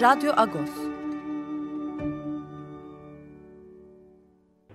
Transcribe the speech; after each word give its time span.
Radyo 0.00 0.32
Agos. 0.36 0.70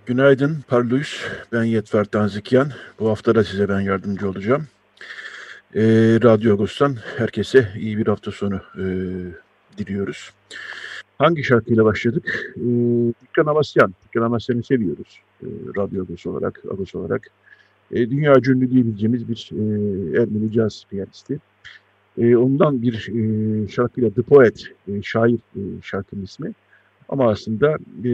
Günaydın 0.06 0.58
Parlus. 0.68 1.26
Ben 1.52 1.64
Yetver 1.64 2.06
Tanzikyan. 2.06 2.72
Bu 3.00 3.10
hafta 3.10 3.36
da 3.36 3.44
size 3.44 3.70
ben 3.70 3.80
yardımcı 3.80 4.30
olacağım. 4.30 4.68
Ee, 5.76 5.82
Radyo 6.24 6.54
Agos'tan 6.54 6.96
herkese 7.18 7.68
iyi 7.76 7.98
bir 7.98 8.08
hafta 8.08 8.32
sonu 8.32 8.55
e, 8.55 8.86
diliyoruz. 9.77 10.32
Hangi 11.18 11.44
şarkıyla 11.44 11.86
başladık? 11.86 12.54
Ee, 12.58 12.62
Dükkan 13.21 13.46
Amasyan. 13.46 13.94
Dükkan 14.05 14.21
Amasyan'ı 14.21 14.64
seviyoruz. 14.64 15.20
Ee, 15.44 15.48
Radyo 15.77 16.04
Agos 16.04 16.26
olarak, 16.26 16.62
Agos 16.71 16.96
olarak. 16.96 17.27
Ee, 17.92 18.10
dünya 18.10 18.36
ünlü 18.36 18.71
diyebileceğimiz 18.71 19.30
bir 19.30 19.49
e, 19.52 19.62
Ermeni 20.21 20.52
caz 20.52 20.86
piyanisti. 20.90 21.40
E, 22.18 22.35
ondan 22.35 22.82
bir 22.82 23.10
e, 23.10 23.68
şarkıyla 23.68 24.10
The 24.10 24.21
Poet, 24.21 24.63
e, 24.88 25.02
şair 25.02 25.35
e, 25.35 25.62
şarkının 25.82 26.24
ismi. 26.24 26.54
Ama 27.10 27.30
aslında 27.30 27.77
e, 28.04 28.10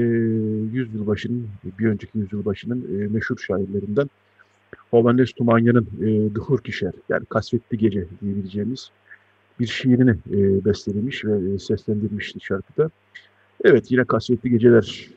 yüzyılbaşının, 0.74 1.48
bir 1.80 1.86
önceki 1.86 2.18
yüzyılbaşının 2.18 2.82
e, 2.82 3.08
meşhur 3.08 3.38
şairlerinden 3.38 4.10
Hovannes 4.92 5.32
Tumanya'nın 5.32 5.88
e, 6.02 6.34
The 6.34 6.42
Hurkişer, 6.42 6.94
yani 7.10 7.26
Kasvetli 7.26 7.78
Gece 7.78 8.06
diyebileceğimiz 8.22 8.92
bir 9.60 9.68
şiirini 9.68 10.12
e, 10.12 10.66
bestelemiş 10.66 11.26
ve 11.26 11.54
e, 11.54 11.60
seslendirmişti 11.60 12.40
şarkıda. 12.40 12.90
Evet 13.64 13.92
yine 13.92 14.04
Kasvetli 14.04 14.50
Geceler, 14.50 15.10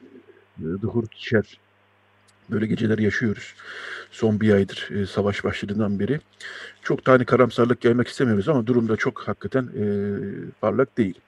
e, 0.58 0.64
The 0.80 0.86
Hurkişer 0.86 1.58
Böyle 2.50 2.66
geceler 2.66 2.98
yaşıyoruz. 2.98 3.54
Son 4.10 4.40
bir 4.40 4.54
aydır 4.54 4.88
e, 4.90 5.06
savaş 5.06 5.44
başladığından 5.44 6.00
beri. 6.00 6.20
Çok 6.82 7.04
tane 7.04 7.24
karamsarlık 7.24 7.80
gelmek 7.80 8.08
istemiyoruz 8.08 8.48
ama 8.48 8.66
durum 8.66 8.88
da 8.88 8.96
çok 8.96 9.28
hakikaten 9.28 9.62
e, 9.62 9.84
parlak 10.60 10.98
değil. 10.98 11.20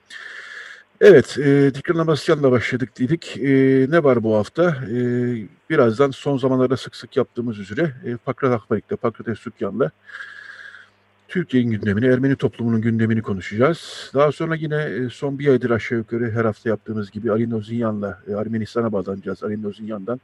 Evet, 1.01 1.37
e, 1.37 1.71
Dikran 1.75 1.97
Amasyan'la 1.99 2.51
başladık 2.51 2.99
dedik. 2.99 3.37
E, 3.37 3.51
ne 3.89 4.03
var 4.03 4.23
bu 4.23 4.35
hafta? 4.35 4.77
E, 4.91 4.97
birazdan 5.69 6.11
son 6.11 6.37
zamanlarda 6.37 6.77
sık 6.77 6.95
sık 6.95 7.17
yaptığımız 7.17 7.59
üzere 7.59 7.93
e, 8.05 8.15
Pakrat 8.17 8.53
Akbarik'le, 8.53 9.01
Pakrat 9.01 9.27
Esukyan'la 9.27 9.91
Türkiye'nin 11.27 11.71
gündemini, 11.71 12.05
Ermeni 12.05 12.35
toplumunun 12.35 12.81
gündemini 12.81 13.21
konuşacağız. 13.21 14.11
Daha 14.13 14.31
sonra 14.31 14.55
yine 14.55 14.83
e, 14.83 15.09
son 15.09 15.39
bir 15.39 15.47
aydır 15.47 15.69
aşağı 15.69 15.97
yukarı 15.97 16.31
her 16.31 16.45
hafta 16.45 16.69
yaptığımız 16.69 17.11
gibi 17.11 17.31
Ali 17.31 17.49
Nozinyan'la 17.49 18.19
e, 18.27 18.31
Ermenistan'a 18.31 18.91
bağlanacağız. 18.91 19.43
Ali 19.43 19.61
Nozinyan'dan 19.61 20.21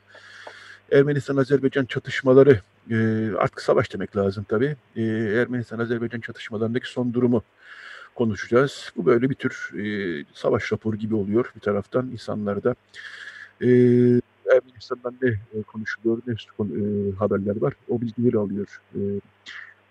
Ermenistan-Azerbaycan 0.93 1.85
çatışmaları 1.85 2.59
e, 2.91 2.95
artık 3.37 3.61
savaş 3.61 3.93
demek 3.93 4.17
lazım 4.17 4.45
tabii. 4.49 4.75
E, 4.95 5.01
Ermenistan-Azerbaycan 5.41 6.19
çatışmalarındaki 6.19 6.87
son 6.87 7.13
durumu 7.13 7.43
konuşacağız. 8.15 8.91
Bu 8.97 9.05
böyle 9.05 9.29
bir 9.29 9.35
tür 9.35 9.71
e, 9.79 9.85
savaş 10.33 10.71
raporu 10.73 10.95
gibi 10.95 11.15
oluyor 11.15 11.51
bir 11.55 11.59
taraftan 11.59 12.09
insanlarda. 12.11 12.75
E, 13.61 13.67
Ermenistan'dan 14.55 15.15
ne 15.21 15.29
e, 15.29 15.63
konuşuluyor, 15.67 16.21
ne 16.27 16.33
e, 16.33 17.11
haberler 17.15 17.61
var 17.61 17.73
o 17.89 18.01
bilgileri 18.01 18.37
alıyor. 18.37 18.81
E, 18.95 18.99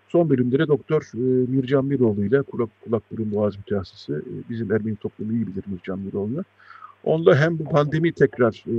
son 0.07 0.29
bölümde 0.29 0.59
de 0.59 0.67
Doktor 0.67 1.01
e, 1.13 1.51
Mircan 1.51 1.85
Miroğlu 1.85 2.25
ile 2.25 2.41
kulak, 2.41 2.69
kulak 2.83 3.03
burun 3.11 3.31
boğaz 3.31 3.57
mütehassısı 3.57 4.13
e, 4.13 4.49
bizim 4.49 4.71
Ermeni 4.71 4.95
toplumu 4.95 5.33
iyi 5.33 5.47
bilir 5.47 5.63
Mircan 5.67 5.99
Miroğlu'na. 5.99 6.43
Onda 7.03 7.35
hem 7.35 7.59
bu 7.59 7.63
pandemi 7.63 8.11
tekrar 8.11 8.63
e, 8.67 8.75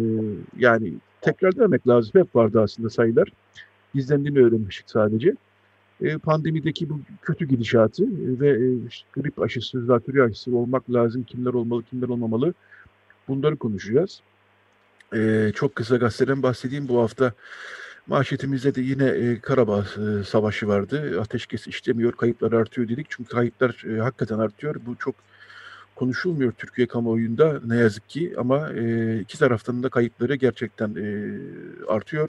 yani 0.58 0.92
tekrar 1.24 1.56
demek 1.56 1.88
lazım. 1.88 2.12
Hep 2.14 2.36
vardı 2.36 2.60
aslında 2.62 2.90
sayılar. 2.90 3.28
İzlendiğini 3.94 4.38
öğrenmiştik 4.38 4.90
sadece. 4.90 5.34
E, 6.00 6.18
pandemideki 6.18 6.90
bu 6.90 7.00
kötü 7.22 7.48
gidişatı 7.48 8.04
ve 8.40 8.48
e, 8.50 8.68
grip 9.12 9.42
aşısı, 9.42 9.84
zatürre 9.84 10.22
aşısı 10.22 10.56
olmak 10.56 10.92
lazım. 10.92 11.22
Kimler 11.22 11.54
olmalı, 11.54 11.82
kimler 11.90 12.08
olmamalı. 12.08 12.54
Bunları 13.28 13.56
konuşacağız. 13.56 14.20
E, 15.14 15.52
çok 15.54 15.74
kısa 15.74 15.96
gazeteden 15.96 16.42
bahsedeyim. 16.42 16.88
Bu 16.88 17.02
hafta 17.02 17.32
manşetimizde 18.06 18.74
de 18.74 18.80
yine 18.80 19.08
e, 19.08 19.40
Karabağ 19.40 19.80
e, 19.80 20.24
Savaşı 20.24 20.68
vardı. 20.68 21.20
Ateşkes 21.20 21.66
işlemiyor, 21.66 22.12
kayıplar 22.12 22.52
artıyor 22.52 22.88
dedik. 22.88 23.06
Çünkü 23.10 23.30
kayıplar 23.30 23.84
e, 23.96 24.00
hakikaten 24.00 24.38
artıyor. 24.38 24.76
Bu 24.86 24.96
çok 24.96 25.14
konuşulmuyor 25.96 26.52
Türkiye 26.52 26.86
kamuoyunda 26.86 27.60
ne 27.66 27.76
yazık 27.76 28.08
ki 28.08 28.34
ama 28.38 28.72
e, 28.72 29.18
iki 29.20 29.38
taraftan 29.38 29.82
da 29.82 29.88
kayıpları 29.88 30.34
gerçekten 30.34 30.94
e, 30.94 31.38
artıyor. 31.88 32.28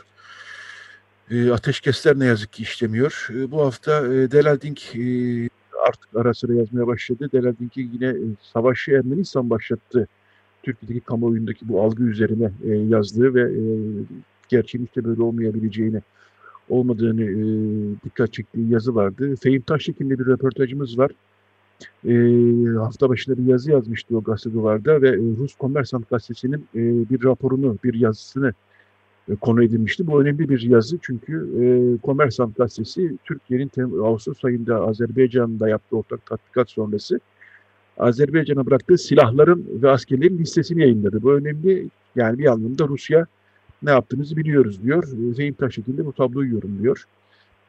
E, 1.31 1.52
ateşkesler 1.52 2.20
ne 2.20 2.26
yazık 2.26 2.53
ki 2.53 2.64
işlemiyor. 2.64 3.28
E, 3.31 3.52
bu 3.52 3.62
hafta 3.62 4.14
e, 4.14 4.31
Delaldink 4.31 4.96
e, 4.96 5.50
artık 5.88 6.16
ara 6.16 6.34
sıra 6.34 6.53
yazmaya 6.53 6.88
başladı. 6.88 7.30
Delaldink 7.34 7.78
yine 7.78 8.08
e, 8.08 8.24
savaşı 8.53 8.92
Ermenistan 8.92 9.50
başlattı. 9.50 10.08
Türkiye'deki 10.64 11.06
kamuoyundaki 11.06 11.68
bu 11.70 11.82
algı 11.82 12.03
üzerine 12.03 12.52
e, 12.64 12.70
yazdığı 12.70 13.34
ve 13.34 13.42
e, 13.42 13.64
gerçeğin 14.50 14.86
işte 14.86 15.06
böyle 15.06 15.22
olmayabileceğini 15.22 16.02
olmadığını 16.70 17.24
e, 17.24 17.36
dikkat 18.06 18.34
çektiği 18.34 18.70
yazı 18.70 18.96
vardı. 18.96 19.36
Fehim 19.44 19.62
Taştekin'le 19.62 20.09
bir 20.09 20.26
röportajımız 20.26 20.97
var 20.97 21.12
e, 22.08 22.13
hafta 22.78 23.09
başında 23.09 23.38
bir 23.38 23.44
yazı 23.44 23.72
yazmıştı 23.72 24.18
o 24.18 24.24
gazete 24.24 24.53
duvarda 24.53 25.02
ve 25.02 25.09
e, 25.09 25.18
Rus 25.40 25.56
Kommersant 25.56 26.09
gazetesinin 26.09 26.68
e, 26.75 27.09
bir 27.09 27.24
raporunu, 27.24 27.78
bir 27.84 27.94
yazısını 27.94 28.53
e, 29.30 29.36
konu 29.36 29.63
edilmişti. 29.63 30.08
Bu 30.08 30.22
önemli 30.22 30.50
bir 30.50 30.62
yazı 30.62 30.97
çünkü 31.02 31.50
e, 31.62 31.66
Kommersant 32.02 32.58
gazetesi 32.58 33.18
Türkiye'nin 33.25 34.00
Ağustos 34.03 34.46
ayında 34.46 34.88
Azerbaycan'da 34.88 35.69
yaptığı 35.69 35.97
ortak 35.97 36.25
tatbikat 36.25 36.69
sonrası 36.69 37.19
Azerbaycan'a 37.97 38.66
bıraktığı 38.66 38.97
silahların 38.97 39.66
ve 39.69 39.90
askerlerin 39.90 40.38
listesini 40.38 40.81
yayınladı. 40.81 41.24
Bu 41.24 41.34
önemli 41.34 41.90
yani 42.16 42.38
bir 42.38 42.46
anlamda 42.46 42.88
Rusya 42.88 43.25
ne 43.84 43.90
yaptığınızı 43.90 44.38
biliyoruz 44.38 44.84
diyor. 44.84 45.03
Zeyim 45.35 45.53
Taşekin 45.53 46.06
bu 46.06 46.14
tabloyu 46.14 46.53
yorumluyor. 46.53 47.06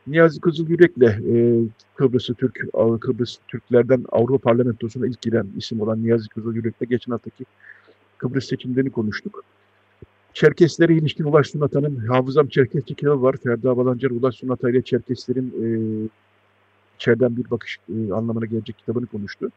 Niyazi 0.07 0.41
Kızılyürek'le 0.41 1.03
e, 1.03 1.63
Kıbrıs'ı 1.95 2.35
Türk, 2.35 2.65
Kıbrıs 3.01 3.37
Türklerden 3.49 4.05
Avrupa 4.13 4.39
Parlamentosu'na 4.39 5.07
ilk 5.07 5.21
giren 5.23 5.47
isim 5.57 5.81
olan 5.81 6.03
Niyazi 6.03 6.29
Kızılyürek'le 6.29 6.89
geçen 6.91 7.13
haftaki 7.13 7.45
Kıbrıs 8.19 8.49
seçimlerini 8.49 8.91
konuştuk. 8.91 9.45
Çerkeslere 10.35 10.95
ilişkin 10.95 11.25
Ulaş 11.25 11.47
Sunata'nın 11.51 11.97
Hafızam 11.97 12.49
Çerkes 12.49 12.85
kitabı 12.85 13.23
var. 13.23 13.37
Ferda 13.45 13.77
Balancar 13.77 14.11
Ulaş 14.11 14.35
Sunata 14.35 14.71
ile 14.71 14.83
Çerkeslerin 14.83 15.55
e, 15.63 15.67
içeriden 16.97 17.37
bir 17.37 17.51
bakış 17.51 17.79
e, 17.89 18.13
anlamına 18.13 18.47
gelecek 18.47 18.79
kitabını 18.79 19.07
konuştu. 19.07 19.51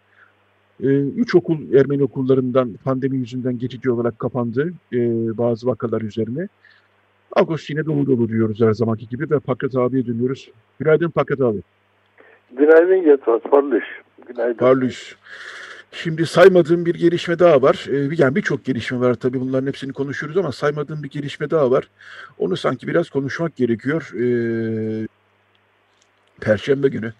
E, 0.83 0.87
üç 0.99 1.35
okul 1.35 1.73
Ermeni 1.73 2.03
okullarından 2.03 2.73
pandemi 2.83 3.17
yüzünden 3.17 3.57
geçici 3.57 3.91
olarak 3.91 4.19
kapandı 4.19 4.73
e, 4.93 4.97
bazı 5.37 5.67
vakalar 5.67 6.01
üzerine. 6.01 6.47
Ağustos 7.35 7.69
yine 7.69 7.85
dolu 7.85 8.07
dolu 8.07 8.29
diyoruz 8.29 8.61
her 8.61 8.73
zamanki 8.73 9.07
gibi 9.07 9.31
ve 9.31 9.39
Paket 9.39 9.75
abiye 9.75 10.05
dönüyoruz. 10.05 10.51
Günaydın 10.79 11.09
Paket 11.09 11.41
abi. 11.41 11.57
Günaydın 12.57 13.09
Yatvat, 13.09 13.43
Parlış. 13.51 13.83
Günaydın. 14.27 14.57
Parlış. 14.57 15.15
Şimdi 15.91 16.25
saymadığım 16.25 16.85
bir 16.85 16.95
gelişme 16.95 17.39
daha 17.39 17.61
var. 17.61 17.85
Ee, 17.89 18.09
yani 18.17 18.35
birçok 18.35 18.65
gelişme 18.65 18.99
var 18.99 19.13
tabii 19.13 19.41
bunların 19.41 19.67
hepsini 19.67 19.93
konuşuyoruz 19.93 20.37
ama 20.37 20.51
saymadığım 20.51 21.03
bir 21.03 21.09
gelişme 21.09 21.49
daha 21.49 21.71
var. 21.71 21.89
Onu 22.37 22.57
sanki 22.57 22.87
biraz 22.87 23.09
konuşmak 23.09 23.55
gerekiyor. 23.55 24.11
Ee, 24.15 25.07
Perşembe 26.41 26.87
günü 26.87 27.13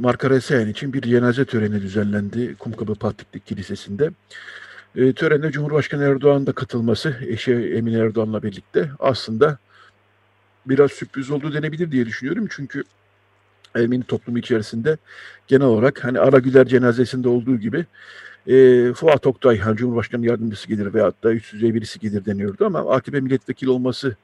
Marka 0.00 0.30
Resayan 0.30 0.68
için 0.68 0.92
bir 0.92 1.02
cenaze 1.02 1.44
töreni 1.44 1.82
düzenlendi 1.82 2.54
Kumkapı 2.58 2.94
Patliklik 2.94 3.46
Kilisesi'nde. 3.46 4.10
E, 4.96 5.12
törene 5.12 5.50
Cumhurbaşkanı 5.50 6.04
Erdoğan'ın 6.04 6.46
da 6.46 6.52
katılması 6.52 7.16
eşi 7.26 7.52
Emine 7.52 7.98
Erdoğan'la 7.98 8.42
birlikte 8.42 8.90
aslında 8.98 9.58
biraz 10.66 10.92
sürpriz 10.92 11.30
oldu 11.30 11.54
denebilir 11.54 11.90
diye 11.90 12.06
düşünüyorum. 12.06 12.46
Çünkü 12.50 12.84
Ermeni 13.74 14.04
toplumu 14.04 14.38
içerisinde 14.38 14.96
genel 15.46 15.66
olarak 15.66 16.04
hani 16.04 16.20
Ara 16.20 16.38
Güler 16.38 16.66
cenazesinde 16.66 17.28
olduğu 17.28 17.56
gibi 17.56 17.86
e, 18.46 18.92
Fuat 18.92 19.26
Oktay 19.26 19.58
hani 19.58 19.76
Cumhurbaşkanı 19.76 20.26
yardımcısı 20.26 20.68
gelir 20.68 20.94
veyahut 20.94 21.24
da 21.24 21.32
üst 21.32 21.52
düzey 21.52 21.74
birisi 21.74 21.98
gelir 21.98 22.24
deniyordu 22.24 22.66
ama 22.66 22.94
AKP 22.94 23.20
milletvekili 23.20 23.70
olması 23.70 24.16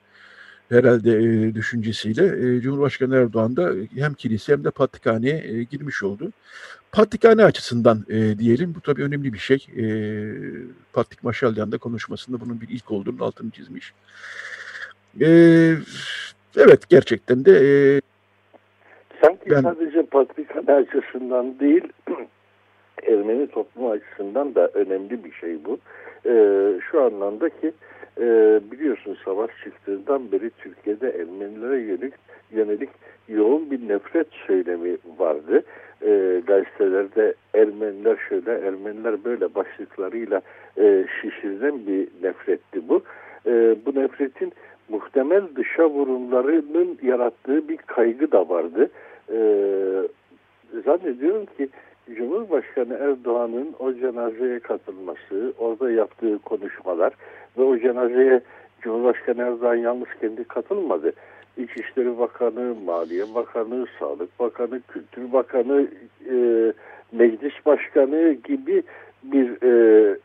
herhalde 0.68 1.10
e, 1.10 1.54
düşüncesiyle 1.54 2.56
e, 2.56 2.60
Cumhurbaşkanı 2.60 3.16
Erdoğan 3.16 3.56
da 3.56 3.72
hem 3.96 4.14
kilise 4.14 4.52
hem 4.52 4.64
de 4.64 4.70
patrikhaneye 4.70 5.36
e, 5.36 5.62
girmiş 5.62 6.02
oldu. 6.02 6.30
Patrikhane 6.92 7.44
açısından 7.44 8.04
e, 8.08 8.38
diyelim 8.38 8.74
bu 8.74 8.80
tabii 8.80 9.02
önemli 9.02 9.32
bir 9.32 9.38
şey. 9.38 9.66
E, 9.76 9.84
Patrik 10.92 11.24
Maşalyan 11.24 11.72
da 11.72 11.78
konuşmasında 11.78 12.40
bunun 12.40 12.60
bir 12.60 12.68
ilk 12.68 12.90
olduğunu 12.90 13.24
altını 13.24 13.50
çizmiş. 13.50 13.94
E, 15.20 15.28
evet 16.56 16.88
gerçekten 16.88 17.44
de 17.44 17.52
e, 17.52 18.00
Sanki 19.24 19.50
ben, 19.50 19.62
sadece 19.62 20.02
patrikhane 20.02 20.72
açısından 20.72 21.60
değil 21.60 21.82
Ermeni 23.02 23.46
toplumu 23.46 23.90
açısından 23.90 24.54
da 24.54 24.68
önemli 24.68 25.24
bir 25.24 25.32
şey 25.32 25.64
bu. 25.64 25.78
E, 26.26 26.32
şu 26.90 27.02
anlamda 27.02 27.48
ki 27.48 27.72
e, 28.20 28.60
biliyorsun 28.70 29.16
savaş 29.24 29.50
çıktığından 29.64 30.32
beri 30.32 30.50
Türkiye'de 30.50 31.08
Ermenilere 31.10 31.80
yönelik, 31.80 32.14
yönelik 32.50 32.90
yoğun 33.28 33.70
bir 33.70 33.88
nefret 33.88 34.26
söylemi 34.46 34.96
vardı. 35.18 35.62
E, 36.02 36.42
gazetelerde 36.46 37.34
Ermeniler 37.54 38.16
şöyle, 38.28 38.52
Ermeniler 38.52 39.24
böyle 39.24 39.54
başlıklarıyla 39.54 40.40
e, 40.78 41.04
şişirilen 41.20 41.86
bir 41.86 42.08
nefretti 42.22 42.88
bu. 42.88 43.02
E, 43.46 43.76
bu 43.86 44.00
nefretin 44.00 44.52
muhtemel 44.88 45.42
dışa 45.56 45.90
vurumlarının 45.90 46.98
yarattığı 47.02 47.68
bir 47.68 47.76
kaygı 47.76 48.32
da 48.32 48.48
vardı. 48.48 48.90
E, 49.32 49.38
zannediyorum 50.84 51.46
ki 51.46 51.68
Cumhurbaşkanı 52.16 52.94
Erdoğan'ın 52.94 53.74
o 53.78 53.92
cenazeye 53.92 54.58
katılması, 54.58 55.52
orada 55.58 55.90
yaptığı 55.90 56.38
konuşmalar 56.38 57.12
ve 57.58 57.62
o 57.62 57.78
cenazeye 57.78 58.40
Cumhurbaşkanı 58.80 59.42
Erdoğan 59.42 59.74
yalnız 59.74 60.08
kendi 60.20 60.44
katılmadı. 60.44 61.12
İçişleri 61.56 62.18
Bakanı, 62.18 62.74
Maliye 62.84 63.24
Bakanı, 63.34 63.86
Sağlık 63.98 64.40
Bakanı, 64.40 64.80
Kültür 64.88 65.32
Bakanı, 65.32 65.86
e, 66.30 66.36
Meclis 67.12 67.66
Başkanı 67.66 68.32
gibi 68.32 68.82
bir 69.22 69.62
e, 69.62 70.16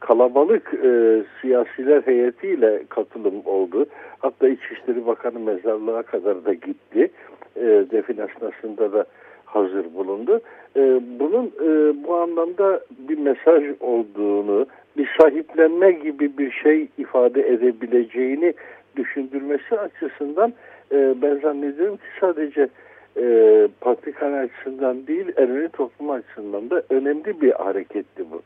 kalabalık 0.00 0.74
e, 0.74 1.22
siyasiler 1.40 2.02
heyetiyle 2.02 2.82
katılım 2.88 3.42
oldu. 3.44 3.86
Hatta 4.18 4.48
İçişleri 4.48 5.06
Bakanı 5.06 5.38
mezarlığa 5.40 6.02
kadar 6.02 6.44
da 6.44 6.54
gitti. 6.54 7.10
E, 7.56 7.62
defin 7.90 8.16
da 8.16 9.06
hazır 9.54 9.94
bulundu. 9.94 10.40
E, 10.76 11.00
bunun 11.20 11.46
e, 11.46 11.94
bu 12.04 12.14
anlamda 12.14 12.80
bir 13.08 13.18
mesaj 13.18 13.64
olduğunu, 13.80 14.66
bir 14.96 15.08
sahiplenme 15.20 15.92
gibi 15.92 16.38
bir 16.38 16.50
şey 16.50 16.88
ifade 16.98 17.48
edebileceğini 17.48 18.54
düşündürmesi 18.96 19.78
açısından 19.78 20.52
e, 20.92 21.14
ben 21.22 21.38
zannediyorum 21.38 21.96
ki 21.96 22.02
sadece 22.20 22.68
e, 23.16 23.68
Patrikhane 23.80 24.36
açısından 24.36 25.06
değil 25.06 25.32
Ermeni 25.36 25.68
toplum 25.68 26.10
açısından 26.10 26.70
da 26.70 26.82
önemli 26.90 27.40
bir 27.40 27.52
hareketti 27.52 28.24
bu. 28.30 28.42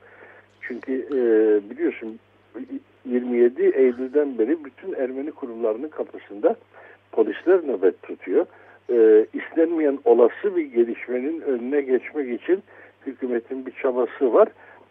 Çünkü 0.60 0.92
e, 0.92 1.20
biliyorsun 1.70 2.18
27 3.04 3.62
Eylül'den 3.62 4.38
beri 4.38 4.64
bütün 4.64 4.92
Ermeni 4.92 5.30
kurumlarının 5.30 5.88
kapısında 5.88 6.56
polisler 7.12 7.58
nöbet 7.66 8.02
tutuyor 8.02 8.46
e, 8.90 9.26
istenmeyen 9.32 9.98
olası 10.04 10.56
bir 10.56 10.66
gelişmenin 10.66 11.40
önüne 11.40 11.80
geçmek 11.80 12.42
için 12.42 12.62
hükümetin 13.06 13.66
bir 13.66 13.72
çabası 13.72 14.32
var. 14.32 14.48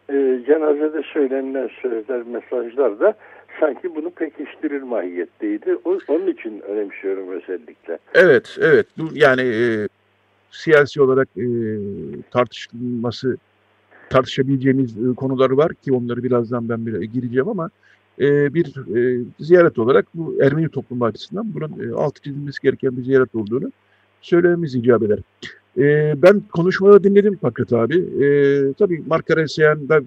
E, 0.09 0.39
cenazede 0.45 1.01
söylenilen 1.13 1.69
sözler, 1.81 2.23
mesajlar 2.23 2.99
da 2.99 3.13
sanki 3.59 3.95
bunu 3.95 4.09
pekiştirir 4.09 4.81
mahiyetteydi. 4.81 5.77
O, 5.85 5.97
onun 6.07 6.27
için 6.27 6.61
önemsiyorum 6.61 7.31
özellikle. 7.31 7.97
Evet, 8.13 8.57
evet. 8.61 8.88
Yani 9.13 9.41
e, 9.41 9.88
siyasi 10.51 11.01
olarak 11.01 11.27
e, 11.38 11.45
tartışılması, 12.31 13.38
tartışabileceğimiz 14.09 14.97
e, 14.97 15.15
konuları 15.15 15.57
var 15.57 15.73
ki 15.73 15.93
onları 15.93 16.23
birazdan 16.23 16.69
ben 16.69 16.85
bir 16.85 17.01
gireceğim 17.01 17.50
ama 17.50 17.69
e, 18.19 18.53
bir 18.53 18.97
e, 18.97 19.23
ziyaret 19.39 19.79
olarak 19.79 20.05
bu 20.13 20.43
Ermeni 20.43 20.69
toplumu 20.69 21.05
açısından 21.05 21.53
bunun 21.53 21.89
e, 21.89 21.95
altı 21.95 22.21
çizilmesi 22.21 22.61
gereken 22.61 22.97
bir 22.97 23.01
ziyaret 23.01 23.35
olduğunu 23.35 23.71
söylememiz 24.21 24.75
icap 24.75 25.03
eder. 25.03 25.19
E, 25.77 26.13
ben 26.21 26.41
konuşmaları 26.51 27.03
dinledim 27.03 27.37
Fakret 27.37 27.73
abi. 27.73 27.97
E, 27.97 28.27
tabii 28.73 29.03
Mark 29.07 29.31
Aresyan 29.31 29.89
da 29.89 30.01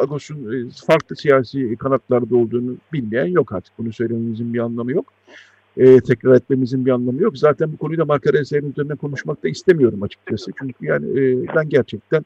Agos'un 0.00 0.52
e, 0.52 0.70
farklı 0.86 1.16
siyasi 1.16 1.76
kanatlarda 1.76 2.36
olduğunu 2.36 2.76
bilmeyen 2.92 3.26
yok 3.26 3.52
artık. 3.52 3.72
Bunu 3.78 3.92
söylememizin 3.92 4.54
bir 4.54 4.58
anlamı 4.58 4.92
yok. 4.92 5.12
E, 5.76 6.00
tekrar 6.00 6.34
etmemizin 6.34 6.86
bir 6.86 6.90
anlamı 6.90 7.22
yok. 7.22 7.38
Zaten 7.38 7.72
bu 7.72 7.76
konuyu 7.76 7.98
da 7.98 8.04
Mark 8.04 8.26
Aresyan'ın 8.26 8.70
üzerine 8.70 8.94
konuşmak 8.94 9.44
da 9.44 9.48
istemiyorum 9.48 10.02
açıkçası. 10.02 10.50
Çünkü 10.58 10.86
yani 10.86 11.20
e, 11.20 11.46
ben 11.56 11.68
gerçekten 11.68 12.24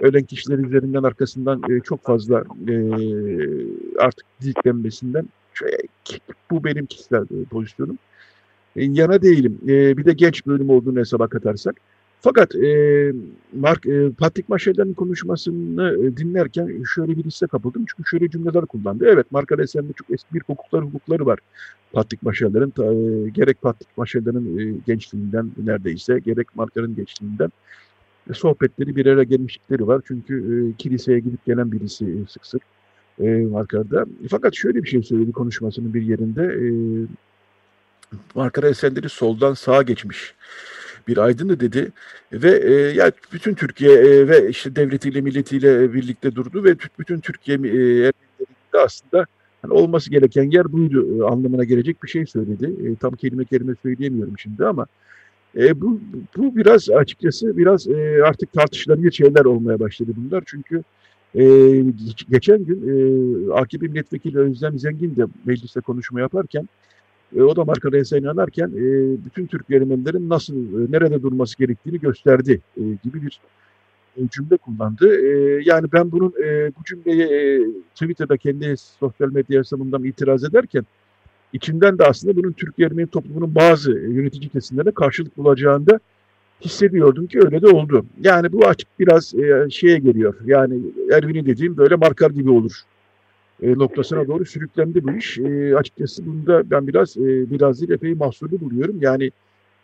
ölen 0.00 0.22
kişiler 0.22 0.58
üzerinden 0.58 1.02
arkasından 1.02 1.62
e, 1.70 1.80
çok 1.80 2.02
fazla 2.02 2.44
e, 2.68 2.74
artık 3.98 4.26
diklenmesinden 4.42 5.28
bu 6.50 6.64
benim 6.64 6.86
kişisel 6.86 7.22
e, 7.22 7.44
pozisyonum. 7.50 7.98
E, 8.76 8.84
yana 8.84 9.22
değilim. 9.22 9.58
E, 9.68 9.96
bir 9.96 10.04
de 10.04 10.12
genç 10.12 10.46
bölüm 10.46 10.70
olduğunu 10.70 10.98
hesaba 10.98 11.28
katarsak. 11.28 11.76
Fakat 12.20 12.54
e, 12.54 13.12
Mark, 13.52 13.86
e, 13.86 14.10
Patrick 14.18 14.46
Maşe'den 14.48 14.92
konuşmasını 14.92 15.96
e, 16.04 16.16
dinlerken 16.16 16.82
şöyle 16.94 17.16
bir 17.16 17.24
hisse 17.24 17.46
kapıldım. 17.46 17.84
Çünkü 17.88 18.08
şöyle 18.10 18.30
cümleler 18.30 18.66
kullandı. 18.66 19.06
Evet, 19.08 19.32
Mark 19.32 19.52
Aresen'de 19.52 19.92
çok 19.92 20.10
eski 20.10 20.34
bir 20.34 20.40
hukuklar 20.46 20.84
hukukları 20.84 21.26
var. 21.26 21.38
Patrick 21.92 22.26
Maşe'lerin, 22.26 22.68
e, 22.68 23.28
gerek 23.30 23.62
Patrick 23.62 23.92
Maşe'lerin 23.96 24.58
e, 24.58 24.80
gençliğinden 24.86 25.50
neredeyse, 25.64 26.18
gerek 26.18 26.56
Mark'ların 26.56 26.96
gençliğinden 26.96 27.50
e, 28.30 28.34
sohbetleri 28.34 28.96
bir 28.96 29.06
araya 29.06 29.24
gelmişlikleri 29.24 29.86
var. 29.86 30.02
Çünkü 30.08 30.34
e, 30.38 30.76
kiliseye 30.76 31.18
gidip 31.18 31.44
gelen 31.46 31.72
birisi 31.72 32.04
e, 32.04 32.26
sık 32.28 32.46
sık 32.46 32.62
e, 33.20 33.28
Markar'da. 33.30 34.06
Fakat 34.28 34.54
şöyle 34.54 34.82
bir 34.82 34.88
şey 34.88 35.02
söyledi 35.02 35.32
konuşmasının 35.32 35.94
bir 35.94 36.02
yerinde. 36.02 36.42
E, 36.42 36.66
Markara 38.34 38.68
eserleri 38.68 39.08
soldan 39.08 39.54
sağa 39.54 39.82
geçmiş 39.82 40.34
bir 41.08 41.18
aydındı 41.18 41.60
dedi 41.60 41.92
ve 42.32 42.58
e, 42.58 42.72
ya 42.72 43.12
bütün 43.32 43.54
Türkiye 43.54 43.92
e, 43.92 44.28
ve 44.28 44.48
işte 44.48 44.76
devletiyle 44.76 45.20
milletiyle 45.20 45.94
birlikte 45.94 46.34
durdu 46.34 46.64
ve 46.64 46.76
bütün 46.98 47.20
Türkiye 47.20 47.58
e, 47.58 48.12
aslında 48.72 49.26
hani 49.62 49.72
olması 49.72 50.10
gereken 50.10 50.50
yer 50.50 50.72
buydu 50.72 51.18
e, 51.18 51.26
anlamına 51.26 51.64
gelecek 51.64 52.02
bir 52.02 52.08
şey 52.08 52.26
söyledi. 52.26 52.88
E, 52.88 52.96
tam 52.96 53.12
kelime 53.14 53.44
kelime 53.44 53.74
söyleyemiyorum 53.82 54.38
şimdi 54.38 54.66
ama 54.66 54.86
e, 55.56 55.80
bu, 55.80 56.00
bu 56.36 56.56
biraz 56.56 56.90
açıkçası 56.90 57.56
biraz 57.56 57.88
e, 57.88 58.20
artık 58.24 58.52
tartışılabilir 58.52 59.12
şeyler 59.12 59.44
olmaya 59.44 59.80
başladı 59.80 60.10
bunlar. 60.16 60.42
Çünkü 60.46 60.82
e, 61.34 61.44
geçen 62.30 62.64
gün 62.64 62.82
e, 62.88 63.52
AKP 63.52 63.86
milletvekili 63.86 64.38
Özlem 64.38 64.78
Zengin 64.78 65.16
de 65.16 65.26
mecliste 65.44 65.80
konuşma 65.80 66.20
yaparken 66.20 66.68
e, 67.36 67.42
o 67.42 67.56
da 67.56 67.64
marka 67.64 67.88
RS'ye 67.90 68.20
inanarken 68.20 68.68
e, 68.68 68.84
bütün 69.24 69.46
Türk 69.46 69.70
Ermenilerin 69.70 70.28
nasıl, 70.28 70.54
e, 70.54 70.92
nerede 70.92 71.22
durması 71.22 71.58
gerektiğini 71.58 72.00
gösterdi 72.00 72.60
e, 72.76 72.82
gibi 73.04 73.22
bir 73.22 73.40
e, 74.16 74.20
cümle 74.28 74.56
kullandı. 74.56 75.16
E, 75.16 75.62
yani 75.64 75.86
ben 75.92 76.12
bunun 76.12 76.32
e, 76.44 76.72
bu 76.78 76.84
cümleyi 76.84 77.22
e, 77.22 77.60
Twitter'da 77.94 78.36
kendi 78.36 78.74
sosyal 78.76 79.32
medya 79.32 79.58
hesabından 79.58 80.04
itiraz 80.04 80.44
ederken 80.44 80.84
içinden 81.52 81.98
de 81.98 82.04
aslında 82.04 82.36
bunun 82.36 82.52
Türk 82.52 82.78
Ermeni 82.78 83.06
toplumunun 83.06 83.54
bazı 83.54 83.92
yönetici 83.92 84.48
kesimlerine 84.48 84.90
karşılık 84.90 85.36
bulacağında 85.36 86.00
hissediyordum 86.60 87.26
ki 87.26 87.40
öyle 87.44 87.62
de 87.62 87.68
oldu. 87.68 88.06
Yani 88.20 88.52
bu 88.52 88.66
açık 88.66 88.88
biraz 88.98 89.34
e, 89.34 89.66
şeye 89.70 89.98
geliyor. 89.98 90.34
Yani 90.44 90.80
Ermeni 91.12 91.46
dediğim 91.46 91.76
böyle 91.76 91.96
markar 91.96 92.30
gibi 92.30 92.50
olur 92.50 92.72
e, 93.62 93.78
noktasına 93.78 94.26
doğru 94.26 94.44
sürüklendi 94.44 95.04
bu 95.04 95.10
iş. 95.10 95.38
E, 95.38 95.76
açıkçası 95.76 96.26
bunda 96.26 96.70
ben 96.70 96.86
biraz 96.86 97.16
e, 97.16 97.50
biraz 97.50 97.80
değil 97.80 97.90
epey 97.90 98.14
mahsurlu 98.14 98.60
buluyorum. 98.60 98.96
Yani 99.00 99.30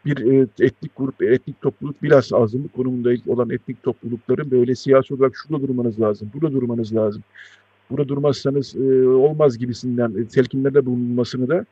bir 0.04 0.32
e, 0.32 0.46
etnik 0.60 0.96
grup, 0.96 1.22
etnik 1.22 1.60
topluluk 1.60 2.02
biraz 2.02 2.32
azınlık 2.32 2.74
konumunda 2.74 3.10
olan 3.26 3.50
etnik 3.50 3.82
toplulukların 3.82 4.50
böyle 4.50 4.74
siyasi 4.74 5.14
olarak 5.14 5.32
şurada 5.36 5.68
durmanız 5.68 6.00
lazım, 6.00 6.30
burada 6.34 6.52
durmanız 6.52 6.96
lazım. 6.96 7.22
Burada 7.90 8.08
durmazsanız 8.08 8.76
e, 8.76 9.08
olmaz 9.08 9.58
gibisinden 9.58 10.14
e, 10.22 10.28
telkinlerde 10.28 10.86
bulunmasını 10.86 11.48
da 11.48 11.64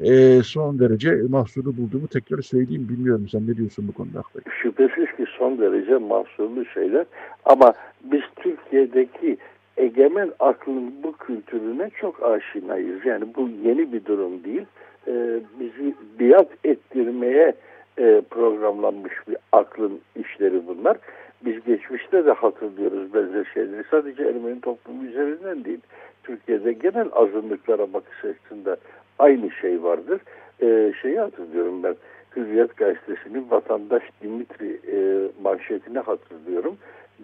e, 0.00 0.42
son 0.42 0.78
derece 0.78 1.22
mahsurlu 1.28 1.76
bulduğumu 1.76 2.08
tekrar 2.08 2.42
söyleyeyim. 2.42 2.88
Bilmiyorum 2.88 3.28
sen 3.28 3.46
ne 3.46 3.56
diyorsun 3.56 3.88
bu 3.88 3.92
konuda? 3.92 4.22
Şüphesiz 4.62 5.16
ki 5.16 5.24
son 5.38 5.58
derece 5.58 5.96
mahsurlu 5.96 6.64
şeyler 6.64 7.06
ama 7.44 7.72
biz 8.04 8.22
Türkiye'deki 8.36 9.38
egemen 9.76 10.32
aklın 10.38 10.94
bu 11.02 11.12
kültürüne 11.12 11.90
çok 12.00 12.22
aşinayız. 12.22 13.04
Yani 13.04 13.24
bu 13.36 13.48
yeni 13.64 13.92
bir 13.92 14.04
durum 14.04 14.44
değil. 14.44 14.64
Ee, 15.08 15.40
bizi 15.60 15.94
biat 16.20 16.48
ettirmeye 16.64 17.54
e, 17.98 18.22
programlanmış 18.30 19.12
bir 19.28 19.36
aklın 19.52 20.00
işleri 20.16 20.66
bunlar. 20.66 20.96
Biz 21.44 21.64
geçmişte 21.64 22.24
de 22.24 22.32
hatırlıyoruz 22.32 23.14
benzer 23.14 23.50
şeyleri. 23.54 23.84
Sadece 23.90 24.22
Ermeni 24.22 24.60
toplumu 24.60 25.04
üzerinden 25.04 25.64
değil. 25.64 25.80
Türkiye'de 26.24 26.72
genel 26.72 27.08
azınlıklara 27.12 27.92
bakış 27.92 28.24
açısında 28.24 28.76
aynı 29.18 29.50
şey 29.50 29.82
vardır. 29.82 30.20
e, 30.62 30.92
şeyi 31.02 31.18
hatırlıyorum 31.18 31.82
ben. 31.82 31.96
Hürriyet 32.36 32.76
Gazetesi'nin 32.76 33.50
vatandaş 33.50 34.02
Dimitri 34.22 34.80
e, 34.92 35.28
manşetini 35.42 35.98
hatırlıyorum. 35.98 36.76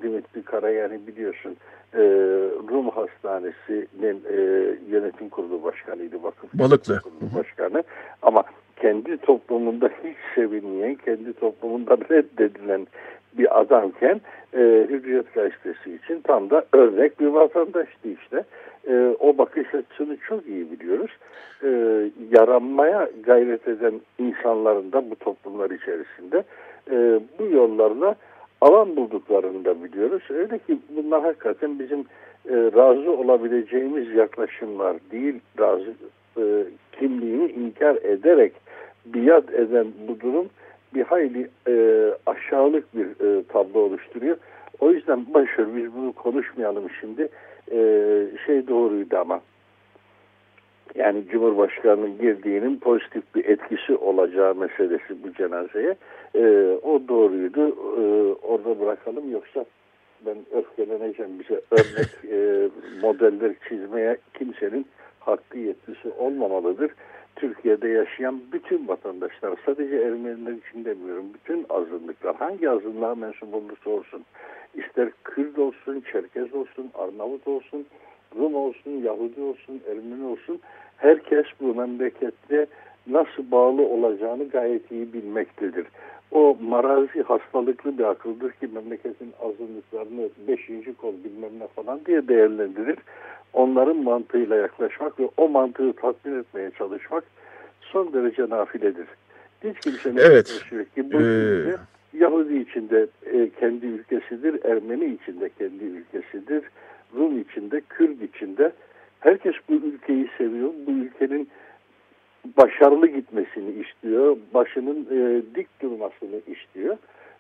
Dimitri 0.03 0.43
Karayani 0.43 1.07
biliyorsun 1.07 1.57
e, 1.95 2.01
Rum 2.71 2.89
Hastanesi'nin 2.89 4.23
e, 4.31 4.37
yönetim 4.91 5.29
kurulu 5.29 5.63
başkanıydı. 5.63 6.23
Vakıf 6.23 6.55
Balıklı. 6.55 7.01
Kurulu 7.03 7.35
başkanı. 7.39 7.83
Ama 8.23 8.45
kendi 8.77 9.17
toplumunda 9.17 9.91
hiç 10.05 10.17
sevilmeyen, 10.35 10.95
kendi 10.95 11.33
toplumunda 11.33 11.97
reddedilen 12.11 12.87
bir 13.39 13.61
adamken 13.61 14.21
e, 14.55 14.59
Hürriyet 14.91 15.35
Gazetesi 15.35 15.95
için 15.95 16.21
tam 16.21 16.51
da 16.51 16.65
örnek 16.73 17.21
bir 17.21 17.27
vatandaştı 17.27 18.09
işte. 18.09 18.45
E, 18.89 19.17
o 19.21 19.39
bakış 19.39 19.75
açısını 19.75 20.17
çok 20.17 20.47
iyi 20.47 20.71
biliyoruz. 20.71 21.11
E, 21.65 21.69
yaranmaya 22.31 23.09
gayret 23.23 23.69
eden 23.69 24.01
insanların 24.19 24.93
da 24.93 25.11
bu 25.11 25.15
toplumlar 25.15 25.71
içerisinde 25.71 26.45
e, 26.91 27.21
bu 27.39 27.45
yollarla 27.45 28.15
alan 28.63 28.97
bulduklarını 28.97 29.65
da 29.65 29.85
biliyoruz. 29.85 30.23
Öyle 30.31 30.59
ki 30.59 30.79
bunlar 30.97 31.23
hakikaten 31.23 31.79
bizim 31.79 32.01
e, 32.49 32.55
razı 32.55 33.13
olabileceğimiz 33.13 34.15
yaklaşımlar 34.15 34.97
değil, 35.13 35.41
razı 35.59 35.95
e, 36.39 36.43
kimliğini 36.93 37.51
inkar 37.51 37.97
ederek 37.97 38.53
biat 39.07 39.55
eden 39.55 39.87
bu 40.09 40.21
durum 40.21 40.47
bir 40.95 41.03
hayli 41.03 41.49
e, 41.69 41.75
aşağılık 42.27 42.97
bir 42.97 43.07
e, 43.07 43.43
tablo 43.43 43.81
oluşturuyor. 43.81 44.37
O 44.81 44.91
yüzden 44.91 45.35
başarı 45.35 45.77
biz 45.77 45.95
bunu 45.95 46.13
konuşmayalım 46.13 46.85
şimdi. 47.01 47.29
E, 47.73 47.79
şey 48.47 48.69
doğruydu 48.69 49.17
ama 49.17 49.41
yani 50.95 51.25
Cumhurbaşkanı'nın 51.31 52.19
girdiğinin 52.19 52.79
pozitif 52.79 53.35
bir 53.35 53.45
etkisi 53.45 53.97
olacağı 53.97 54.55
meselesi 54.55 55.23
bu 55.25 55.33
cenazeye. 55.33 55.95
E, 56.35 56.43
o 56.83 57.09
doğruydu. 57.09 57.69
E, 57.69 58.35
orada 58.47 58.81
bırakalım 58.81 59.33
yoksa 59.33 59.65
ben 60.27 60.37
öfkeleneceğim 60.53 61.41
bize 61.41 61.61
örnek 61.71 62.33
e, 62.33 62.69
modeller 63.03 63.53
çizmeye 63.69 64.17
kimsenin 64.35 64.87
hakkı 65.21 65.59
yetkisi 65.59 66.11
olmamalıdır. 66.19 66.91
Türkiye'de 67.37 67.89
yaşayan 67.89 68.41
bütün 68.53 68.89
vatandaşlar 68.89 69.55
sadece 69.67 69.97
Ermeniler 69.97 70.53
için 70.53 70.85
demiyorum 70.85 71.25
bütün 71.35 71.67
azınlıklar 71.69 72.37
hangi 72.37 72.71
azınlığa 72.71 73.15
mensup 73.15 73.55
olursa 73.55 73.91
olsun 73.91 74.25
ister 74.75 75.09
Kürt 75.25 75.59
olsun, 75.59 76.05
Çerkez 76.13 76.55
olsun, 76.55 76.91
Arnavut 76.95 77.49
olsun, 77.49 77.87
Rum 78.39 78.55
olsun, 78.55 78.91
Yahudi 78.91 79.41
olsun, 79.41 79.81
Ermeni 79.91 80.25
olsun 80.25 80.61
herkes 80.97 81.47
bu 81.61 81.75
memlekette 81.75 82.67
nasıl 83.07 83.51
bağlı 83.51 83.83
olacağını 83.83 84.49
gayet 84.49 84.91
iyi 84.91 85.13
bilmektedir. 85.13 85.87
O 86.31 86.57
marazi 86.61 87.23
hastalıklı 87.23 87.99
bir 87.99 88.05
akıldır 88.05 88.53
ki 88.53 88.69
memleketin 88.75 89.33
azınlıklarını 89.43 90.29
beşinci 90.49 90.95
kol 90.95 91.15
bilmem 91.25 91.51
ne 91.59 91.67
falan 91.67 92.01
diye 92.07 92.29
değerlendirir. 92.29 92.99
Onların 93.53 93.97
mantığıyla 93.97 94.57
yaklaşmak 94.57 95.21
ve 95.21 95.29
o 95.37 95.49
mantığı 95.49 95.93
tatmin 95.93 96.41
etmeye 96.41 96.71
çalışmak 96.71 97.25
son 97.81 98.13
derece 98.13 98.49
nafiledir. 98.49 99.07
Hiç 99.65 99.81
kimsenin 99.81 100.17
evet. 100.17 100.65
ki 100.95 101.13
bu 101.13 101.21
ee... 101.21 101.77
Yahudi 102.19 102.57
içinde 102.57 103.07
e, 103.27 103.51
kendi 103.61 103.87
ülkesidir, 103.87 104.65
Ermeni 104.65 105.05
içinde 105.05 105.51
kendi 105.59 105.85
ülkesidir, 105.85 106.65
Rum 107.17 107.41
içinde, 107.41 107.81
Kürt 107.89 108.23
içinde. 108.23 108.73
Herkes 109.21 109.55
bu 109.69 109.75
ülkeyi 109.75 110.31
seviyor. 110.39 110.71
Bu 110.87 110.91
ülkenin 110.91 111.49
başarılı 112.57 113.07
gitmesini 113.07 113.71
istiyor. 113.71 114.37
Başının 114.55 115.07
e, 115.11 115.43
dik 115.55 115.83
durmasını 115.83 116.41
istiyor. 116.47 116.97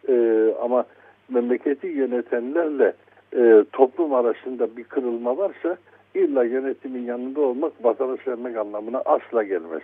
E, 0.08 0.14
ama 0.62 0.84
memleketi 1.28 1.86
yönetenlerle 1.86 2.94
e, 3.36 3.64
toplum 3.72 4.14
arasında 4.14 4.76
bir 4.76 4.84
kırılma 4.84 5.36
varsa 5.36 5.76
illa 6.14 6.44
yönetimin 6.44 7.02
yanında 7.02 7.40
olmak 7.40 7.84
vatanı 7.84 8.16
sevmek 8.24 8.56
anlamına 8.56 9.02
asla 9.04 9.42
gelmez. 9.42 9.82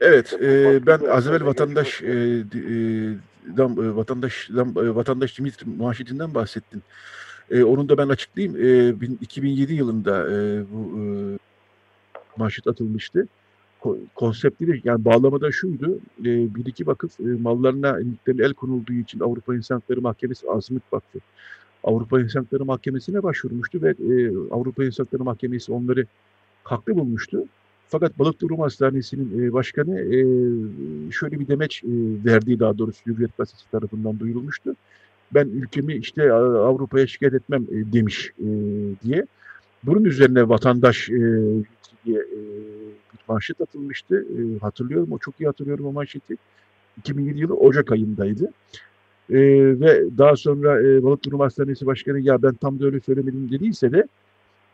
Evet, 0.00 0.32
e, 0.42 0.78
ben 0.86 0.98
az 1.10 1.28
evvel 1.28 1.46
vatandaş 1.46 2.02
e, 2.02 2.06
e, 2.06 2.12
dam, 3.56 3.72
e, 3.72 3.96
vatandaş 3.96 4.50
dam, 4.56 4.68
e, 4.68 4.94
vatandaş 4.94 5.38
Dimitri 5.38 5.70
manşetinden 5.78 6.34
bahsettin. 6.34 6.82
E, 7.50 7.64
onu 7.64 7.88
da 7.88 7.98
ben 7.98 8.08
açıklayayım. 8.08 8.56
E, 9.02 9.06
2007 9.20 9.74
yılında 9.74 10.30
e, 10.30 10.64
bu 10.72 10.98
e, 10.98 11.04
manşet 12.36 12.66
atılmıştı. 12.66 13.28
Ko 13.80 13.98
konseptleri 14.14 14.80
yani 14.84 15.04
bağlamada 15.04 15.52
şuydu. 15.52 15.98
E, 16.20 16.54
bir 16.54 16.66
iki 16.66 16.86
vakıf 16.86 17.20
e, 17.20 17.24
mallarına 17.24 17.98
el 18.26 18.54
konulduğu 18.54 18.92
için 18.92 19.20
Avrupa 19.20 19.54
İnsan 19.54 19.74
Hakları 19.74 20.00
Mahkemesi 20.00 20.50
Azınlık 20.50 20.92
Vakfı 20.92 21.18
Avrupa 21.84 22.20
İnsan 22.20 22.40
Hakları 22.40 22.64
Mahkemesi'ne 22.64 23.22
başvurmuştu 23.22 23.82
ve 23.82 23.88
e, 23.88 24.28
Avrupa 24.50 24.84
İnsan 24.84 25.04
Hakları 25.04 25.24
Mahkemesi 25.24 25.72
onları 25.72 26.06
haklı 26.64 26.96
bulmuştu. 26.96 27.44
Fakat 27.88 28.18
Balıklı 28.18 28.48
Rum 28.48 28.60
Hastanesi'nin 28.60 29.42
e, 29.42 29.52
başkanı 29.52 30.00
e, 30.00 30.20
şöyle 31.10 31.40
bir 31.40 31.48
demeç 31.48 31.84
e, 31.84 31.88
verdiği 32.24 32.60
daha 32.60 32.78
doğrusu 32.78 33.06
Hürriyet 33.06 33.36
Gazetesi 33.38 33.70
tarafından 33.70 34.18
duyurulmuştu. 34.18 34.76
Ben 35.34 35.48
ülkemi 35.48 35.94
işte 35.94 36.32
Avrupa'ya 36.32 37.06
şikayet 37.06 37.34
etmem 37.34 37.62
e, 37.62 37.92
demiş 37.92 38.30
e, 38.38 38.46
diye. 39.04 39.26
Bunun 39.82 40.04
üzerine 40.04 40.48
vatandaş 40.48 41.10
e, 41.10 41.20
diye 42.04 42.18
e, 42.18 42.40
manşet 43.28 43.60
atılmıştı. 43.60 44.26
E, 44.38 44.58
hatırlıyorum, 44.58 45.12
o 45.12 45.18
çok 45.18 45.40
iyi 45.40 45.46
hatırlıyorum 45.46 45.86
o 45.86 45.92
manşeti. 45.92 46.36
2007 46.98 47.38
yılı 47.38 47.54
Ocak 47.54 47.92
ayındaydı. 47.92 48.52
E, 49.30 49.38
ve 49.80 50.04
daha 50.18 50.36
sonra 50.36 50.82
e, 50.82 51.02
Balıklı 51.02 51.30
Rum 51.30 51.40
Hastanesi 51.40 51.86
Başkanı 51.86 52.20
ya 52.20 52.42
ben 52.42 52.54
tam 52.54 52.80
da 52.80 52.86
öyle 52.86 53.00
söylemedim 53.00 53.50
dediyse 53.50 53.92
de 53.92 54.08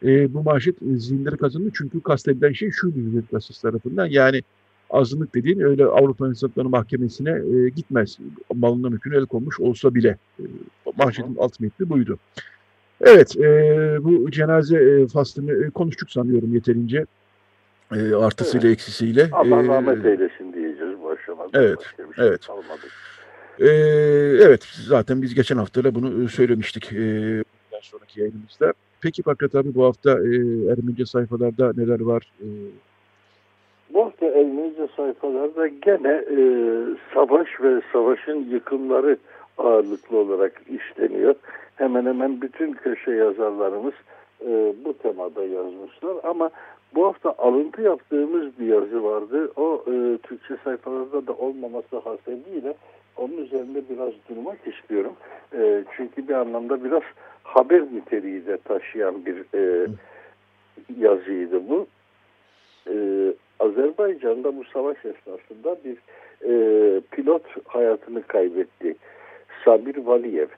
e, 0.03 0.35
bu 0.35 0.43
manşet 0.43 0.83
e, 0.83 0.97
zihinleri 0.97 1.37
kazandı. 1.37 1.71
Çünkü 1.75 2.01
kastedilen 2.01 2.53
şey 2.53 2.71
şu 2.71 2.91
Hürriyet 2.91 3.31
Gazetesi 3.31 3.63
tarafından. 3.63 4.07
Yani 4.07 4.43
azınlık 4.91 5.35
dediğin 5.35 5.61
öyle 5.61 5.85
Avrupa 5.85 6.29
İnsan 6.29 6.49
Hakları 6.49 6.69
Mahkemesi'ne 6.69 7.31
e, 7.31 7.69
gitmez. 7.69 8.19
Malından 8.55 8.91
mümkün 8.91 9.13
el 9.13 9.27
konmuş 9.27 9.61
olsa 9.61 9.95
bile. 9.95 10.19
E, 10.39 10.43
manşetin 10.97 11.37
alt 11.39 11.61
metni 11.61 11.89
buydu. 11.89 12.19
Evet, 13.01 13.37
e, 13.37 13.45
bu 14.05 14.31
cenaze 14.31 14.77
e, 14.77 15.09
faslını 15.09 15.67
e, 15.67 15.71
konuştuk 15.71 16.11
sanıyorum 16.11 16.55
yeterince. 16.55 17.07
E, 17.93 18.15
artısıyla 18.15 18.69
evet. 18.69 18.79
eksisiyle. 18.79 19.29
Allah 19.33 19.63
e, 19.63 19.67
rahmet 19.67 20.05
eylesin 20.05 20.53
diyeceğiz 20.53 20.99
bu 21.03 21.11
aşamada. 21.11 21.63
Evet, 21.63 21.79
şey 21.97 22.07
evet. 22.19 22.47
Kalmadı. 22.47 22.87
E, 23.59 23.69
evet, 24.47 24.65
zaten 24.65 25.23
biz 25.23 25.35
geçen 25.35 25.57
hafta 25.57 25.95
bunu 25.95 26.25
e, 26.25 26.29
söylemiştik. 26.29 26.93
E, 26.93 27.43
sonraki 27.83 28.21
yayınımızda. 28.21 28.73
Peki 29.01 29.23
Fakat 29.23 29.55
abi 29.55 29.75
bu 29.75 29.85
hafta 29.85 30.11
e, 30.11 30.35
Ermenice 30.73 31.07
sayfalarda 31.07 31.73
neler 31.77 32.01
var? 32.01 32.33
E... 32.41 32.47
Bu 33.97 34.05
hafta 34.05 34.27
Ermenice 34.27 34.89
sayfalarda 34.97 35.67
gene 35.67 36.13
e, 36.13 36.41
savaş 37.15 37.49
ve 37.61 37.81
savaşın 37.93 38.51
yıkımları 38.51 39.17
ağırlıklı 39.59 40.19
olarak 40.19 40.63
işleniyor. 40.69 41.35
Hemen 41.77 42.07
hemen 42.07 42.41
bütün 42.41 42.73
köşe 42.73 43.11
yazarlarımız 43.11 43.95
e, 44.41 44.75
bu 44.85 44.99
temada 44.99 45.45
yazmışlar 45.45 46.17
ama 46.23 46.51
bu 46.95 47.07
hafta 47.07 47.35
alıntı 47.39 47.83
yaptığımız 47.83 48.59
bir 48.59 48.67
yazı 48.67 49.05
vardı. 49.05 49.53
O 49.57 49.85
e, 49.87 50.19
Türkçe 50.23 50.57
sayfalarda 50.65 51.27
da 51.27 51.33
olmaması 51.33 51.99
hasebiyle 51.99 52.75
onun 53.17 53.37
üzerinde 53.37 53.83
biraz 53.91 54.13
durmak 54.29 54.59
istiyorum. 54.67 55.13
E, 55.55 55.85
çünkü 55.97 56.29
bir 56.29 56.35
anlamda 56.35 56.85
biraz 56.85 57.03
haber 57.43 57.83
niteliği 57.83 58.47
de 58.47 58.57
taşıyan 58.57 59.27
bir 59.27 59.45
e, 59.55 59.87
yazıydı 60.99 61.69
bu. 61.69 61.87
E, 62.89 62.95
Azerbaycan'da 63.61 64.57
bu 64.57 64.65
savaş 64.65 64.97
esnasında 64.97 65.77
bir 65.85 65.97
e, 66.45 67.01
pilot 67.01 67.43
hayatını 67.65 68.23
kaybetti. 68.23 68.97
Sabir 69.65 69.97
Valiyev. 69.97 70.49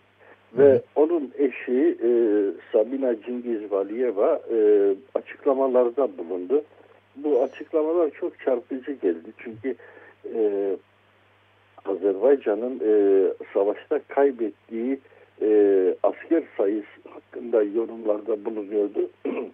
Ve 0.59 0.83
onun 0.95 1.33
eşi 1.39 1.99
e, 2.03 2.11
Sabina 2.73 3.23
Cingiz 3.23 3.73
Valiyeva 3.73 4.41
e, 4.53 4.89
açıklamalarda 5.15 6.19
bulundu. 6.19 6.63
Bu 7.17 7.43
açıklamalar 7.43 8.11
çok 8.11 8.41
çarpıcı 8.41 8.93
geldi. 8.93 9.33
Çünkü 9.39 9.75
e, 10.35 10.77
Azerbaycan'ın 11.85 12.81
e, 12.85 12.93
savaşta 13.55 14.01
kaybettiği 14.09 14.99
e, 15.43 15.49
asker 16.03 16.43
sayısı 16.57 17.09
hakkında 17.11 17.63
yorumlarda 17.63 18.45
bulunuyordu. 18.45 19.11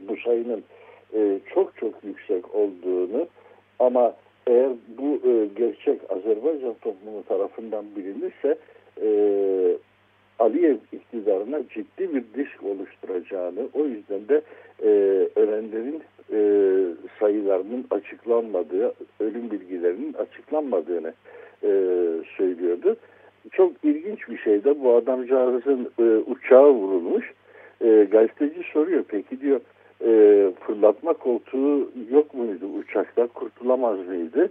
bu 0.00 0.16
sayının 0.24 0.64
e, 1.14 1.38
çok 1.54 1.76
çok 1.76 2.04
yüksek 2.04 2.54
olduğunu 2.54 3.26
ama 3.78 4.14
eğer 4.46 4.70
bu 4.98 5.20
e, 5.28 5.46
gerçek 5.56 6.00
Azerbaycan 6.08 6.74
toplumu 6.80 7.22
tarafından 7.28 7.84
bilinirse 7.96 8.58
e, 9.02 9.08
Aliyev 10.38 10.76
iktidarına 10.92 11.60
ciddi 11.68 12.14
bir 12.14 12.24
disk 12.34 12.64
oluşturacağını, 12.64 13.68
o 13.74 13.84
yüzden 13.84 14.28
de 14.28 14.42
e, 14.82 14.88
ölenlerin 15.36 16.02
e, 16.32 16.40
sayılarının 17.20 17.86
açıklanmadığı, 17.90 18.94
ölüm 19.20 19.50
bilgilerinin 19.50 20.12
açıklanmadığını 20.12 21.14
e, 21.62 21.70
söylüyordu. 22.36 22.96
Çok 23.50 23.72
ilginç 23.82 24.28
bir 24.28 24.38
şey 24.38 24.64
de 24.64 24.80
bu 24.82 24.94
adamcağızın 24.94 25.90
e, 25.98 26.02
uçağı 26.02 26.70
vurulmuş. 26.70 27.32
E, 27.84 28.06
gazeteci 28.10 28.62
soruyor 28.72 29.04
peki 29.08 29.40
diyor 29.40 29.60
e, 30.04 30.52
fırlatma 30.60 31.12
koltuğu 31.12 31.90
yok 32.10 32.34
muydu 32.34 32.66
uçakta 32.66 33.26
kurtulamaz 33.26 33.98
mıydı? 33.98 34.50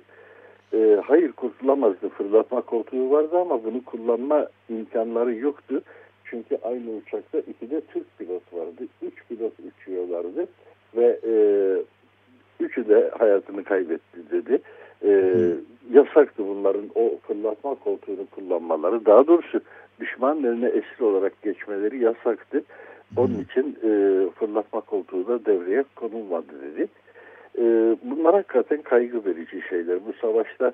E, 0.73 0.99
hayır 1.05 1.31
kurtulamazdı 1.31 2.09
fırlatma 2.09 2.61
koltuğu 2.61 3.11
vardı 3.11 3.37
ama 3.37 3.63
bunu 3.63 3.85
kullanma 3.85 4.47
imkanları 4.69 5.35
yoktu. 5.35 5.81
Çünkü 6.25 6.57
aynı 6.63 6.91
uçakta 6.91 7.39
iki 7.39 7.71
de 7.71 7.81
Türk 7.81 8.17
pilot 8.17 8.53
vardı. 8.53 8.87
Üç 9.01 9.27
pilot 9.29 9.53
uçuyorlardı 9.59 10.47
ve 10.95 11.19
e, 11.27 11.33
üçü 12.59 12.87
de 12.87 13.11
hayatını 13.19 13.63
kaybetti 13.63 14.31
dedi. 14.31 14.61
E, 15.03 15.33
yasaktı 15.93 16.47
bunların 16.47 16.89
o 16.95 17.17
fırlatma 17.27 17.75
koltuğunu 17.75 18.25
kullanmaları. 18.31 19.05
Daha 19.05 19.27
doğrusu 19.27 19.61
düşman 19.99 20.43
eline 20.43 20.67
esir 20.67 21.01
olarak 21.01 21.41
geçmeleri 21.41 22.03
yasaktı. 22.03 22.63
Onun 23.17 23.45
için 23.49 23.77
e, 23.83 23.89
fırlatma 24.29 24.81
koltuğu 24.81 25.27
da 25.27 25.45
devreye 25.45 25.83
konulmadı 25.95 26.47
dedi. 26.61 26.87
E, 27.57 27.63
bunlar 28.03 28.33
hakikaten 28.33 28.81
kaygı 28.81 29.25
verici 29.25 29.61
şeyler. 29.69 30.05
Bu 30.05 30.13
savaşta 30.13 30.73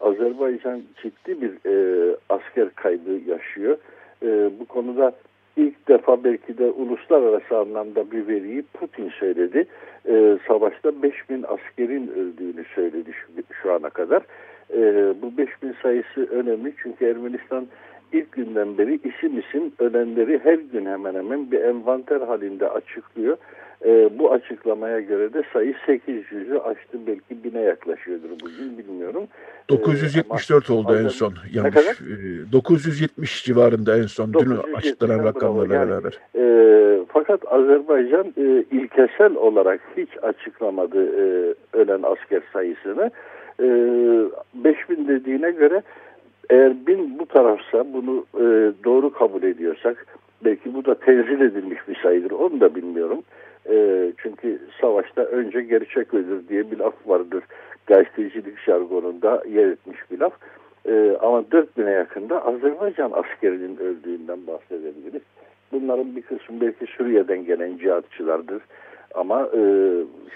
Azerbaycan 0.00 0.82
ciddi 1.02 1.40
bir 1.40 1.52
e, 1.66 2.16
asker 2.28 2.70
kaybı 2.74 3.10
yaşıyor. 3.26 3.76
E, 4.22 4.50
bu 4.60 4.64
konuda 4.64 5.12
ilk 5.56 5.88
defa 5.88 6.24
belki 6.24 6.58
de 6.58 6.64
uluslararası 6.64 7.58
anlamda 7.58 8.10
bir 8.10 8.28
veriyi 8.28 8.62
Putin 8.62 9.08
söyledi. 9.08 9.66
E, 10.08 10.38
savaşta 10.48 11.02
5000 11.02 11.44
askerin 11.48 12.08
öldüğünü 12.08 12.64
söyledi 12.74 13.10
şu, 13.12 13.54
şu 13.62 13.72
ana 13.72 13.90
kadar. 13.90 14.22
E, 14.72 15.14
bu 15.22 15.36
5000 15.36 15.74
sayısı 15.82 16.26
önemli 16.30 16.74
çünkü 16.82 17.04
Ermenistan 17.04 17.66
ilk 18.14 18.32
günden 18.32 18.78
beri 18.78 18.94
isim 18.94 19.38
isim 19.38 19.72
ölenleri 19.78 20.40
her 20.44 20.58
gün 20.72 20.86
hemen 20.86 21.14
hemen 21.14 21.50
bir 21.50 21.60
envanter 21.60 22.20
halinde 22.20 22.68
açıklıyor. 22.68 23.36
E, 23.84 24.18
bu 24.18 24.32
açıklamaya 24.32 25.00
göre 25.00 25.32
de 25.32 25.42
sayı 25.52 25.74
800'ü 25.86 26.58
aştı 26.58 26.98
belki 27.06 27.44
bine 27.44 27.60
yaklaşıyordur 27.60 28.30
bugün 28.30 28.78
bilmiyorum. 28.78 29.24
974 29.68 30.70
ee, 30.70 30.72
oldu 30.72 30.96
en 31.04 31.08
son. 31.08 31.34
Yanlış. 31.52 31.76
E, 31.76 32.52
970 32.52 33.44
civarında 33.44 33.98
en 33.98 34.06
son. 34.06 34.32
Dün 34.32 34.74
açıklanan 34.74 35.24
rakamlarla 35.24 35.74
yani, 35.74 35.90
beraber. 35.90 36.18
E, 36.36 36.44
fakat 37.08 37.52
Azerbaycan 37.52 38.26
e, 38.36 38.64
ilkesel 38.70 39.34
olarak 39.34 39.80
hiç 39.96 40.08
açıklamadı 40.22 41.04
e, 41.06 41.54
ölen 41.72 42.02
asker 42.02 42.42
sayısını. 42.52 43.10
E, 43.60 43.66
5000 44.54 45.08
dediğine 45.08 45.50
göre 45.50 45.82
eğer 46.50 46.86
bin 46.86 47.18
bu 47.18 47.26
tarafsa 47.26 47.92
bunu 47.92 48.26
e, 48.34 48.72
doğru 48.84 49.12
kabul 49.12 49.42
ediyorsak 49.42 50.06
belki 50.44 50.74
bu 50.74 50.84
da 50.84 50.94
tenzil 50.94 51.40
edilmiş 51.40 51.78
bir 51.88 51.98
sayıdır 52.02 52.30
onu 52.30 52.60
da 52.60 52.74
bilmiyorum. 52.74 53.22
E, 53.70 54.12
çünkü 54.16 54.58
savaşta 54.80 55.22
önce 55.22 55.62
gerçek 55.62 56.14
ölür 56.14 56.48
diye 56.48 56.70
bir 56.70 56.78
laf 56.78 56.94
vardır 57.06 57.44
gazetecilik 57.86 58.58
jargonunda 58.58 59.42
yer 59.48 59.66
etmiş 59.66 59.98
bir 60.10 60.18
laf. 60.18 60.32
E, 60.88 61.16
ama 61.20 61.38
4000'e 61.40 61.90
yakında 61.90 62.46
Azerbaycan 62.46 63.12
askerinin 63.12 63.76
öldüğünden 63.76 64.46
bahsedebiliriz. 64.46 65.22
Bunların 65.72 66.16
bir 66.16 66.22
kısmı 66.22 66.60
belki 66.60 66.86
Suriye'den 66.86 67.44
gelen 67.44 67.78
cihatçılardır. 67.78 68.62
Ama 69.14 69.48
e, 69.56 69.60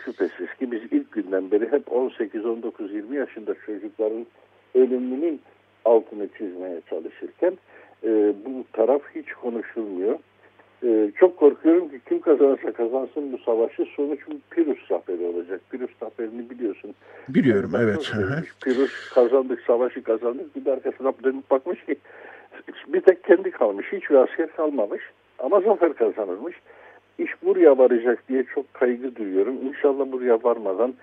şüphesiz 0.04 0.54
ki 0.58 0.72
biz 0.72 0.80
ilk 0.90 1.12
günden 1.12 1.50
beri 1.50 1.72
hep 1.72 1.92
18, 1.92 2.46
19, 2.46 2.92
20 2.92 3.16
yaşında 3.16 3.54
çocukların 3.66 4.26
ölümünün 4.74 5.40
altını 5.88 6.28
çizmeye 6.38 6.80
çalışırken 6.90 7.58
e, 8.04 8.32
bu 8.44 8.64
taraf 8.72 9.02
hiç 9.14 9.32
konuşulmuyor. 9.32 10.18
E, 10.84 11.10
çok 11.20 11.36
korkuyorum 11.36 11.88
ki 11.88 12.00
kim 12.08 12.20
kazanırsa 12.20 12.72
kazansın 12.72 13.32
bu 13.32 13.38
savaşı 13.38 13.84
sonuç 13.96 14.20
bir 14.28 14.38
Pirus 14.50 14.88
zaferi 14.88 15.26
olacak. 15.26 15.60
Pirus 15.70 15.90
zaferini 16.00 16.50
biliyorsun. 16.50 16.94
Biliyorum 17.28 17.70
yani 17.74 17.84
evet. 17.84 18.12
Pirus 18.64 19.10
kazandık 19.14 19.60
savaşı 19.60 20.02
kazandık 20.02 20.56
bir 20.56 20.64
de 20.64 20.72
arkasına 20.72 21.12
dönüp 21.24 21.50
bakmış 21.50 21.84
ki 21.84 21.96
bir 22.88 23.00
tek 23.00 23.24
kendi 23.24 23.50
kalmış 23.50 23.86
hiçbir 23.92 24.14
asker 24.14 24.52
kalmamış 24.56 25.02
ama 25.38 25.60
zafer 25.60 25.94
kazanılmış. 25.94 26.56
İş 27.18 27.30
buraya 27.42 27.78
varacak 27.78 28.28
diye 28.28 28.44
çok 28.54 28.74
kaygı 28.74 29.16
duyuyorum. 29.16 29.54
İnşallah 29.66 30.12
buraya 30.12 30.42
varmadan 30.42 30.94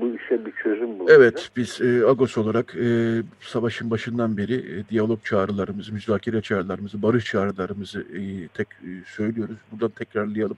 bu 0.00 0.16
işe 0.16 0.46
bir 0.46 0.52
çözüm 0.62 0.98
bulacak. 0.98 1.18
Evet, 1.18 1.50
biz 1.56 1.80
e, 1.80 2.06
Agos 2.06 2.38
olarak 2.38 2.76
e, 2.76 3.22
savaşın 3.40 3.90
başından 3.90 4.36
beri 4.36 4.54
e, 4.54 4.88
diyalog 4.88 5.24
çağrılarımızı, 5.24 5.92
müzakere 5.92 6.42
çağrılarımızı, 6.42 7.02
barış 7.02 7.24
çağrılarımızı 7.24 8.00
e, 8.00 8.48
tek 8.48 8.68
e, 8.68 8.90
söylüyoruz. 9.06 9.56
Buradan 9.72 9.90
tekrarlayalım. 9.90 10.56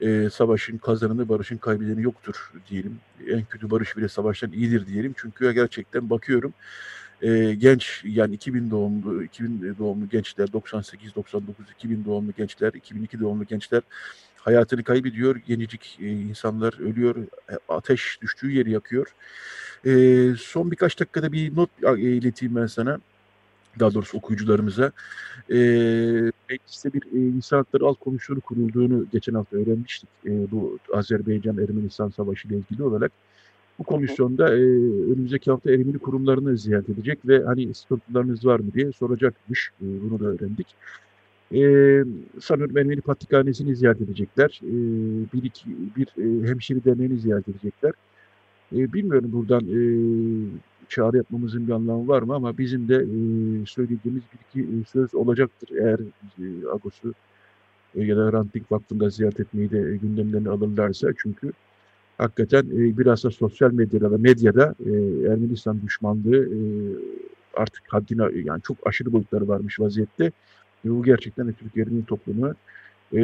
E, 0.00 0.30
savaşın 0.30 0.78
kazananı, 0.78 1.28
barışın 1.28 1.56
kaybedeni 1.56 2.02
yoktur 2.02 2.52
diyelim. 2.70 2.98
En 3.28 3.44
kötü 3.44 3.70
barış 3.70 3.96
bile 3.96 4.08
savaştan 4.08 4.52
iyidir 4.52 4.86
diyelim. 4.86 5.14
Çünkü 5.16 5.52
gerçekten 5.52 6.10
bakıyorum 6.10 6.52
e, 7.22 7.54
genç 7.54 8.02
yani 8.04 8.34
2000 8.34 8.70
doğumlu 8.70 9.24
2000 9.24 9.76
doğumlu 9.78 10.08
gençler 10.08 10.52
98 10.52 11.14
99 11.14 11.66
2000 11.74 12.04
doğumlu 12.04 12.32
gençler 12.36 12.72
2002 12.72 13.20
doğumlu 13.20 13.44
gençler 13.44 13.82
hayatını 14.44 14.84
kaybediyor. 14.84 15.36
Gencecik 15.36 15.98
e, 16.00 16.08
insanlar 16.08 16.80
ölüyor. 16.80 17.16
E, 17.50 17.54
ateş 17.68 18.18
düştüğü 18.22 18.50
yeri 18.50 18.70
yakıyor. 18.70 19.06
E, 19.86 19.92
son 20.38 20.70
birkaç 20.70 21.00
dakikada 21.00 21.32
bir 21.32 21.56
not 21.56 21.70
ileteyim 21.98 22.56
ben 22.56 22.66
sana. 22.66 22.98
Daha 23.80 23.94
doğrusu 23.94 24.18
okuyucularımıza. 24.18 24.92
E, 25.50 25.56
mecliste 26.50 26.92
bir 26.92 27.02
e, 27.02 27.18
insan 27.36 27.56
hakları 27.56 27.84
alt 27.84 27.98
komisyonu 27.98 28.40
kurulduğunu 28.40 29.06
geçen 29.12 29.34
hafta 29.34 29.56
öğrenmiştik. 29.56 30.08
E, 30.26 30.50
bu 30.50 30.78
Azerbaycan-Ermenistan 30.92 32.08
Savaşı 32.08 32.48
ile 32.48 32.56
ilgili 32.56 32.82
olarak. 32.82 33.12
Bu 33.78 33.84
komisyonda 33.84 34.48
e, 34.48 34.60
önümüzdeki 35.12 35.50
hafta 35.50 35.70
Ermeni 35.70 35.98
kurumlarını 35.98 36.58
ziyaret 36.58 36.88
edecek 36.88 37.18
ve 37.26 37.44
hani 37.44 37.74
sıkıntılarınız 37.74 38.46
var 38.46 38.60
mı 38.60 38.74
diye 38.74 38.92
soracakmış. 38.92 39.70
E, 39.82 39.84
bunu 39.84 40.20
da 40.20 40.24
öğrendik. 40.24 40.66
E, 41.54 41.60
sanıyorum 42.40 42.76
Ermeni 42.76 43.00
Patrikhanesi'ni 43.00 43.76
ziyaret 43.76 44.00
edecekler. 44.00 44.60
E, 44.62 44.72
bir, 45.32 45.42
iki, 45.42 45.66
bir 45.96 46.06
e, 46.06 46.48
hemşire 46.48 46.84
derneğini 46.84 47.18
ziyaret 47.18 47.48
edecekler. 47.48 47.92
E, 48.72 48.92
bilmiyorum 48.92 49.32
buradan 49.32 49.60
e, 49.60 49.80
çağrı 50.88 51.16
yapmamızın 51.16 51.66
bir 51.66 51.72
anlamı 51.72 52.08
var 52.08 52.22
mı 52.22 52.34
ama 52.34 52.58
bizim 52.58 52.88
de 52.88 52.94
e, 52.94 53.66
söylediğimiz 53.66 54.22
bir 54.32 54.60
iki 54.60 54.70
e, 54.70 54.84
söz 54.92 55.14
olacaktır. 55.14 55.68
Eğer 55.80 55.98
e, 56.38 56.68
Agos'u 56.72 57.14
e, 57.94 58.04
ya 58.04 58.16
da 58.16 58.32
Ranting 58.32 58.66
Vakfı'nda 58.70 59.10
ziyaret 59.10 59.40
etmeyi 59.40 59.70
de 59.70 59.78
e, 59.78 59.96
gündemlerine 59.96 60.48
alırlarsa 60.48 61.08
çünkü 61.16 61.52
hakikaten 62.18 62.62
e, 62.64 62.98
biraz 62.98 63.24
da 63.24 63.30
sosyal 63.30 63.72
medyada 63.72 64.10
ve 64.10 64.16
medyada 64.16 64.74
e, 64.86 64.90
Ermenistan 65.32 65.82
düşmanlığı 65.82 66.44
e, 66.44 66.58
artık 67.54 67.82
haddine 67.88 68.22
yani 68.44 68.62
çok 68.62 68.76
aşırı 68.86 69.12
boyutları 69.12 69.48
varmış 69.48 69.80
vaziyette. 69.80 70.32
Ve 70.84 70.90
bu 70.90 71.02
gerçekten 71.02 71.48
de 71.48 71.52
Türk 71.52 71.76
Ermeni 71.76 72.04
toplumu 72.04 72.54
e, 73.16 73.20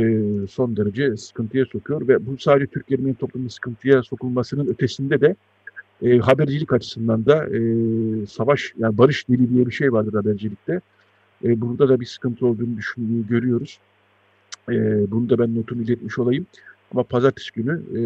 son 0.48 0.76
derece 0.76 1.16
sıkıntıya 1.16 1.64
sokuyor 1.64 2.08
ve 2.08 2.26
bu 2.26 2.38
sadece 2.38 2.66
Türk 2.66 2.92
Ermeni 2.92 3.14
toplumu 3.14 3.50
sıkıntıya 3.50 4.02
sokulmasının 4.02 4.66
ötesinde 4.66 5.20
de 5.20 5.36
e, 6.02 6.18
habercilik 6.18 6.72
açısından 6.72 7.26
da 7.26 7.46
e, 7.46 7.60
savaş 8.26 8.74
yani 8.78 8.98
barış 8.98 9.28
dili 9.28 9.50
diye 9.50 9.66
bir 9.66 9.72
şey 9.72 9.92
vardır 9.92 10.14
habercilikte. 10.14 10.80
E, 11.44 11.60
burada 11.60 11.88
da 11.88 12.00
bir 12.00 12.06
sıkıntı 12.06 12.46
olduğunu 12.46 12.76
düşünüyor, 12.76 13.24
görüyoruz. 13.28 13.78
E, 14.68 15.10
bunu 15.10 15.30
da 15.30 15.38
ben 15.38 15.56
notumu 15.56 15.82
iletmiş 15.82 16.18
olayım. 16.18 16.46
Ama 16.92 17.02
pazartesi 17.02 17.52
günü 17.52 17.82
e, 17.92 18.00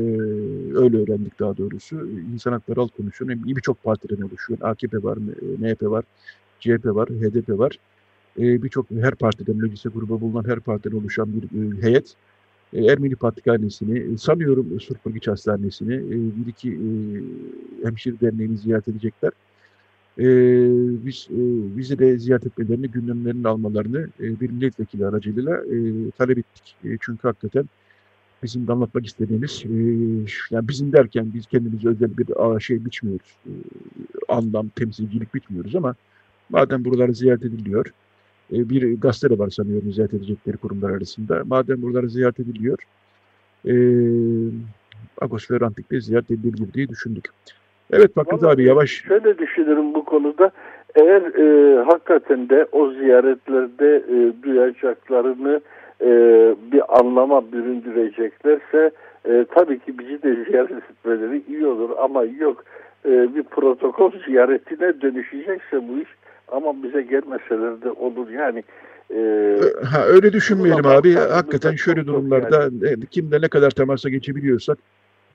öyle 0.79 0.97
öğrendik 0.97 1.41
daha 1.41 1.57
doğrusu. 1.57 2.09
İnsan 2.33 2.53
Hakları 2.53 2.81
Alt 2.81 2.97
Komisyonu 2.97 3.31
birçok 3.47 3.83
partiden 3.83 4.23
oluşuyor. 4.23 4.59
AKP 4.63 5.03
var, 5.03 5.19
MHP 5.59 5.83
var, 5.83 6.05
CHP 6.61 6.87
var, 6.87 7.09
HDP 7.09 7.59
var 7.59 7.79
e, 8.39 8.63
birçok 8.63 8.91
her 8.91 9.15
partiden 9.15 9.57
meclise 9.57 9.89
gruba 9.89 10.21
bulunan 10.21 10.45
her 10.49 10.61
partiden 10.61 10.97
oluşan 10.97 11.29
bir 11.33 11.43
e, 11.43 11.83
heyet 11.83 12.15
e, 12.73 12.85
Ermeni 12.85 13.17
Patrikhanesi'ni, 13.17 13.99
e, 13.99 14.19
sanıyorum 14.19 14.81
Surpurgiç 14.81 15.29
Hastanesi'ni, 15.29 15.95
e, 15.95 16.11
bir 16.11 16.47
iki 16.51 16.71
e, 16.71 16.87
hemşire 17.87 18.21
derneğini 18.21 18.59
ziyaret 18.59 18.89
edecekler. 18.89 19.33
E, 20.19 20.27
biz 21.07 21.29
e, 21.31 21.39
bizi 21.79 21.99
de 21.99 22.19
ziyaret 22.19 22.47
etmelerini, 22.47 22.89
gündemlerini 22.89 23.49
almalarını 23.49 24.09
e, 24.21 24.41
bir 24.41 24.51
milletvekili 24.51 25.07
aracılığıyla 25.07 25.57
e, 25.57 26.11
talep 26.11 26.39
ettik. 26.39 26.77
E, 26.85 26.99
çünkü 27.01 27.29
hakikaten 27.29 27.65
bizim 28.43 28.67
de 28.67 28.73
anlatmak 28.73 29.07
istediğimiz, 29.07 29.65
e, 29.65 29.75
yani 30.51 30.69
bizim 30.69 30.93
derken 30.93 31.31
biz 31.35 31.47
kendimize 31.47 31.89
özel 31.89 32.19
bir 32.19 32.61
şey 32.61 32.85
biçmiyoruz, 32.85 33.37
e, 33.47 33.51
anlam, 34.29 34.69
temsilcilik 34.69 35.35
bitmiyoruz 35.35 35.77
ama 35.77 35.95
madem 36.51 36.85
buralar 36.85 37.09
ziyaret 37.09 37.45
ediliyor, 37.45 37.87
e, 38.53 38.69
bir 38.69 39.01
gazete 39.01 39.39
var 39.39 39.51
sanıyorum 39.51 39.93
ziyaret 39.93 40.15
edecekleri 40.15 40.57
kurumlar 40.57 40.91
arasında. 40.91 41.43
Madem 41.47 41.83
buraları 41.83 42.09
ziyaret 42.11 42.41
ediliyor, 42.41 42.79
e, 43.69 43.75
Agos 45.21 45.51
ve 45.51 45.61
Rantik'te 45.61 46.01
ziyaret 46.01 46.31
edilebilir 46.31 46.73
diye 46.73 46.89
düşündük. 46.89 47.25
Evet 47.93 48.15
Fakret 48.15 48.45
abi 48.45 48.65
yavaş. 48.65 48.91
Şöyle 48.91 49.39
düşünürüm 49.39 49.95
bu 49.95 50.05
konuda. 50.05 50.51
Eğer 50.95 51.23
e, 51.23 51.79
hakikaten 51.85 52.49
de 52.49 52.67
o 52.73 52.91
ziyaretlerde 52.91 53.97
e, 53.97 54.43
duyacaklarını 54.43 55.61
e, 56.01 56.09
bir 56.73 56.99
anlama 57.01 57.53
büründüreceklerse 57.53 58.91
e, 59.29 59.47
tabii 59.55 59.79
ki 59.79 59.99
bizi 59.99 60.23
de 60.23 60.45
ziyaret 60.45 60.91
etmeleri 60.91 61.43
iyi 61.49 61.67
olur 61.67 61.91
ama 61.99 62.25
yok 62.25 62.65
e, 63.07 63.35
bir 63.35 63.43
protokol 63.43 64.13
ziyaretine 64.27 65.01
dönüşecekse 65.01 65.89
bu 65.89 65.99
iş 65.99 66.09
ama 66.49 66.83
bize 66.83 67.03
gelmeseler 67.03 67.83
de 67.83 67.91
olur 67.91 68.29
yani. 68.29 68.65
E, 69.11 69.59
Ha, 69.85 70.05
öyle 70.07 70.33
düşünmeyelim 70.33 70.87
abi. 70.87 71.15
Hakikaten 71.15 71.77
şöyle 71.77 72.07
durumlarda 72.07 72.89
e, 72.89 73.07
kimle 73.11 73.41
ne 73.41 73.49
kadar 73.49 73.71
temasa 73.71 74.09
geçebiliyorsak 74.09 74.79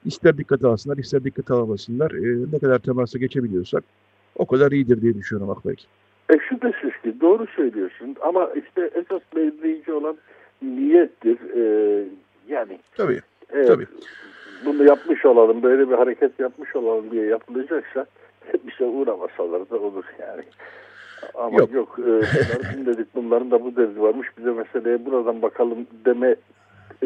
ister 0.05 0.37
dikkate 0.37 0.67
alsınlar 0.67 0.97
ister 0.97 1.23
dikkate 1.23 1.53
almasınlar. 1.53 2.11
E, 2.11 2.51
ne 2.53 2.59
kadar 2.59 2.79
temasa 2.79 3.19
geçebiliyorsak 3.19 3.83
o 4.35 4.45
kadar 4.45 4.71
iyidir 4.71 5.01
diye 5.01 5.13
düşünüyorum 5.13 5.49
Akberk. 5.57 5.79
E 6.29 6.39
şüphesiz 6.49 7.01
ki 7.03 7.21
doğru 7.21 7.47
söylüyorsun 7.55 8.15
ama 8.21 8.49
işte 8.55 8.89
esas 8.95 9.21
belirleyici 9.35 9.93
olan 9.93 10.17
niyettir. 10.61 11.37
E, 11.55 12.03
yani 12.47 12.79
Tabii. 12.97 13.21
evet, 13.53 13.67
Tabii. 13.67 13.85
bunu 14.65 14.83
yapmış 14.83 15.25
olalım, 15.25 15.63
böyle 15.63 15.89
bir 15.89 15.95
hareket 15.95 16.39
yapmış 16.39 16.75
olalım 16.75 17.11
diye 17.11 17.25
yapılacaksa 17.25 18.05
bize 18.67 18.85
uğramasalar 18.85 19.69
da 19.69 19.79
olur 19.79 20.05
yani. 20.19 20.43
Ama 21.33 21.57
Yok. 21.59 21.73
yok, 21.73 21.99
e, 21.99 22.03
bunları 22.03 22.77
dinledik, 22.77 23.15
bunların 23.15 23.51
da 23.51 23.63
bu 23.63 23.75
derdi 23.75 24.01
varmış, 24.01 24.27
bize 24.37 24.51
meseleye 24.51 25.05
buradan 25.05 25.41
bakalım 25.41 25.87
deme 26.05 26.35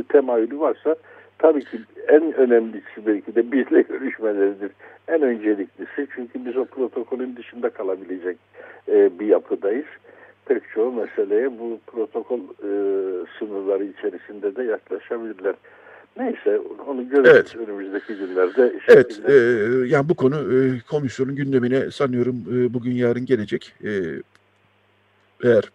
temayülü 0.09 0.59
varsa 0.59 0.95
tabii 1.37 1.65
ki 1.65 1.79
en 2.07 2.33
önemlisi 2.33 3.05
belki 3.05 3.35
de 3.35 3.51
bizle 3.51 3.81
görüşmeleridir. 3.81 4.71
En 5.07 5.21
önceliklisi 5.21 6.07
çünkü 6.15 6.45
biz 6.45 6.57
o 6.57 6.65
protokolün 6.65 7.35
dışında 7.35 7.69
kalabilecek 7.69 8.37
e, 8.87 9.19
bir 9.19 9.25
yapıdayız. 9.25 9.85
Pek 10.45 10.63
çoğu 10.73 10.91
meseleye 10.91 11.59
bu 11.59 11.79
protokol 11.87 12.39
e, 12.39 12.69
sınırları 13.39 13.83
içerisinde 13.83 14.55
de 14.55 14.63
yaklaşabilirler. 14.63 15.55
Neyse 16.17 16.59
onu 16.87 17.09
görürüz 17.09 17.29
Evet. 17.29 17.55
önümüzdeki 17.55 18.15
günlerde. 18.15 18.79
Evet, 18.87 19.21
e, 19.29 19.33
yani 19.87 20.09
bu 20.09 20.15
konu 20.15 20.53
e, 20.53 20.79
komisyonun 20.89 21.35
gündemine 21.35 21.91
sanıyorum 21.91 22.35
e, 22.51 22.73
bugün 22.73 22.91
yarın 22.91 23.25
gelecek. 23.25 23.73
E, 23.83 24.21
eğer 25.43 25.71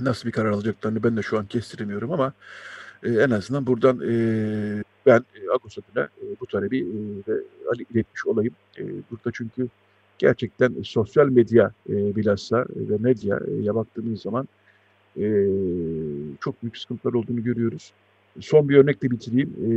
nasıl 0.00 0.26
bir 0.26 0.32
karar 0.32 0.50
alacaklarını 0.50 1.02
ben 1.02 1.16
de 1.16 1.22
şu 1.22 1.38
an 1.38 1.46
kestiremiyorum 1.46 2.12
ama 2.12 2.32
e, 3.02 3.08
en 3.08 3.30
azından 3.30 3.66
buradan 3.66 4.00
e, 4.00 4.12
ben 5.06 5.18
e, 5.18 5.50
Agos 5.54 5.78
adına 5.78 6.04
e, 6.04 6.24
bu 6.40 6.46
talebi 6.46 6.78
e, 6.78 7.32
Ali 7.72 7.86
iletmiş 7.90 8.26
olayım. 8.26 8.54
E, 8.78 8.82
burada 9.10 9.30
çünkü 9.32 9.68
gerçekten 10.18 10.74
sosyal 10.84 11.28
medya 11.28 11.72
e, 11.88 12.16
bilhassa 12.16 12.66
ve 12.68 12.96
medyaya 12.98 13.74
baktığımız 13.74 14.22
zaman 14.22 14.48
e, 15.20 15.46
çok 16.40 16.62
büyük 16.62 16.78
sıkıntılar 16.78 17.12
olduğunu 17.12 17.44
görüyoruz. 17.44 17.92
Son 18.40 18.68
bir 18.68 18.76
örnekle 18.76 19.10
bitireyim. 19.10 19.48
E, 19.48 19.70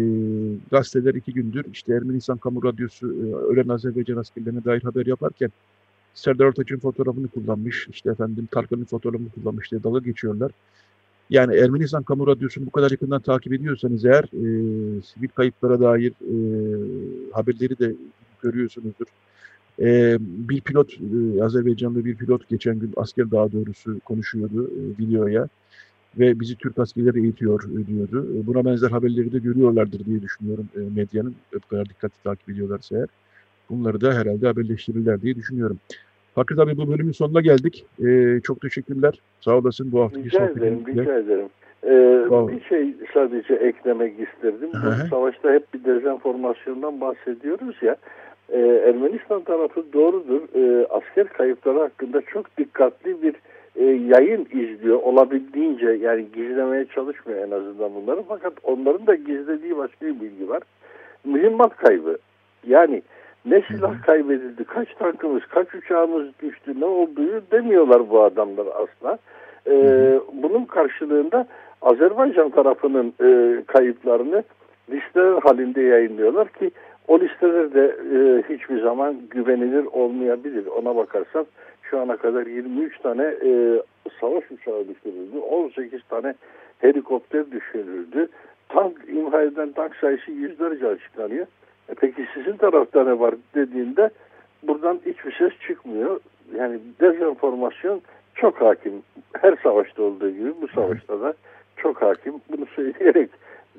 gazeteler 0.71 1.13
iki 1.13 1.33
gündür 1.33 1.65
işte 1.73 1.93
Ermenistan 1.93 2.37
Kamu 2.37 2.63
Radyosu 2.63 3.07
e, 3.07 3.35
ölen 3.35 3.67
Azerbaycan 3.67 4.17
askerlerine 4.17 4.63
dair 4.63 4.81
haber 4.83 5.05
yaparken 5.05 5.51
Serdar 6.13 6.45
Ortaç'ın 6.45 6.79
fotoğrafını 6.79 7.27
kullanmış, 7.27 7.87
işte 7.91 8.09
efendim 8.09 8.47
Tarkan'ın 8.51 8.85
fotoğrafını 8.85 9.29
kullanmış 9.29 9.71
diye 9.71 9.83
dalga 9.83 9.99
geçiyorlar. 9.99 10.51
Yani 11.29 11.55
Ermenistan 11.55 12.03
Kamu 12.03 12.27
Radyosu'nu 12.27 12.65
bu 12.65 12.71
kadar 12.71 12.91
yakından 12.91 13.21
takip 13.21 13.53
ediyorsanız 13.53 14.05
eğer 14.05 14.23
e, 14.23 15.01
sivil 15.01 15.27
kayıplara 15.27 15.79
dair 15.79 16.11
e, 16.11 16.35
haberleri 17.31 17.79
de 17.79 17.95
görüyorsunuzdur. 18.41 19.05
E, 19.79 20.17
bir 20.19 20.61
pilot, 20.61 20.93
e, 20.93 21.43
Azerbaycanlı 21.43 22.05
bir 22.05 22.15
pilot 22.15 22.49
geçen 22.49 22.79
gün 22.79 22.93
asker 22.95 23.31
daha 23.31 23.51
doğrusu 23.51 23.99
konuşuyordu 23.99 24.67
e, 24.67 25.03
videoya 25.03 25.47
ve 26.19 26.39
bizi 26.39 26.55
Türk 26.55 26.79
askerleri 26.79 27.19
eğitiyor 27.23 27.63
e, 27.63 27.87
diyordu. 27.87 28.27
E, 28.35 28.47
Buna 28.47 28.65
benzer 28.65 28.89
haberleri 28.91 29.31
de 29.33 29.39
görüyorlardır 29.39 30.05
diye 30.05 30.21
düşünüyorum 30.21 30.67
e, 30.75 30.79
medyanın. 30.95 31.35
Bu 31.53 31.59
kadar 31.69 31.89
dikkatli 31.89 32.23
takip 32.23 32.49
ediyorlarsa 32.49 32.97
eğer. 32.97 33.07
Bunları 33.69 34.01
da 34.01 34.13
herhalde 34.13 34.47
haberleştirirler 34.47 35.21
diye 35.21 35.35
düşünüyorum. 35.35 35.79
Fakir 36.35 36.57
abi 36.57 36.77
bu 36.77 36.87
bölümün 36.87 37.11
sonuna 37.11 37.41
geldik. 37.41 37.85
E, 38.05 38.39
çok 38.43 38.61
teşekkürler. 38.61 39.19
Sağ 39.41 39.57
olasın 39.57 39.91
bu 39.91 40.01
haftaki 40.01 40.25
Rica 40.25 40.45
ederim, 40.45 40.83
rica 40.87 41.17
ederim. 41.17 41.47
Ee, 41.83 42.25
Vallahi. 42.29 42.55
bir 42.55 42.61
şey 42.61 42.93
sadece 43.13 43.53
eklemek 43.53 44.13
isterdim. 44.19 44.69
Savaşta 45.09 45.53
hep 45.53 45.73
bir 45.73 45.83
dezenformasyondan 45.83 47.01
bahsediyoruz 47.01 47.75
ya. 47.81 47.95
Ee, 48.49 48.59
Ermenistan 48.59 49.41
tarafı 49.43 49.93
doğrudur. 49.93 50.41
Ee, 50.55 50.87
asker 50.89 51.27
kayıpları 51.27 51.79
hakkında 51.79 52.21
çok 52.21 52.57
dikkatli 52.57 53.21
bir 53.21 53.35
e, 53.75 53.83
yayın 53.83 54.47
izliyor. 54.51 54.99
Olabildiğince 55.03 55.89
yani 55.89 56.25
gizlemeye 56.33 56.85
çalışmıyor 56.85 57.47
en 57.47 57.51
azından 57.51 57.95
bunları. 57.95 58.23
Fakat 58.27 58.53
onların 58.63 59.07
da 59.07 59.15
gizlediği 59.15 59.77
başka 59.77 60.05
bir 60.05 60.19
bilgi 60.21 60.49
var. 60.49 60.63
Mühimmat 61.25 61.77
kaybı. 61.77 62.17
Yani 62.67 63.01
ne 63.45 63.61
silah 63.61 64.01
kaybedildi, 64.05 64.63
kaç 64.63 64.93
tankımız, 64.93 65.43
kaç 65.45 65.75
uçağımız 65.75 66.27
düştü, 66.41 66.79
ne 66.79 66.85
olduğu 66.85 67.41
demiyorlar 67.51 68.09
bu 68.09 68.23
adamlar 68.23 68.65
asla. 68.67 69.17
Ee, 69.67 70.19
bunun 70.33 70.65
karşılığında 70.65 71.47
Azerbaycan 71.81 72.49
tarafının 72.49 73.13
e, 73.23 73.61
kayıplarını 73.67 74.43
listeler 74.89 75.41
halinde 75.41 75.81
yayınlıyorlar 75.81 76.47
ki 76.47 76.71
o 77.07 77.19
listeler 77.19 77.73
de 77.73 77.95
e, 78.15 78.43
hiçbir 78.53 78.81
zaman 78.81 79.15
güvenilir 79.29 79.85
olmayabilir. 79.85 80.65
Ona 80.65 80.95
bakarsan 80.95 81.45
şu 81.91 81.99
ana 81.99 82.17
kadar 82.17 82.47
23 82.47 82.99
tane 82.99 83.23
e, 83.23 83.81
savaş 84.19 84.51
uçağı 84.51 84.87
düşürüldü, 84.87 85.37
18 85.37 86.01
tane 86.09 86.35
helikopter 86.79 87.51
düşürüldü. 87.51 88.27
Tank 88.69 88.97
imha 89.07 89.41
eden 89.41 89.71
tank 89.71 89.95
sayısı 89.95 90.31
yüzlerce 90.31 90.87
açıklanıyor. 90.87 91.45
E 91.89 91.93
peki 91.93 92.27
sizin 92.33 92.57
tarafta 92.57 93.03
ne 93.03 93.19
var 93.19 93.35
dediğinde 93.55 94.09
buradan 94.63 94.99
hiçbir 95.05 95.31
ses 95.31 95.51
çıkmıyor. 95.67 96.19
Yani 96.55 96.79
dezenformasyon 97.01 98.01
çok 98.35 98.61
hakim. 98.61 98.93
Her 99.33 99.57
savaşta 99.63 100.03
olduğu 100.03 100.29
gibi 100.29 100.53
bu 100.61 100.67
savaşta 100.67 101.21
da 101.21 101.33
çok 101.77 102.01
hakim. 102.01 102.33
Bunu 102.51 102.65
söyleyerek 102.75 103.29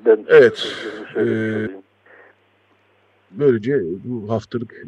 ben 0.07 0.18
Evet, 0.29 0.75
e, 1.16 1.20
olayım. 1.20 1.72
Böylece 3.31 3.81
bu 4.05 4.33
haftalık 4.33 4.72
e, 4.72 4.87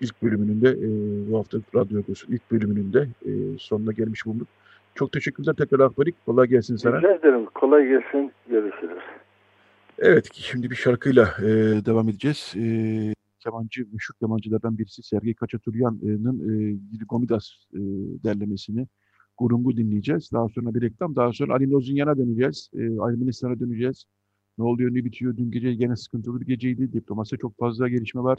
ilk 0.00 0.22
bölümünün 0.22 0.60
de 0.60 0.68
e, 0.68 0.86
bu 1.32 1.38
haftalık 1.38 1.74
Radyo 1.74 1.98
Agos'un 1.98 2.32
ilk 2.32 2.50
bölümünün 2.50 2.92
de 2.92 3.08
e, 3.26 3.58
sonuna 3.58 3.92
gelmiş 3.92 4.26
bulunduk. 4.26 4.48
Çok 4.94 5.12
teşekkürler 5.12 5.54
tekrar 5.54 5.80
Akbarik. 5.80 6.26
Kolay 6.26 6.46
gelsin 6.46 6.76
sana. 6.76 6.98
Rica 6.98 7.14
ederim. 7.14 7.46
Kolay 7.54 7.88
gelsin. 7.88 8.32
Görüşürüz. 8.48 9.02
Evet, 9.98 10.28
şimdi 10.32 10.70
bir 10.70 10.76
şarkıyla 10.76 11.34
e, 11.38 11.46
devam 11.86 12.08
edeceğiz. 12.08 12.54
E, 12.56 12.64
kemancı, 13.38 13.86
meşhur 13.92 14.14
kemancılardan 14.20 14.78
birisi 14.78 15.02
Sergey 15.02 15.34
Kaçaturyan'ın 15.34 16.38
e, 16.50 16.78
Yirgomidas 16.92 17.50
e, 17.72 17.80
derlemesini 18.24 18.86
Gurungu 19.38 19.76
dinleyeceğiz. 19.76 20.32
Daha 20.32 20.48
sonra 20.48 20.74
bir 20.74 20.82
reklam, 20.82 21.16
daha 21.16 21.32
sonra 21.32 21.54
Ali 21.54 21.70
Nozinyan'a 21.70 22.18
döneceğiz. 22.18 22.70
E, 22.74 22.82
Ermenistan'a 22.82 23.60
döneceğiz. 23.60 24.04
Ne 24.58 24.64
oluyor, 24.64 24.94
ne 24.94 25.04
bitiyor? 25.04 25.36
Dün 25.36 25.50
gece 25.50 25.74
gene 25.74 25.96
sıkıntılı 25.96 26.40
bir 26.40 26.46
geceydi. 26.46 26.92
Diplomaside 26.92 27.38
çok 27.40 27.58
fazla 27.58 27.88
gelişme 27.88 28.22
var. 28.22 28.38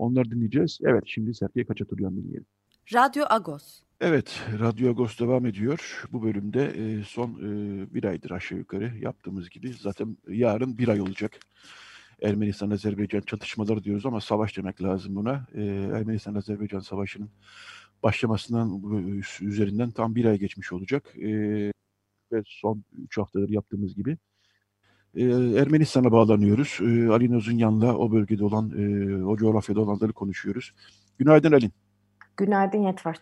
Onları 0.00 0.30
dinleyeceğiz. 0.30 0.78
Evet, 0.84 1.02
şimdi 1.06 1.34
Sergey 1.34 1.64
Kaçaturyan 1.64 2.16
dinleyelim. 2.16 2.46
Radyo 2.94 3.24
Agos. 3.30 3.82
Evet, 4.00 4.40
Radyo 4.60 4.90
Agos 4.90 5.18
devam 5.20 5.46
ediyor. 5.46 6.04
Bu 6.12 6.22
bölümde 6.22 6.64
e, 6.76 7.04
son 7.04 7.30
e, 7.30 7.94
bir 7.94 8.04
aydır 8.04 8.30
aşağı 8.30 8.58
yukarı 8.58 8.92
yaptığımız 9.00 9.50
gibi 9.50 9.72
zaten 9.72 10.16
yarın 10.28 10.78
bir 10.78 10.88
ay 10.88 11.00
olacak. 11.00 11.32
Ermenistan-Azerbaycan 12.22 13.20
çatışmaları 13.20 13.84
diyoruz 13.84 14.06
ama 14.06 14.20
savaş 14.20 14.56
demek 14.56 14.82
lazım 14.82 15.16
buna. 15.16 15.46
E, 15.54 15.62
Ermenistan-Azerbaycan 15.94 16.80
savaşının 16.80 17.30
başlamasından 18.02 18.82
bu- 18.82 19.00
üzerinden 19.40 19.90
tam 19.90 20.14
bir 20.14 20.24
ay 20.24 20.38
geçmiş 20.38 20.72
olacak. 20.72 21.16
E, 21.16 21.28
ve 22.32 22.42
son 22.46 22.84
üç 23.04 23.18
haftadır 23.18 23.48
yaptığımız 23.48 23.94
gibi. 23.94 24.18
E, 25.14 25.24
Ermenistan'a 25.60 26.12
bağlanıyoruz. 26.12 26.78
E, 26.80 27.08
Ali 27.10 27.32
Nozunyan'la 27.32 27.96
o 27.96 28.12
bölgede 28.12 28.44
olan, 28.44 28.72
e, 28.78 29.24
o 29.24 29.36
coğrafyada 29.36 29.80
olanları 29.80 30.12
konuşuyoruz. 30.12 30.72
Günaydın 31.18 31.52
Ali. 31.52 31.70
Günaydın 32.36 32.78
Yetvart. 32.78 33.20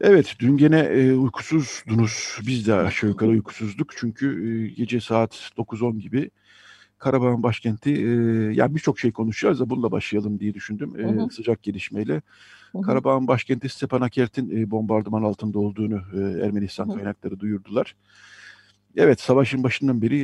Evet, 0.00 0.36
dün 0.38 0.56
gene 0.56 0.78
e, 0.78 1.12
uykusuzdunuz. 1.12 2.38
Biz 2.46 2.66
de 2.66 2.74
aşağı 2.74 3.10
yukarı 3.10 3.30
uykusuzduk. 3.30 3.90
Çünkü 3.96 4.26
e, 4.48 4.68
gece 4.68 5.00
saat 5.00 5.50
9-10 5.56 5.98
gibi 5.98 6.30
Karabağ'ın 6.98 7.42
başkenti 7.42 7.90
e, 7.90 8.08
yani 8.54 8.74
birçok 8.74 8.98
şey 8.98 9.12
konuşacağız 9.12 9.60
da 9.60 9.70
bununla 9.70 9.90
başlayalım 9.90 10.40
diye 10.40 10.54
düşündüm 10.54 11.00
e, 11.00 11.02
hı 11.02 11.24
hı. 11.24 11.30
sıcak 11.30 11.62
gelişmeyle. 11.62 12.22
Hı 12.72 12.78
hı. 12.78 12.82
Karabağ'ın 12.82 13.28
başkenti 13.28 13.68
Stepanakert'in 13.68 14.56
e, 14.56 14.70
bombardıman 14.70 15.22
altında 15.22 15.58
olduğunu 15.58 16.00
e, 16.14 16.46
Ermenistan 16.46 16.88
hı 16.88 16.92
hı. 16.92 16.96
kaynakları 16.96 17.40
duyurdular. 17.40 17.94
Evet, 18.96 19.20
savaşın 19.20 19.62
başından 19.62 20.02
beri 20.02 20.18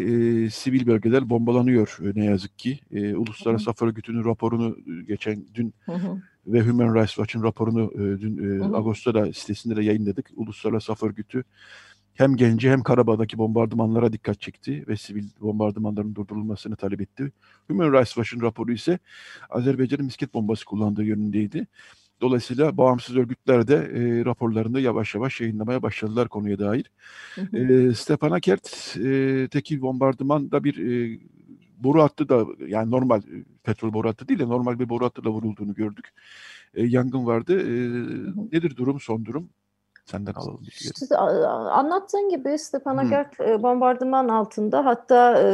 e, 0.44 0.50
sivil 0.50 0.86
bölgeler 0.86 1.30
bombalanıyor 1.30 1.98
e, 2.02 2.20
ne 2.20 2.24
yazık 2.24 2.58
ki. 2.58 2.80
E, 2.92 3.14
Uluslararası 3.14 3.70
Af 3.70 3.82
Örgütü'nün 3.82 4.24
raporunu 4.24 4.76
e, 4.78 5.02
geçen 5.02 5.44
dün 5.54 5.74
hı 5.84 5.92
hı. 5.92 6.22
ve 6.46 6.60
Human 6.60 6.94
Rights 6.94 7.14
Watch'ın 7.14 7.42
raporunu 7.42 7.92
e, 7.94 8.20
dün 8.20 8.60
e. 8.60 8.64
Ağustos'ta 8.64 9.32
sitesinde 9.32 9.76
de 9.76 9.84
yayınladık. 9.84 10.30
Uluslararası 10.36 10.92
Af 10.92 11.02
Örgütü 11.02 11.44
hem 12.14 12.36
Gence 12.36 12.70
hem 12.70 12.82
Karabağ'daki 12.82 13.38
bombardımanlara 13.38 14.12
dikkat 14.12 14.40
çekti 14.40 14.84
ve 14.88 14.96
sivil 14.96 15.24
bombardımanların 15.40 16.14
durdurulmasını 16.14 16.76
talep 16.76 17.00
etti. 17.00 17.32
Human 17.68 17.92
Rights 17.92 18.14
Watch'ın 18.14 18.40
raporu 18.40 18.72
ise 18.72 18.98
Azerbaycan'ın 19.50 20.04
misket 20.04 20.34
bombası 20.34 20.64
kullandığı 20.64 21.04
yönündeydi. 21.04 21.66
Dolayısıyla 22.20 22.76
bağımsız 22.76 23.16
örgütler 23.16 23.68
de 23.68 23.74
e, 23.74 24.24
raporlarını 24.24 24.80
yavaş 24.80 25.14
yavaş 25.14 25.40
yayınlamaya 25.40 25.82
başladılar 25.82 26.28
konuya 26.28 26.58
dair. 26.58 26.90
E, 27.54 27.94
Stepanakert 27.94 28.96
e, 28.96 29.48
teki 29.50 29.80
bombardıman 29.80 30.50
da 30.50 30.64
bir 30.64 30.76
e, 31.14 31.20
boru 31.78 32.02
hattı 32.02 32.28
da 32.28 32.46
yani 32.68 32.90
normal 32.90 33.18
e, 33.22 33.44
petrol 33.64 33.92
boru 33.92 34.08
hattı 34.08 34.28
değil 34.28 34.40
de 34.40 34.48
normal 34.48 34.78
bir 34.78 34.88
boru 34.88 35.04
hattı 35.04 35.24
da 35.24 35.30
vurulduğunu 35.30 35.74
gördük. 35.74 36.10
E, 36.74 36.84
yangın 36.86 37.26
vardı. 37.26 37.60
E, 37.60 37.76
nedir 38.56 38.76
durum, 38.76 39.00
son 39.00 39.24
durum? 39.24 39.50
Senden 40.06 40.32
alalım. 40.34 40.60
İşte 40.66 41.16
anlattığın 41.16 42.28
gibi 42.28 42.58
Stepanakert 42.58 43.38
hmm. 43.38 43.62
bombardıman 43.62 44.28
altında 44.28 44.84
hatta 44.84 45.38
e, 45.38 45.44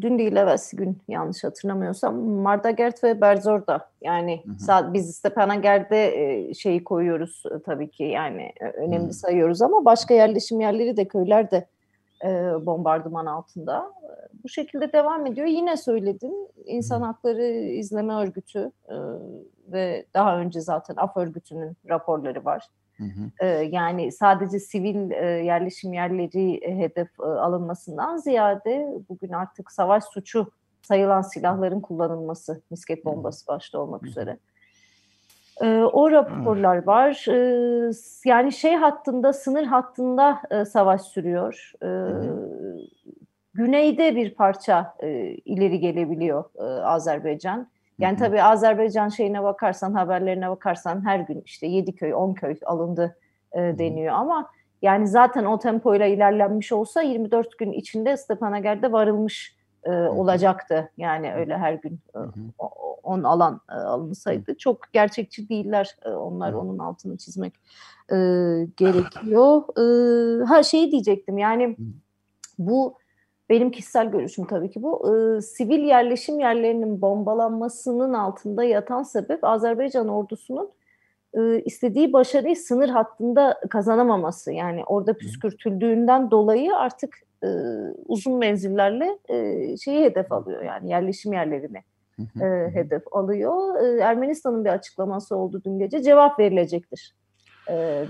dün 0.00 0.18
değil 0.18 0.36
evvelsi 0.36 0.76
gün 0.76 0.98
yanlış 1.08 1.44
hatırlamıyorsam 1.44 2.16
Mardagert 2.20 3.04
ve 3.04 3.20
Berzor'da 3.20 3.90
yani 4.02 4.42
hmm. 4.44 4.92
biz 4.94 5.16
Stepanakert'e 5.16 5.96
e, 5.96 6.54
şeyi 6.54 6.84
koyuyoruz 6.84 7.42
e, 7.54 7.62
tabii 7.62 7.90
ki 7.90 8.04
yani 8.04 8.52
önemli 8.74 9.04
hmm. 9.04 9.12
sayıyoruz 9.12 9.62
ama 9.62 9.84
başka 9.84 10.14
yerleşim 10.14 10.60
yerleri 10.60 10.96
de 10.96 11.08
köyler 11.08 11.50
de 11.50 11.66
e, 12.24 12.28
bombardıman 12.66 13.26
altında. 13.26 13.92
Bu 14.44 14.48
şekilde 14.48 14.92
devam 14.92 15.26
ediyor. 15.26 15.46
Yine 15.46 15.76
söyledim 15.76 16.32
İnsan 16.64 17.02
Hakları 17.02 17.44
İzleme 17.52 18.14
Örgütü 18.14 18.70
e, 18.88 18.94
ve 19.72 20.06
daha 20.14 20.38
önce 20.38 20.60
zaten 20.60 20.94
AF 20.96 21.16
Örgütü'nün 21.16 21.76
raporları 21.88 22.44
var. 22.44 22.68
Hı 22.98 23.04
hı. 23.04 23.46
yani 23.70 24.12
sadece 24.12 24.58
sivil 24.58 25.10
yerleşim 25.44 25.92
yerleri 25.92 26.78
hedef 26.78 27.20
alınmasından 27.20 28.16
ziyade 28.16 28.94
bugün 29.08 29.32
artık 29.32 29.72
savaş 29.72 30.04
suçu 30.04 30.50
sayılan 30.82 31.22
silahların 31.22 31.80
kullanılması, 31.80 32.62
misket 32.70 33.04
bombası 33.04 33.46
başta 33.46 33.78
olmak 33.78 34.06
üzere. 34.06 34.38
o 35.92 36.10
raporlar 36.10 36.86
var. 36.86 37.24
yani 38.24 38.52
şey 38.52 38.74
hattında, 38.74 39.32
sınır 39.32 39.64
hattında 39.64 40.42
savaş 40.64 41.00
sürüyor. 41.00 41.72
güneyde 43.54 44.16
bir 44.16 44.34
parça 44.34 44.96
ileri 45.44 45.80
gelebiliyor 45.80 46.44
Azerbaycan. 46.84 47.68
Yani 47.98 48.16
tabii 48.16 48.42
Azerbaycan 48.42 49.08
şeyine 49.08 49.42
bakarsan, 49.42 49.94
haberlerine 49.94 50.50
bakarsan 50.50 51.04
her 51.04 51.20
gün 51.20 51.42
işte 51.44 51.66
7 51.66 51.94
köy, 51.94 52.14
10 52.14 52.34
köy 52.34 52.56
alındı 52.66 53.16
e, 53.52 53.58
deniyor 53.58 54.14
ama 54.14 54.50
yani 54.82 55.08
zaten 55.08 55.44
o 55.44 55.58
tempoyla 55.58 56.06
ilerlenmiş 56.06 56.72
olsa 56.72 57.02
24 57.02 57.58
gün 57.58 57.72
içinde 57.72 58.16
Stepanaker'de 58.16 58.92
varılmış 58.92 59.56
e, 59.84 59.90
olacaktı. 59.90 60.90
Yani 60.96 61.34
öyle 61.34 61.58
her 61.58 61.74
gün 61.74 62.00
e, 62.14 62.18
10 63.02 63.22
alan 63.22 63.60
e, 63.70 63.72
alınsaydı. 63.72 64.56
Çok 64.58 64.92
gerçekçi 64.92 65.48
değiller. 65.48 65.96
E, 66.04 66.08
onlar 66.08 66.52
onun 66.52 66.78
altını 66.78 67.16
çizmek 67.16 67.54
e, 68.10 68.16
gerekiyor. 68.76 69.62
E, 69.78 70.46
her 70.46 70.62
şeyi 70.62 70.90
diyecektim. 70.90 71.38
Yani 71.38 71.76
bu 72.58 72.98
benim 73.50 73.70
kişisel 73.70 74.10
görüşüm 74.10 74.46
tabii 74.46 74.70
ki 74.70 74.82
bu. 74.82 75.14
E, 75.14 75.40
sivil 75.40 75.84
yerleşim 75.84 76.40
yerlerinin 76.40 77.02
bombalanmasının 77.02 78.12
altında 78.12 78.64
yatan 78.64 79.02
sebep 79.02 79.44
Azerbaycan 79.44 80.08
ordusunun 80.08 80.70
e, 81.34 81.62
istediği 81.62 82.12
başarıyı 82.12 82.56
sınır 82.56 82.88
hattında 82.88 83.60
kazanamaması. 83.70 84.52
Yani 84.52 84.84
orada 84.84 85.12
püskürtüldüğünden 85.12 86.30
dolayı 86.30 86.76
artık 86.76 87.18
e, 87.44 87.48
uzun 88.06 88.34
menzillerle 88.38 89.18
e, 89.28 89.76
şeyi 89.76 90.04
hedef 90.04 90.32
alıyor. 90.32 90.62
Yani 90.62 90.90
yerleşim 90.90 91.32
yerlerini 91.32 91.82
e, 92.40 92.70
hedef 92.74 93.02
alıyor. 93.12 93.82
E, 93.82 94.00
Ermenistan'ın 94.00 94.64
bir 94.64 94.70
açıklaması 94.70 95.36
oldu 95.36 95.62
dün 95.64 95.78
gece. 95.78 96.02
Cevap 96.02 96.38
verilecektir 96.38 97.14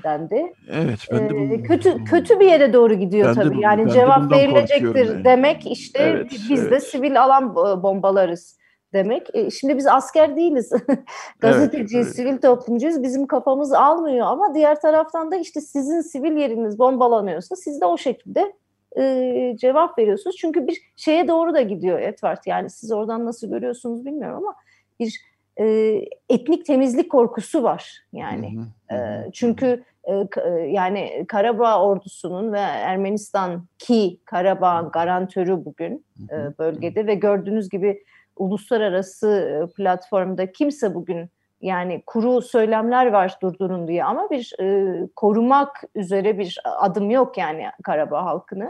dendi. 0.04 0.52
Evet, 0.70 0.98
ben 1.12 1.30
de 1.30 1.34
bu, 1.34 1.62
kötü 1.62 2.04
kötü 2.04 2.40
bir 2.40 2.46
yere 2.46 2.72
doğru 2.72 2.94
gidiyor 2.94 3.34
tabii. 3.34 3.56
Bu, 3.56 3.60
yani 3.60 3.92
cevap 3.92 4.32
verilecektir 4.32 5.08
yani. 5.08 5.24
demek 5.24 5.66
işte 5.66 5.98
evet, 6.02 6.30
biz 6.50 6.62
evet. 6.62 6.72
de 6.72 6.80
sivil 6.80 7.22
alan 7.22 7.54
bombalarız 7.82 8.58
demek. 8.94 9.34
E, 9.34 9.50
şimdi 9.50 9.76
biz 9.76 9.86
asker 9.86 10.36
değiliz. 10.36 10.72
Gazeteciyiz, 11.40 12.06
evet. 12.06 12.16
sivil 12.16 12.38
toplumcuyuz. 12.38 13.02
Bizim 13.02 13.26
kafamız 13.26 13.72
almıyor 13.72 14.26
ama 14.26 14.54
diğer 14.54 14.80
taraftan 14.80 15.30
da 15.30 15.36
işte 15.36 15.60
sizin 15.60 16.00
sivil 16.00 16.36
yeriniz 16.36 16.78
bombalanıyorsa 16.78 17.56
siz 17.56 17.80
de 17.80 17.86
o 17.86 17.98
şekilde 17.98 18.52
e, 18.98 19.56
cevap 19.60 19.98
veriyorsunuz. 19.98 20.36
Çünkü 20.36 20.66
bir 20.66 20.78
şeye 20.96 21.28
doğru 21.28 21.54
da 21.54 21.60
gidiyor 21.60 22.00
Edward. 22.00 22.42
Yani 22.46 22.70
siz 22.70 22.92
oradan 22.92 23.26
nasıl 23.26 23.50
görüyorsunuz 23.50 24.06
bilmiyorum 24.06 24.38
ama 24.38 24.54
bir 25.00 25.20
e, 25.60 26.00
etnik 26.28 26.66
temizlik 26.66 27.10
korkusu 27.10 27.62
var 27.62 28.02
yani. 28.12 28.56
Hı 28.56 28.94
hı. 28.94 28.98
E, 28.98 29.30
çünkü 29.32 29.84
e, 30.04 30.50
yani 30.50 31.24
Karabağ 31.28 31.82
ordusunun 31.82 32.52
ve 32.52 32.58
Ermenistan 32.60 33.64
ki 33.78 34.20
Karabağ'ın 34.24 34.90
garantörü 34.90 35.64
bugün 35.64 36.04
e, 36.30 36.58
bölgede 36.58 37.06
ve 37.06 37.14
gördüğünüz 37.14 37.68
gibi 37.68 38.04
uluslararası 38.36 39.28
e, 39.28 39.74
platformda 39.74 40.52
kimse 40.52 40.94
bugün 40.94 41.30
yani 41.60 42.02
kuru 42.06 42.42
söylemler 42.42 43.06
var 43.06 43.38
durdurun 43.42 43.88
diye 43.88 44.04
ama 44.04 44.30
bir 44.30 44.52
e, 44.60 44.98
korumak 45.16 45.82
üzere 45.94 46.38
bir 46.38 46.58
adım 46.64 47.10
yok 47.10 47.38
yani 47.38 47.66
Karabağ 47.82 48.24
halkını. 48.24 48.68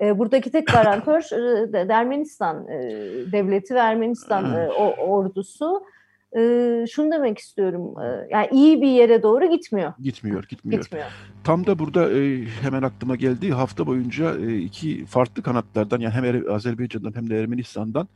E, 0.00 0.18
buradaki 0.18 0.50
tek 0.50 0.66
garantör 0.72 1.22
e, 1.74 1.92
Ermenistan 1.92 2.68
e, 2.68 2.78
devleti 3.32 3.74
ve 3.74 3.78
Ermenistan 3.78 4.54
e, 4.54 4.68
o, 4.68 5.06
ordusu 5.06 5.82
e, 6.36 6.84
şunu 6.90 7.12
demek 7.12 7.38
istiyorum. 7.38 7.94
E, 8.04 8.28
yani 8.30 8.48
iyi 8.52 8.82
bir 8.82 8.88
yere 8.88 9.22
doğru 9.22 9.50
gitmiyor. 9.50 9.92
Gitmiyor, 10.00 10.44
gitmiyor. 10.48 10.82
Gitmiyor. 10.82 11.06
Tam 11.44 11.66
da 11.66 11.78
burada 11.78 12.12
e, 12.12 12.44
hemen 12.44 12.82
aklıma 12.82 13.16
geldi. 13.16 13.50
Hafta 13.50 13.86
boyunca 13.86 14.36
e, 14.36 14.58
iki 14.58 15.06
farklı 15.06 15.42
kanatlardan 15.42 16.00
yani 16.00 16.14
hem 16.14 16.52
Azerbaycan'dan 16.52 17.14
hem 17.14 17.30
de 17.30 17.40
Ermenistan'dan 17.40 18.08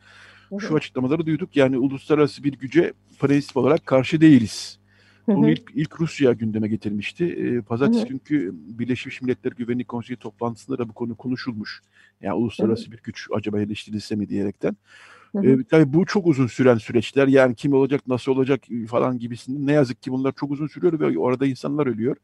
Hı-hı. 0.48 0.60
şu 0.60 0.76
açıklamaları 0.76 1.26
duyduk. 1.26 1.56
Yani 1.56 1.78
uluslararası 1.78 2.44
bir 2.44 2.52
güce 2.52 2.92
prensip 3.20 3.56
olarak 3.56 3.86
karşı 3.86 4.20
değiliz. 4.20 4.78
Bunu 5.26 5.50
ilk, 5.50 5.70
ilk 5.74 6.00
Rusya 6.00 6.32
gündeme 6.32 6.68
getirmişti. 6.68 7.24
E, 7.24 7.60
Pazartesi 7.60 8.08
günkü 8.08 8.50
Birleşmiş 8.54 9.22
Milletler 9.22 9.52
Güvenlik 9.52 9.88
Konseyi 9.88 10.16
toplantısında 10.16 10.78
da 10.78 10.88
bu 10.88 10.92
konu 10.92 11.16
konuşulmuş. 11.16 11.82
Yani 12.20 12.34
uluslararası 12.34 12.82
Hı-hı. 12.82 12.92
bir 12.92 13.02
güç 13.02 13.28
acaba 13.34 13.60
eleştirilse 13.60 14.16
mi 14.16 14.28
diyerekten. 14.28 14.76
E, 15.42 15.64
tabii 15.70 15.92
bu 15.92 16.06
çok 16.06 16.26
uzun 16.26 16.46
süren 16.46 16.78
süreçler. 16.78 17.28
Yani 17.28 17.54
kim 17.54 17.72
olacak, 17.72 18.06
nasıl 18.06 18.32
olacak 18.32 18.62
falan 18.88 19.18
gibisinden. 19.18 19.66
Ne 19.66 19.72
yazık 19.72 20.02
ki 20.02 20.12
bunlar 20.12 20.32
çok 20.32 20.50
uzun 20.50 20.66
sürüyor 20.66 21.00
ve 21.00 21.18
orada 21.18 21.46
insanlar 21.46 21.86
ölüyor. 21.86 22.16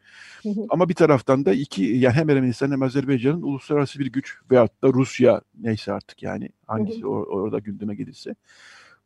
Hı 0.42 0.48
hı. 0.48 0.66
Ama 0.68 0.88
bir 0.88 0.94
taraftan 0.94 1.44
da 1.44 1.52
iki 1.52 1.82
yani 1.82 2.14
hem 2.14 2.30
Ermenistan 2.30 2.70
hem 2.70 2.82
Azerbaycan'ın 2.82 3.42
uluslararası 3.42 3.98
bir 3.98 4.12
güç 4.12 4.38
veyahut 4.50 4.82
da 4.82 4.88
Rusya 4.88 5.40
neyse 5.60 5.92
artık 5.92 6.22
yani 6.22 6.48
hangisi 6.66 7.02
hı. 7.02 7.06
Or- 7.06 7.26
orada 7.26 7.58
gündeme 7.58 7.94
gelirse. 7.94 8.34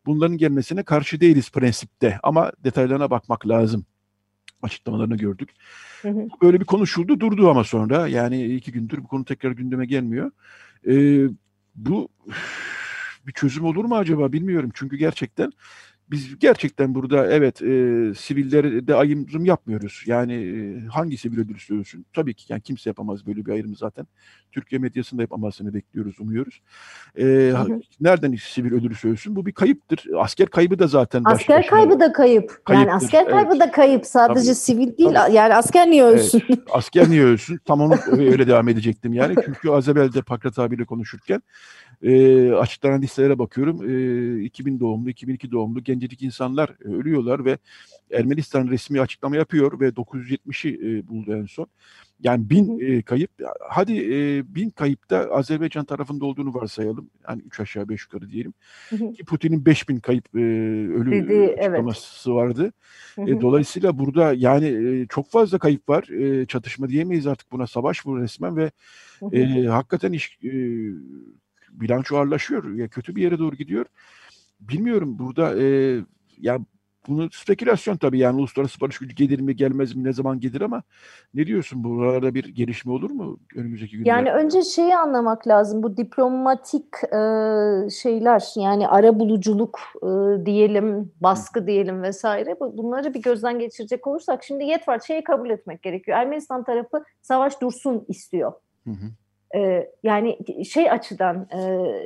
Bunların 0.06 0.36
gelmesine 0.36 0.82
karşı 0.82 1.20
değiliz 1.20 1.50
prensipte 1.50 2.18
ama 2.22 2.52
detaylarına 2.64 3.10
bakmak 3.10 3.48
lazım. 3.48 3.84
Açıklamalarını 4.62 5.16
gördük. 5.16 5.50
Hı 6.02 6.08
hı. 6.08 6.28
Böyle 6.42 6.60
bir 6.60 6.64
konuşuldu 6.64 7.20
durdu 7.20 7.50
ama 7.50 7.64
sonra 7.64 8.08
yani 8.08 8.54
iki 8.54 8.72
gündür 8.72 8.98
bu 8.98 9.08
konu 9.08 9.24
tekrar 9.24 9.50
gündeme 9.50 9.86
gelmiyor. 9.86 10.30
Ee, 10.86 11.28
bu 11.74 12.08
bir 13.26 13.32
çözüm 13.32 13.64
olur 13.64 13.84
mu 13.84 13.96
acaba 13.96 14.32
bilmiyorum. 14.32 14.70
Çünkü 14.74 14.96
gerçekten 14.96 15.52
biz 16.10 16.38
gerçekten 16.38 16.94
burada 16.94 17.26
evet 17.26 17.62
e, 17.62 17.66
sivilleri 18.14 18.86
de 18.86 18.94
ayrım 18.94 19.44
yapmıyoruz. 19.44 20.02
Yani 20.06 20.34
e, 20.34 20.86
hangi 20.86 21.18
sivil 21.18 21.38
ödülüsü 21.38 21.78
ölsün? 21.78 22.06
Tabii 22.12 22.34
ki 22.34 22.44
yani 22.48 22.62
kimse 22.62 22.90
yapamaz 22.90 23.26
böyle 23.26 23.46
bir 23.46 23.52
ayrımı 23.52 23.76
zaten. 23.76 24.06
Türkiye 24.52 24.78
medyasında 24.78 25.22
yapmamasını 25.22 25.74
bekliyoruz, 25.74 26.20
umuyoruz. 26.20 26.62
E, 27.18 27.52
Nereden 28.00 28.34
sivil 28.34 28.72
ödülüsü 28.72 29.08
ölsün? 29.08 29.36
Bu 29.36 29.46
bir 29.46 29.52
kayıptır. 29.52 30.06
Asker 30.16 30.48
kaybı 30.48 30.78
da 30.78 30.86
zaten. 30.86 31.22
Asker 31.24 31.58
başına, 31.58 31.70
kaybı 31.70 32.00
da 32.00 32.12
kayıp. 32.12 32.48
Kayıptır. 32.64 32.74
Yani 32.74 32.92
asker 32.92 33.28
kaybı 33.28 33.50
evet. 33.50 33.60
da 33.60 33.70
kayıp. 33.70 34.06
Sadece 34.06 34.46
Tabii. 34.46 34.54
sivil 34.54 34.96
değil. 34.98 35.14
Tabii. 35.14 35.34
Yani 35.34 35.54
asker 35.54 35.90
niye 35.90 36.04
ölsün? 36.04 36.42
Evet. 36.48 36.58
Asker 36.70 37.10
niye 37.10 37.24
ölsün? 37.24 37.60
Tam 37.64 37.80
onu 37.80 37.94
öyle 38.10 38.46
devam 38.46 38.68
edecektim 38.68 39.12
yani. 39.12 39.34
Çünkü 39.44 39.70
az 39.70 39.88
evvel 39.88 40.12
de 40.12 40.22
Pakrat 40.22 40.58
abiyle 40.58 40.84
konuşurken 40.84 41.42
e, 42.02 42.52
açıklanan 42.52 43.02
listelere 43.02 43.38
bakıyorum. 43.38 43.90
E, 44.40 44.44
2000 44.44 44.80
doğumlu, 44.80 45.10
2002 45.10 45.50
doğumlu 45.50 45.84
gencecik 45.84 46.22
insanlar 46.22 46.68
e, 46.84 46.88
ölüyorlar 46.88 47.44
ve 47.44 47.58
Ermenistan 48.12 48.68
resmi 48.68 49.00
açıklama 49.00 49.36
yapıyor 49.36 49.80
ve 49.80 49.88
970'i 49.88 50.98
e, 50.98 51.08
buldu 51.08 51.36
en 51.36 51.46
son. 51.46 51.66
Yani 52.20 52.50
bin 52.50 52.78
e, 52.80 53.02
kayıp. 53.02 53.30
Hadi 53.70 53.92
e, 53.92 54.42
bin 54.54 54.70
kayıpta 54.70 55.18
Azerbaycan 55.18 55.84
tarafında 55.84 56.24
olduğunu 56.26 56.54
varsayalım. 56.54 57.10
Yani 57.28 57.42
üç 57.46 57.60
aşağı 57.60 57.88
beş 57.88 58.02
yukarı 58.02 58.30
diyelim. 58.30 58.54
Hı 58.90 58.96
hı. 58.96 59.12
Ki 59.12 59.24
Putin'in 59.24 59.66
5000 59.66 59.96
kayıp 59.96 60.36
e, 60.36 60.38
ölü 60.38 61.10
Dedi, 61.10 61.56
açıklaması 61.58 62.30
evet. 62.30 62.36
vardı. 62.36 62.72
Hı. 63.14 63.22
E, 63.22 63.40
dolayısıyla 63.40 63.98
burada 63.98 64.32
yani 64.32 64.66
e, 64.66 65.06
çok 65.06 65.30
fazla 65.30 65.58
kayıp 65.58 65.88
var. 65.88 66.08
E, 66.08 66.46
çatışma 66.46 66.88
diyemeyiz 66.88 67.26
artık 67.26 67.52
buna. 67.52 67.66
Savaş 67.66 68.04
bu 68.06 68.18
resmen 68.18 68.56
ve. 68.56 68.70
E, 69.32 69.66
hakikaten 69.66 70.12
iş 70.12 70.38
e, 70.44 70.50
bilanço 71.80 72.16
ağırlaşıyor. 72.16 72.74
Ya, 72.74 72.88
kötü 72.88 73.16
bir 73.16 73.22
yere 73.22 73.38
doğru 73.38 73.56
gidiyor. 73.56 73.86
Bilmiyorum 74.60 75.18
burada 75.18 75.62
e, 75.62 75.98
ya 76.38 76.58
bunu 77.08 77.28
spekülasyon 77.32 77.96
tabii 77.96 78.18
yani 78.18 78.38
uluslararası 78.38 78.80
barış 78.80 78.98
gücü 78.98 79.14
gelir 79.14 79.40
mi 79.40 79.56
gelmez 79.56 79.96
mi 79.96 80.04
ne 80.04 80.12
zaman 80.12 80.40
gelir 80.40 80.60
ama 80.60 80.82
ne 81.34 81.46
diyorsun 81.46 81.84
buralarda 81.84 82.34
bir 82.34 82.44
gelişme 82.44 82.92
olur 82.92 83.10
mu 83.10 83.38
önümüzdeki 83.56 83.96
günlerde? 83.96 84.28
Yani 84.28 84.44
önce 84.44 84.62
şeyi 84.62 84.96
anlamak 84.96 85.48
lazım 85.48 85.82
bu 85.82 85.96
diplomatik 85.96 86.94
e, 87.04 87.20
şeyler 87.90 88.44
yani 88.56 88.88
ara 88.88 89.18
buluculuk 89.18 89.80
e, 90.02 90.46
diyelim 90.46 91.12
baskı 91.20 91.60
Hı. 91.60 91.66
diyelim 91.66 92.02
vesaire 92.02 92.56
bunları 92.60 93.14
bir 93.14 93.22
gözden 93.22 93.58
geçirecek 93.58 94.06
olursak 94.06 94.44
şimdi 94.44 94.64
Yetvart 94.64 95.04
şeyi 95.04 95.24
kabul 95.24 95.50
etmek 95.50 95.82
gerekiyor. 95.82 96.18
Ermenistan 96.18 96.64
tarafı 96.64 97.04
savaş 97.22 97.60
dursun 97.60 98.04
istiyor. 98.08 98.52
Hı 98.84 98.90
hı 98.90 99.06
yani 100.02 100.38
şey 100.64 100.90
açıdan 100.90 101.48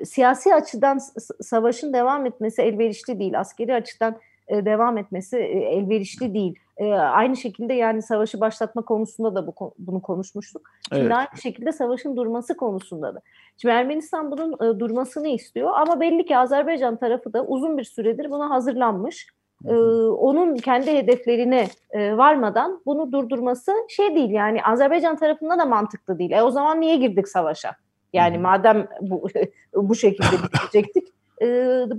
siyasi 0.05 0.55
açıdan 0.55 0.99
savaşın 1.41 1.93
devam 1.93 2.27
etmesi 2.27 2.63
elverişli 2.63 3.19
değil 3.19 3.41
askeri 3.41 3.75
açıdan 3.75 4.19
e, 4.49 4.65
devam 4.65 4.99
etmesi 4.99 5.37
e, 5.37 5.59
elverişli 5.59 6.35
değil. 6.35 6.59
E, 6.77 6.93
aynı 6.95 7.37
şekilde 7.37 7.75
yani 7.75 8.03
savaşı 8.03 8.41
başlatma 8.41 8.83
konusunda 8.83 9.35
da 9.35 9.47
bu, 9.47 9.75
bunu 9.79 10.03
konuşmuştuk. 10.03 10.71
Şimdi 10.89 11.03
evet. 11.03 11.17
aynı 11.17 11.41
şekilde 11.43 11.73
savaşın 11.73 12.17
durması 12.17 12.57
konusunda 12.57 13.15
da. 13.15 13.21
Şimdi 13.57 13.75
Ermenistan 13.75 14.31
bunun 14.31 14.81
durmasını 14.81 15.29
istiyor 15.29 15.71
ama 15.75 16.01
belli 16.01 16.27
ki 16.27 16.37
Azerbaycan 16.37 16.97
tarafı 16.97 17.33
da 17.33 17.45
uzun 17.45 17.79
bir 17.79 17.85
süredir 17.85 18.31
buna 18.31 18.51
hazırlanmış. 18.51 19.27
Onun 20.19 20.57
kendi 20.57 20.93
hedeflerine 20.93 21.69
e, 21.91 22.17
varmadan 22.17 22.83
bunu 22.87 23.13
durdurması 23.13 23.73
şey 23.89 24.15
değil 24.15 24.31
yani 24.31 24.63
Azerbaycan 24.63 25.17
tarafında 25.17 25.59
da 25.59 25.65
mantıklı 25.65 26.19
değil. 26.19 26.31
E 26.31 26.43
o 26.43 26.51
zaman 26.51 26.81
niye 26.81 26.97
girdik 26.97 27.29
savaşa? 27.29 27.77
Yani 28.13 28.39
madem 28.39 28.89
bu 29.01 29.29
bu 29.75 29.95
şekilde 29.95 30.37
bitirecektik 30.45 31.09
e, 31.43 31.47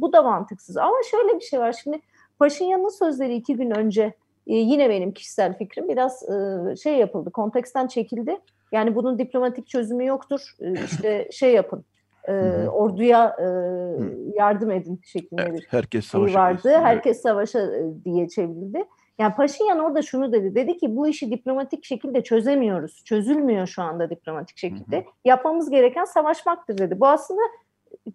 bu 0.02 0.13
da 0.13 0.24
mantıksız. 0.24 0.78
Ama 0.78 0.95
şöyle 1.12 1.36
bir 1.36 1.43
şey 1.43 1.60
var 1.60 1.76
şimdi 1.84 2.00
Paşinyan'ın 2.39 3.00
sözleri 3.00 3.36
iki 3.36 3.56
gün 3.56 3.72
önce 3.72 4.13
e, 4.48 4.56
yine 4.56 4.89
benim 4.89 5.12
kişisel 5.12 5.58
fikrim 5.58 5.89
biraz 5.89 6.30
e, 6.30 6.76
şey 6.76 6.95
yapıldı, 6.98 7.32
konteksten 7.32 7.88
çekildi. 7.88 8.38
Yani 8.72 8.95
bunun 8.95 9.19
diplomatik 9.19 9.67
çözümü 9.67 10.06
yoktur. 10.06 10.56
E, 10.60 10.74
işte 10.86 11.30
şey 11.32 11.54
yapın, 11.54 11.86
e, 12.27 12.34
orduya 12.67 13.36
e, 13.39 13.45
yardım 14.36 14.71
edin 14.71 15.01
şeklinde 15.03 15.41
evet, 15.41 15.60
bir 15.60 15.67
herkes 15.69 16.05
savaşa 16.05 16.39
vardı. 16.39 16.62
Kesin. 16.63 16.79
Herkes 16.79 17.21
savaşa 17.21 17.60
e, 17.60 17.84
diye 18.05 18.27
çevrildi. 18.27 18.84
Yani 19.19 19.36
Paşinyan 19.36 19.79
orada 19.79 20.01
şunu 20.01 20.32
dedi. 20.32 20.55
Dedi 20.55 20.77
ki 20.77 20.95
bu 20.95 21.08
işi 21.08 21.32
diplomatik 21.32 21.86
şekilde 21.86 22.23
çözemiyoruz. 22.23 23.03
Çözülmüyor 23.03 23.67
şu 23.67 23.82
anda 23.82 24.10
diplomatik 24.10 24.58
şekilde. 24.58 24.95
Hı 24.95 25.01
hı. 25.01 25.05
Yapmamız 25.25 25.69
gereken 25.69 26.05
savaşmaktır 26.05 26.77
dedi. 26.77 26.99
Bu 26.99 27.08
aslında 27.08 27.41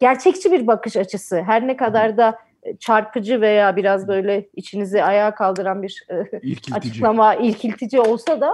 gerçekçi 0.00 0.52
bir 0.52 0.66
bakış 0.66 0.96
açısı. 0.96 1.42
Her 1.42 1.66
ne 1.66 1.76
kadar 1.76 2.16
da 2.16 2.38
çarpıcı 2.78 3.40
veya 3.40 3.76
biraz 3.76 4.08
böyle 4.08 4.48
içinizi 4.56 5.04
ayağa 5.04 5.34
kaldıran 5.34 5.82
bir 5.82 6.06
e, 6.10 6.74
açıklama, 6.74 7.34
ilkiltici 7.34 8.00
olsa 8.00 8.40
da 8.40 8.52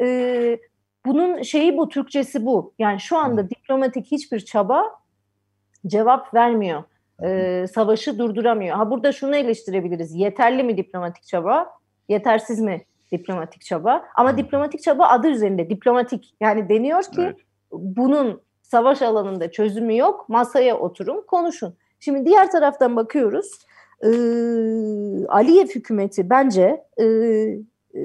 e, 0.00 0.58
bunun 1.06 1.42
şeyi 1.42 1.76
bu, 1.76 1.88
Türkçesi 1.88 2.46
bu. 2.46 2.72
Yani 2.78 3.00
şu 3.00 3.16
anda 3.16 3.50
diplomatik 3.50 4.06
hiçbir 4.06 4.40
çaba 4.40 4.84
cevap 5.86 6.34
vermiyor. 6.34 6.84
E, 7.22 7.66
savaşı 7.66 8.18
durduramıyor. 8.18 8.76
Ha 8.76 8.90
burada 8.90 9.12
şunu 9.12 9.36
eleştirebiliriz. 9.36 10.14
Yeterli 10.14 10.62
mi 10.62 10.76
diplomatik 10.76 11.24
çaba? 11.24 11.66
Yetersiz 12.08 12.60
mi 12.60 12.84
diplomatik 13.12 13.62
çaba? 13.62 14.04
Ama 14.14 14.36
diplomatik 14.36 14.82
çaba 14.82 15.06
adı 15.06 15.28
üzerinde 15.28 15.70
diplomatik. 15.70 16.34
Yani 16.40 16.68
deniyor 16.68 17.02
ki 17.02 17.20
evet. 17.20 17.36
bunun 17.72 18.40
savaş 18.62 19.02
alanında 19.02 19.50
çözümü 19.50 19.96
yok. 19.96 20.28
Masaya 20.28 20.78
oturun, 20.78 21.24
konuşun. 21.26 21.74
Şimdi 22.00 22.26
diğer 22.26 22.50
taraftan 22.50 22.96
bakıyoruz. 22.96 23.58
E, 24.02 24.08
Aliyev 25.28 25.66
hükümeti 25.66 26.30
bence 26.30 26.84
e, 26.96 27.04
e, 27.04 28.00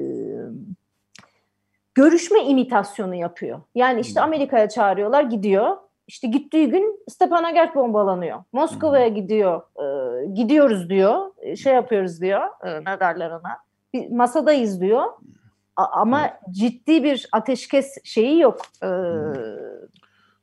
görüşme 1.96 2.44
imitasyonu 2.44 3.14
yapıyor. 3.14 3.60
Yani 3.74 4.00
işte 4.00 4.20
hmm. 4.20 4.28
Amerika'ya 4.28 4.68
çağırıyorlar 4.68 5.22
gidiyor. 5.22 5.76
İşte 6.08 6.28
gittiği 6.28 6.68
gün 6.68 7.04
Stepanakert 7.08 7.74
bombalanıyor. 7.74 8.38
Moskova'ya 8.52 9.08
hmm. 9.08 9.14
gidiyor. 9.14 9.62
E, 9.76 10.26
gidiyoruz 10.26 10.90
diyor. 10.90 11.30
E, 11.40 11.56
şey 11.56 11.74
yapıyoruz 11.74 12.20
diyor. 12.20 12.40
E, 12.64 12.80
ne 12.84 13.00
derler 13.00 13.30
ona? 13.30 13.58
Bir 13.94 14.10
masadayız 14.10 14.80
diyor. 14.80 15.04
A, 15.76 15.84
ama 15.84 16.30
ciddi 16.50 17.04
bir 17.04 17.28
ateşkes 17.32 17.98
şeyi 18.04 18.40
yok. 18.40 18.60
E, 18.82 18.88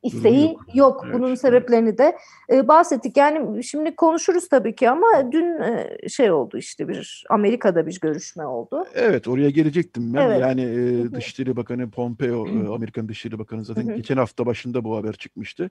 isteği 0.04 0.46
yok. 0.46 0.74
yok. 0.74 1.02
Evet, 1.04 1.14
Bunun 1.14 1.34
sebeplerini 1.34 1.98
de 1.98 2.16
e, 2.52 2.68
bahsettik. 2.68 3.16
Yani 3.16 3.64
şimdi 3.64 3.96
konuşuruz 3.96 4.48
tabii 4.48 4.74
ki 4.74 4.90
ama 4.90 5.32
dün 5.32 5.62
e, 5.62 6.08
şey 6.08 6.30
oldu 6.30 6.58
işte 6.58 6.88
bir 6.88 7.24
Amerika'da 7.30 7.86
bir 7.86 8.00
görüşme 8.00 8.46
oldu. 8.46 8.84
Evet 8.94 9.28
oraya 9.28 9.50
gelecektim 9.50 10.14
ben. 10.14 10.26
Evet. 10.26 10.40
Yani 10.40 10.62
e, 10.62 11.12
Dışişleri 11.12 11.56
Bakanı 11.56 11.90
Pompeo, 11.90 12.48
e, 12.48 12.74
Amerikan 12.74 13.08
Dışişleri 13.08 13.38
Bakanı 13.38 13.64
zaten 13.64 13.96
geçen 13.96 14.16
hafta 14.16 14.46
başında 14.46 14.84
bu 14.84 14.96
haber 14.96 15.12
çıkmıştı. 15.12 15.70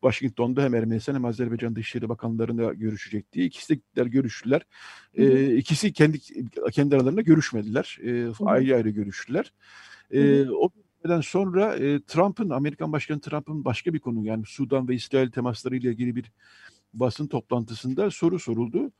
Washington'da 0.00 0.62
hem 0.62 0.74
Ermenistan 0.74 1.14
hem 1.14 1.24
Azerbaycan 1.24 1.76
Dışişleri 1.76 2.08
Bakanlarıyla 2.08 2.72
görüşecekti. 2.72 3.44
İkisi 3.44 3.80
de 3.96 4.04
görüştüler. 4.04 4.62
E, 5.14 5.56
ikisi 5.56 5.92
kendi 5.92 6.18
kendi 6.72 6.96
aralarında 6.96 7.20
görüşmediler. 7.20 7.98
E, 8.04 8.26
ayrı 8.44 8.76
ayrı 8.76 8.90
görüştüler. 8.90 9.52
E, 10.10 10.50
o 10.50 10.70
görüşmeden 11.02 11.20
sonra 11.20 11.76
e, 11.76 12.00
Trump'ın, 12.06 12.50
Amerikan 12.50 12.92
Başkanı 12.92 13.20
Trump'ın 13.20 13.64
başka 13.64 13.94
bir 13.94 13.98
konu 14.00 14.26
yani 14.26 14.44
Sudan 14.46 14.88
ve 14.88 14.94
İsrail 14.94 15.30
temasları 15.30 15.76
ile 15.76 15.90
ilgili 15.90 16.16
bir 16.16 16.32
basın 16.94 17.26
toplantısında 17.26 18.10
soru 18.10 18.38
soruldu. 18.38 18.92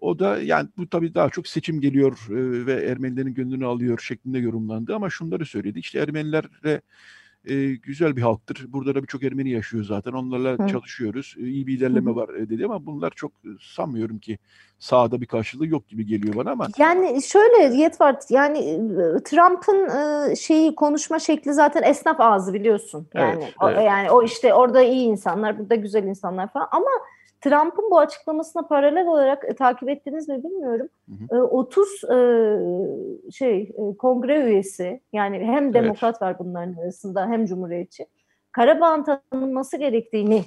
O 0.00 0.18
da 0.18 0.42
yani 0.42 0.68
bu 0.76 0.88
tabii 0.88 1.14
daha 1.14 1.30
çok 1.30 1.46
seçim 1.46 1.80
geliyor 1.80 2.26
e, 2.30 2.66
ve 2.66 2.72
Ermenilerin 2.90 3.34
gönlünü 3.34 3.66
alıyor 3.66 3.98
şeklinde 3.98 4.38
yorumlandı 4.38 4.94
ama 4.94 5.10
şunları 5.10 5.46
söyledi. 5.46 5.78
İşte 5.78 5.98
Ermenilerle 5.98 6.82
e, 7.44 7.74
güzel 7.74 8.16
bir 8.16 8.22
halktır. 8.22 8.66
Burada 8.68 8.94
da 8.94 9.02
birçok 9.02 9.22
Ermeni 9.22 9.50
yaşıyor 9.50 9.84
zaten. 9.84 10.12
Onlarla 10.12 10.64
Hı. 10.64 10.68
çalışıyoruz. 10.68 11.34
E, 11.38 11.42
iyi 11.42 11.66
bir 11.66 11.78
ilerleme 11.78 12.10
Hı. 12.10 12.16
var 12.16 12.28
dedi 12.50 12.64
ama 12.64 12.86
bunlar 12.86 13.10
çok 13.10 13.32
sanmıyorum 13.60 14.18
ki 14.18 14.38
sahada 14.78 15.20
bir 15.20 15.26
karşılığı 15.26 15.66
yok 15.66 15.88
gibi 15.88 16.06
geliyor 16.06 16.36
bana 16.36 16.50
ama. 16.50 16.68
Yani 16.78 17.22
şöyle 17.22 17.76
Yetvart 17.76 18.30
yani 18.30 18.58
Trump'ın 19.24 19.88
e, 20.30 20.36
şeyi 20.36 20.74
konuşma 20.74 21.18
şekli 21.18 21.52
zaten 21.52 21.82
esnaf 21.82 22.20
ağzı 22.20 22.54
biliyorsun. 22.54 23.08
Yani 23.14 23.42
evet, 23.42 23.54
o, 23.60 23.70
evet. 23.70 23.84
yani 23.86 24.10
o 24.10 24.22
işte 24.22 24.54
orada 24.54 24.82
iyi 24.82 25.06
insanlar, 25.06 25.58
burada 25.58 25.74
güzel 25.74 26.04
insanlar 26.04 26.52
falan 26.52 26.68
ama 26.70 26.90
Trump'ın 27.40 27.90
bu 27.90 27.98
açıklamasına 27.98 28.66
paralel 28.66 29.06
olarak 29.06 29.44
e, 29.48 29.54
takip 29.54 29.88
ettiniz 29.88 30.28
mi 30.28 30.44
bilmiyorum. 30.44 30.88
Hı 31.08 31.34
hı. 31.34 31.38
E, 31.38 31.42
30 31.42 32.04
e, 32.04 33.32
şey 33.32 33.60
e, 33.62 33.96
kongre 33.96 34.40
üyesi 34.44 35.00
yani 35.12 35.38
hem 35.38 35.74
demokrat 35.74 36.14
evet. 36.14 36.22
var 36.22 36.38
bunların 36.38 36.74
arasında 36.82 37.26
hem 37.26 37.46
cumhuriyetçi. 37.46 38.06
Karabağ'ın 38.52 39.04
tanınması 39.32 39.76
gerektiğini 39.76 40.44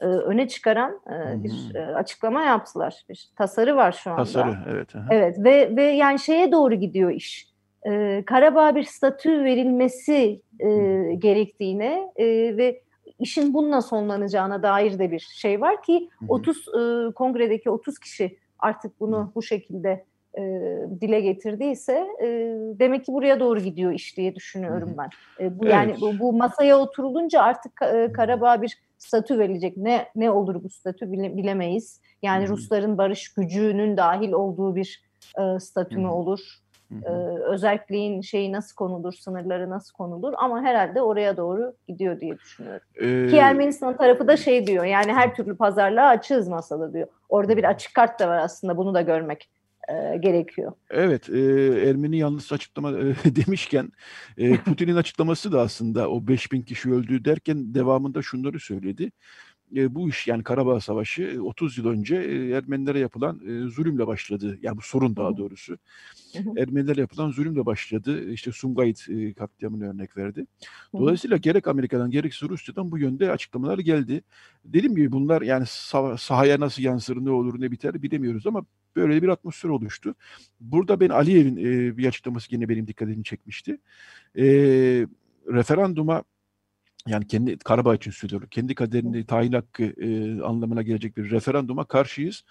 e, 0.00 0.06
öne 0.06 0.48
çıkaran 0.48 1.00
e, 1.10 1.44
bir 1.44 1.74
e, 1.74 1.94
açıklama 1.94 2.42
yaptılar. 2.42 3.04
Bir 3.08 3.28
tasarı 3.36 3.76
var 3.76 3.92
şu 3.92 4.10
anda. 4.10 4.22
Tasarı 4.22 4.56
evet. 4.70 4.96
Aha. 4.96 5.06
Evet 5.10 5.38
ve 5.38 5.76
ve 5.76 5.82
yani 5.82 6.18
şeye 6.18 6.52
doğru 6.52 6.74
gidiyor 6.74 7.10
iş. 7.10 7.56
E, 7.86 8.22
Karabağ 8.26 8.74
bir 8.74 8.84
statü 8.84 9.44
verilmesi 9.44 10.42
e, 10.60 10.68
gerektiğine 11.18 12.12
e, 12.16 12.26
ve 12.56 12.85
işin 13.18 13.54
bununla 13.54 13.82
sonlanacağına 13.82 14.62
dair 14.62 14.98
de 14.98 15.10
bir 15.10 15.20
şey 15.20 15.60
var 15.60 15.82
ki 15.82 16.08
hı 16.18 16.24
hı. 16.24 16.32
30 16.32 16.68
e, 16.68 17.12
kongredeki 17.14 17.70
30 17.70 17.98
kişi 17.98 18.38
artık 18.58 19.00
bunu 19.00 19.32
bu 19.34 19.42
şekilde 19.42 20.04
e, 20.38 20.42
dile 21.00 21.20
getirdiyse 21.20 22.06
e, 22.22 22.26
demek 22.78 23.04
ki 23.04 23.12
buraya 23.12 23.40
doğru 23.40 23.60
gidiyor 23.60 23.92
iş 23.92 24.16
diye 24.16 24.34
düşünüyorum 24.34 24.94
ben. 24.98 25.08
E, 25.44 25.58
bu 25.58 25.64
evet. 25.64 25.74
yani 25.74 25.96
bu, 26.00 26.18
bu 26.18 26.32
masaya 26.32 26.78
oturulunca 26.78 27.42
artık 27.42 27.82
e, 27.82 28.12
Karabağ 28.12 28.62
bir 28.62 28.78
statü 28.98 29.38
verilecek. 29.38 29.76
Ne 29.76 30.08
ne 30.16 30.30
olur 30.30 30.64
bu 30.64 30.68
statü 30.68 31.12
bile, 31.12 31.36
bilemeyiz. 31.36 32.00
Yani. 32.22 32.48
Rusların 32.48 32.98
barış 32.98 33.32
gücünün 33.32 33.96
dahil 33.96 34.32
olduğu 34.32 34.76
bir 34.76 35.02
e, 35.38 35.60
statü 35.60 35.98
mü 35.98 36.08
olur? 36.08 36.40
E, 36.92 37.10
özelliğin 37.46 38.20
şeyi 38.20 38.52
nasıl 38.52 38.74
konulur, 38.74 39.12
sınırları 39.12 39.70
nasıl 39.70 39.92
konulur 39.94 40.34
ama 40.36 40.62
herhalde 40.62 41.02
oraya 41.02 41.36
doğru 41.36 41.74
gidiyor 41.88 42.20
diye 42.20 42.38
düşünüyorum. 42.38 42.86
Ee, 42.94 43.26
Ki 43.30 43.36
Ermenistan 43.36 43.96
tarafı 43.96 44.28
da 44.28 44.36
şey 44.36 44.66
diyor 44.66 44.84
yani 44.84 45.12
her 45.12 45.34
türlü 45.34 45.56
pazarlığa 45.56 46.08
açığız 46.08 46.48
masada 46.48 46.92
diyor. 46.92 47.06
Orada 47.28 47.56
bir 47.56 47.64
açık 47.64 47.94
kart 47.94 48.20
da 48.20 48.28
var 48.28 48.38
aslında 48.38 48.76
bunu 48.76 48.94
da 48.94 49.02
görmek 49.02 49.48
e, 49.88 50.16
gerekiyor. 50.16 50.72
Evet, 50.90 51.28
e, 51.30 51.38
Ermeni 51.88 52.18
yanlısı 52.18 52.54
açıklama 52.54 52.90
e, 52.90 53.14
demişken 53.36 53.92
e, 54.38 54.56
Putin'in 54.56 54.96
açıklaması 54.96 55.52
da 55.52 55.60
aslında 55.60 56.10
o 56.10 56.28
5000 56.28 56.62
kişi 56.62 56.92
öldü 56.92 57.24
derken 57.24 57.74
devamında 57.74 58.22
şunları 58.22 58.60
söyledi 58.60 59.12
e, 59.76 59.94
bu 59.94 60.08
iş 60.08 60.26
yani 60.26 60.42
Karabağ 60.42 60.80
Savaşı 60.80 61.38
30 61.42 61.78
yıl 61.78 61.86
önce 61.86 62.16
e, 62.16 62.50
Ermenilere 62.50 62.98
yapılan 62.98 63.40
e, 63.46 63.68
zulümle 63.68 64.06
başladı. 64.06 64.58
Yani 64.62 64.76
bu 64.76 64.82
sorun 64.82 65.16
daha 65.16 65.36
doğrusu. 65.36 65.78
Ermenilere 66.56 67.00
yapılan 67.00 67.30
zulümle 67.30 67.66
başladı. 67.66 68.30
İşte 68.30 68.52
Sumgayit 68.52 69.06
e, 69.08 69.32
katliamını 69.32 69.90
örnek 69.90 70.16
verdi. 70.16 70.46
Dolayısıyla 70.92 71.36
gerek 71.36 71.68
Amerika'dan 71.68 72.10
gerekse 72.10 72.48
Rusya'dan 72.48 72.90
bu 72.90 72.98
yönde 72.98 73.30
açıklamalar 73.30 73.78
geldi. 73.78 74.22
Dediğim 74.64 74.96
gibi 74.96 75.12
bunlar 75.12 75.42
yani 75.42 75.64
sah- 75.64 76.18
sahaya 76.18 76.60
nasıl 76.60 76.82
yansır, 76.82 77.16
ne 77.16 77.30
olur, 77.30 77.60
ne 77.60 77.70
biter 77.70 78.02
bilemiyoruz 78.02 78.46
ama 78.46 78.64
böyle 78.96 79.22
bir 79.22 79.28
atmosfer 79.28 79.68
oluştu. 79.68 80.14
Burada 80.60 81.00
ben 81.00 81.08
Aliyev'in 81.08 81.56
e, 81.56 81.96
bir 81.96 82.08
açıklaması 82.08 82.54
yine 82.54 82.68
benim 82.68 82.86
dikkatimi 82.86 83.24
çekmişti. 83.24 83.78
E, 84.38 84.44
referanduma 85.52 86.22
yani 87.06 87.26
kendi 87.26 87.58
Karabağ 87.58 87.94
için 87.94 88.10
söylüyorum. 88.10 88.48
Kendi 88.50 88.74
kaderini 88.74 89.26
tayin 89.26 89.52
hakkı 89.52 89.84
e, 89.84 90.40
anlamına 90.42 90.82
gelecek 90.82 91.16
bir 91.16 91.30
referanduma 91.30 91.84
karşıyız. 91.84 92.44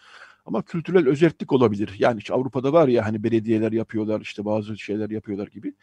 Ama 0.45 0.61
kültürel 0.61 1.07
özellik 1.07 1.51
olabilir. 1.51 1.95
Yani 1.99 2.17
işte 2.17 2.33
Avrupa'da 2.33 2.73
var 2.73 2.87
ya 2.87 3.05
hani 3.05 3.23
belediyeler 3.23 3.71
yapıyorlar 3.71 4.21
işte 4.21 4.45
bazı 4.45 4.77
şeyler 4.77 5.09
yapıyorlar 5.09 5.47
gibi. 5.47 5.73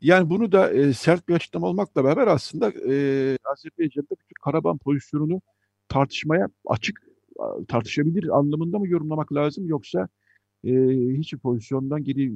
Yani 0.00 0.30
bunu 0.30 0.52
da 0.52 0.72
e, 0.72 0.92
sert 0.92 1.28
bir 1.28 1.34
açıklama 1.34 1.66
olmakla 1.66 2.04
beraber 2.04 2.26
aslında 2.26 2.70
e, 2.70 3.38
Azerbaycan'da 3.44 4.10
bütün 4.10 4.34
Karabağ 4.44 4.76
pozisyonunu 4.76 5.40
tartışmaya 5.88 6.48
açık 6.66 7.02
tartışabilir 7.68 8.38
anlamında 8.38 8.78
mı 8.78 8.88
yorumlamak 8.88 9.32
lazım 9.32 9.66
yoksa 9.66 10.08
e, 10.64 10.72
hiç 11.18 11.34
pozisyondan 11.34 12.04
geri 12.04 12.32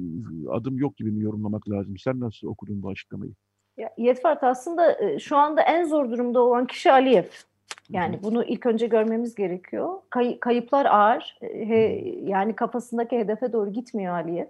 adım 0.49 0.77
yok 0.77 0.97
gibi 0.97 1.11
mi 1.11 1.23
yorumlamak 1.23 1.69
lazım? 1.69 1.97
Sen 1.97 2.19
nasıl 2.19 2.47
okudun 2.47 2.83
bu 2.83 2.89
açıklamayı? 2.89 3.33
Ya, 3.79 3.89
Yetvart 3.97 4.43
aslında 4.43 5.01
e, 5.01 5.19
şu 5.19 5.37
anda 5.37 5.61
en 5.61 5.83
zor 5.83 6.11
durumda 6.11 6.41
olan 6.41 6.67
kişi 6.67 6.91
Aliyev. 6.91 7.23
Yani 7.89 8.19
bunu 8.23 8.43
ilk 8.43 8.65
önce 8.65 8.87
görmemiz 8.87 9.35
gerekiyor. 9.35 10.01
Kay, 10.09 10.39
kayıplar 10.39 10.85
ağır. 10.85 11.37
E, 11.41 11.69
he, 11.69 12.03
yani 12.23 12.55
kafasındaki 12.55 13.17
hedefe 13.17 13.53
doğru 13.53 13.73
gitmiyor 13.73 14.13
Aliyev. 14.13 14.45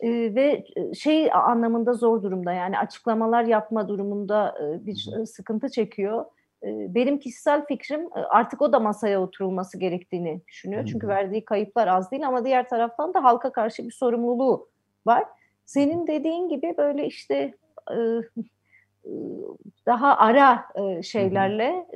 E, 0.00 0.10
ve 0.10 0.64
e, 0.76 0.94
şey 0.94 1.32
anlamında 1.32 1.92
zor 1.94 2.22
durumda. 2.22 2.52
Yani 2.52 2.78
açıklamalar 2.78 3.44
yapma 3.44 3.88
durumunda 3.88 4.54
e, 4.62 4.86
bir 4.86 5.26
sıkıntı 5.26 5.68
çekiyor. 5.68 6.24
E, 6.62 6.94
benim 6.94 7.18
kişisel 7.18 7.66
fikrim 7.66 8.08
artık 8.12 8.62
o 8.62 8.72
da 8.72 8.80
masaya 8.80 9.22
oturulması 9.22 9.78
gerektiğini 9.78 10.40
düşünüyor. 10.48 10.86
Çünkü 10.86 11.08
verdiği 11.08 11.44
kayıplar 11.44 11.88
az 11.88 12.10
değil 12.10 12.26
ama 12.26 12.44
diğer 12.44 12.68
taraftan 12.68 13.14
da 13.14 13.24
halka 13.24 13.52
karşı 13.52 13.84
bir 13.84 13.92
sorumluluğu 13.92 14.68
var. 15.06 15.24
Senin 15.66 16.06
dediğin 16.06 16.48
gibi 16.48 16.74
böyle 16.78 17.06
işte 17.06 17.54
daha 19.86 20.16
ara 20.16 20.66
şeylerle 21.02 21.86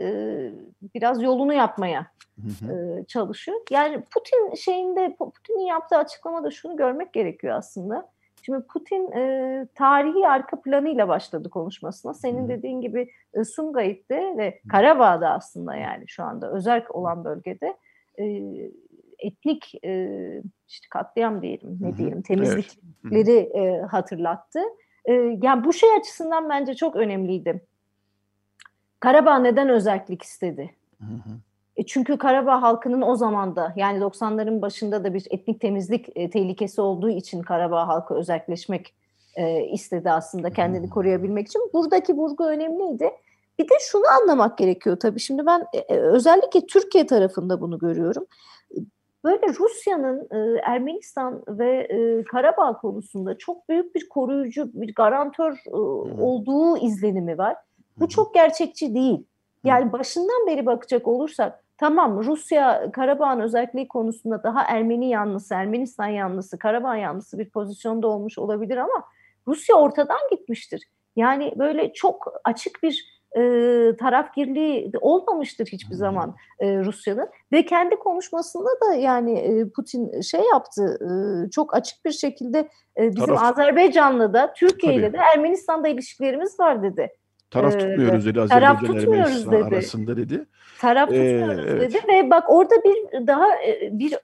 biraz 0.95 1.23
yolunu 1.23 1.53
yapmaya 1.53 2.07
çalışıyor. 3.09 3.61
Yani 3.71 4.03
Putin 4.15 4.55
şeyinde 4.55 5.17
Putin'in 5.19 5.67
yaptığı 5.67 5.97
açıklamada 5.97 6.51
şunu 6.51 6.77
görmek 6.77 7.13
gerekiyor 7.13 7.57
aslında. 7.57 8.09
Şimdi 8.43 8.67
Putin 8.67 9.13
e, 9.13 9.67
tarihi 9.75 10.29
arka 10.29 10.61
planıyla 10.61 11.09
başladı 11.09 11.51
konuşmasına. 11.51 12.15
Senin 12.15 12.49
dediğin 12.49 12.81
gibi 12.81 13.11
e, 13.35 13.45
Sumgayit'te 13.45 14.35
ve 14.37 14.61
Karabağ'da 14.69 15.31
aslında 15.31 15.77
yani 15.77 16.05
şu 16.07 16.25
anda 16.25 16.53
özel 16.53 16.85
olan 16.91 17.25
bölgede 17.25 17.77
e, 18.19 18.25
etnik 19.19 19.85
e, 19.85 20.43
işte 20.69 20.87
katliam 20.91 21.43
diyelim 21.43 21.79
ne 21.81 21.97
diyelim 21.97 22.23
temizlikleri 22.23 23.51
evet. 23.55 23.57
e, 23.57 23.83
hatırlattı. 23.83 24.61
E, 25.05 25.13
yani 25.43 25.65
bu 25.65 25.73
şey 25.73 25.91
açısından 26.01 26.49
bence 26.49 26.75
çok 26.75 26.97
önemliydi. 26.97 27.67
Karabağ 29.01 29.39
neden 29.39 29.69
özellik 29.69 30.23
istedi? 30.23 30.75
Hı 30.99 31.05
hı. 31.05 31.41
E 31.77 31.87
çünkü 31.87 32.19
Karabağ 32.19 32.63
halkının 32.63 33.03
o 33.03 33.17
zaman 33.17 33.57
da 33.57 33.73
yani 33.77 33.99
90'ların 33.99 34.63
başında 34.63 35.05
da 35.05 35.15
bir 35.15 35.27
etnik 35.31 35.61
temizlik 35.61 36.09
e, 36.15 36.31
tehlikesi 36.31 36.81
olduğu 36.81 37.11
için 37.11 37.43
Karabağ 37.43 37.89
halkı 37.89 38.15
özelleşmek 38.15 38.95
e, 39.35 39.65
istedi 39.65 40.11
aslında 40.11 40.51
kendini 40.53 40.91
koruyabilmek 40.91 41.49
için. 41.49 41.71
Buradaki 41.75 42.13
vurgu 42.13 42.45
önemliydi. 42.45 43.11
Bir 43.59 43.65
de 43.65 43.75
şunu 43.81 44.03
anlamak 44.21 44.59
gerekiyor 44.59 44.97
tabii. 45.01 45.21
Şimdi 45.21 45.47
ben 45.47 45.67
e, 45.73 45.79
e 45.79 45.97
özellikle 45.99 46.67
Türkiye 46.67 47.07
tarafında 47.07 47.61
bunu 47.61 47.79
görüyorum. 47.79 48.27
Böyle 49.25 49.49
Rusya'nın 49.49 50.29
e, 50.31 50.61
Ermenistan 50.61 51.43
ve 51.49 51.79
e, 51.81 52.25
Karabağ 52.25 52.79
konusunda 52.79 53.39
çok 53.39 53.68
büyük 53.68 53.95
bir 53.95 54.09
koruyucu, 54.09 54.71
bir 54.75 54.95
garantör 54.95 55.53
e, 55.66 55.77
olduğu 56.23 56.77
izlenimi 56.77 57.39
var. 57.39 57.57
Bu 57.99 58.09
çok 58.09 58.35
gerçekçi 58.35 58.95
değil. 58.95 59.25
Yani 59.64 59.93
başından 59.93 60.47
beri 60.47 60.66
bakacak 60.66 61.09
olursak 61.09 61.64
tamam 61.79 62.25
Rusya 62.25 62.93
Karabağ'ın 62.93 63.41
özelliği 63.41 63.89
konusunda 63.89 64.43
daha 64.43 64.62
Ermeni 64.62 65.09
yanlısı, 65.09 65.55
Ermenistan 65.55 66.07
yanlısı, 66.07 66.59
Karabağ 66.59 66.97
yanlısı 66.97 67.39
bir 67.39 67.51
pozisyonda 67.51 68.09
olmuş 68.09 68.39
olabilir 68.39 68.77
ama 68.77 69.05
Rusya 69.47 69.77
ortadan 69.77 70.18
gitmiştir. 70.31 70.83
Yani 71.16 71.55
böyle 71.59 71.93
çok 71.93 72.33
açık 72.45 72.83
bir 72.83 73.20
e, 73.37 73.43
tarafgirliği 73.97 74.93
olmamıştır 75.01 75.66
hiçbir 75.66 75.95
zaman 75.95 76.35
e, 76.59 76.78
Rusya'nın 76.78 77.28
ve 77.53 77.64
kendi 77.64 77.97
konuşmasında 77.97 78.68
da 78.85 78.95
yani 78.95 79.39
e, 79.39 79.68
Putin 79.68 80.20
şey 80.20 80.41
yaptı 80.53 80.99
e, 81.01 81.11
çok 81.51 81.74
açık 81.74 82.05
bir 82.05 82.12
şekilde 82.12 82.68
e, 82.99 83.11
bizim 83.11 83.26
Taraf... 83.26 83.43
Azerbaycan'la 83.43 84.35
da 84.35 84.53
Türkiye 84.53 84.95
ile 84.95 85.12
de 85.12 85.16
Ermenistan'da 85.16 85.89
ilişkilerimiz 85.89 86.61
var 86.61 86.83
dedi. 86.83 87.09
Taraf 87.51 87.72
tutmuyoruz 87.72 88.26
dedi 88.26 88.41
Azerbaycan 88.41 88.76
tutmuyoruz 88.76 89.53
dedi. 89.53 89.64
arasında 89.64 90.16
dedi. 90.16 90.47
Taraf 90.81 91.12
ee, 91.12 91.14
tutmuyoruz 91.14 91.66
evet. 91.68 91.81
dedi 91.81 91.99
ve 92.09 92.31
bak 92.31 92.45
orada 92.51 92.74
bir 92.85 93.26
daha 93.26 93.47
bir 93.91 94.14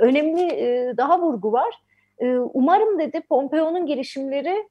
önemli 0.00 0.96
daha 0.96 1.20
vurgu 1.20 1.52
var. 1.52 1.74
Umarım 2.54 2.98
dedi 2.98 3.20
Pompeo'nun 3.28 3.86
girişimleri 3.86 4.68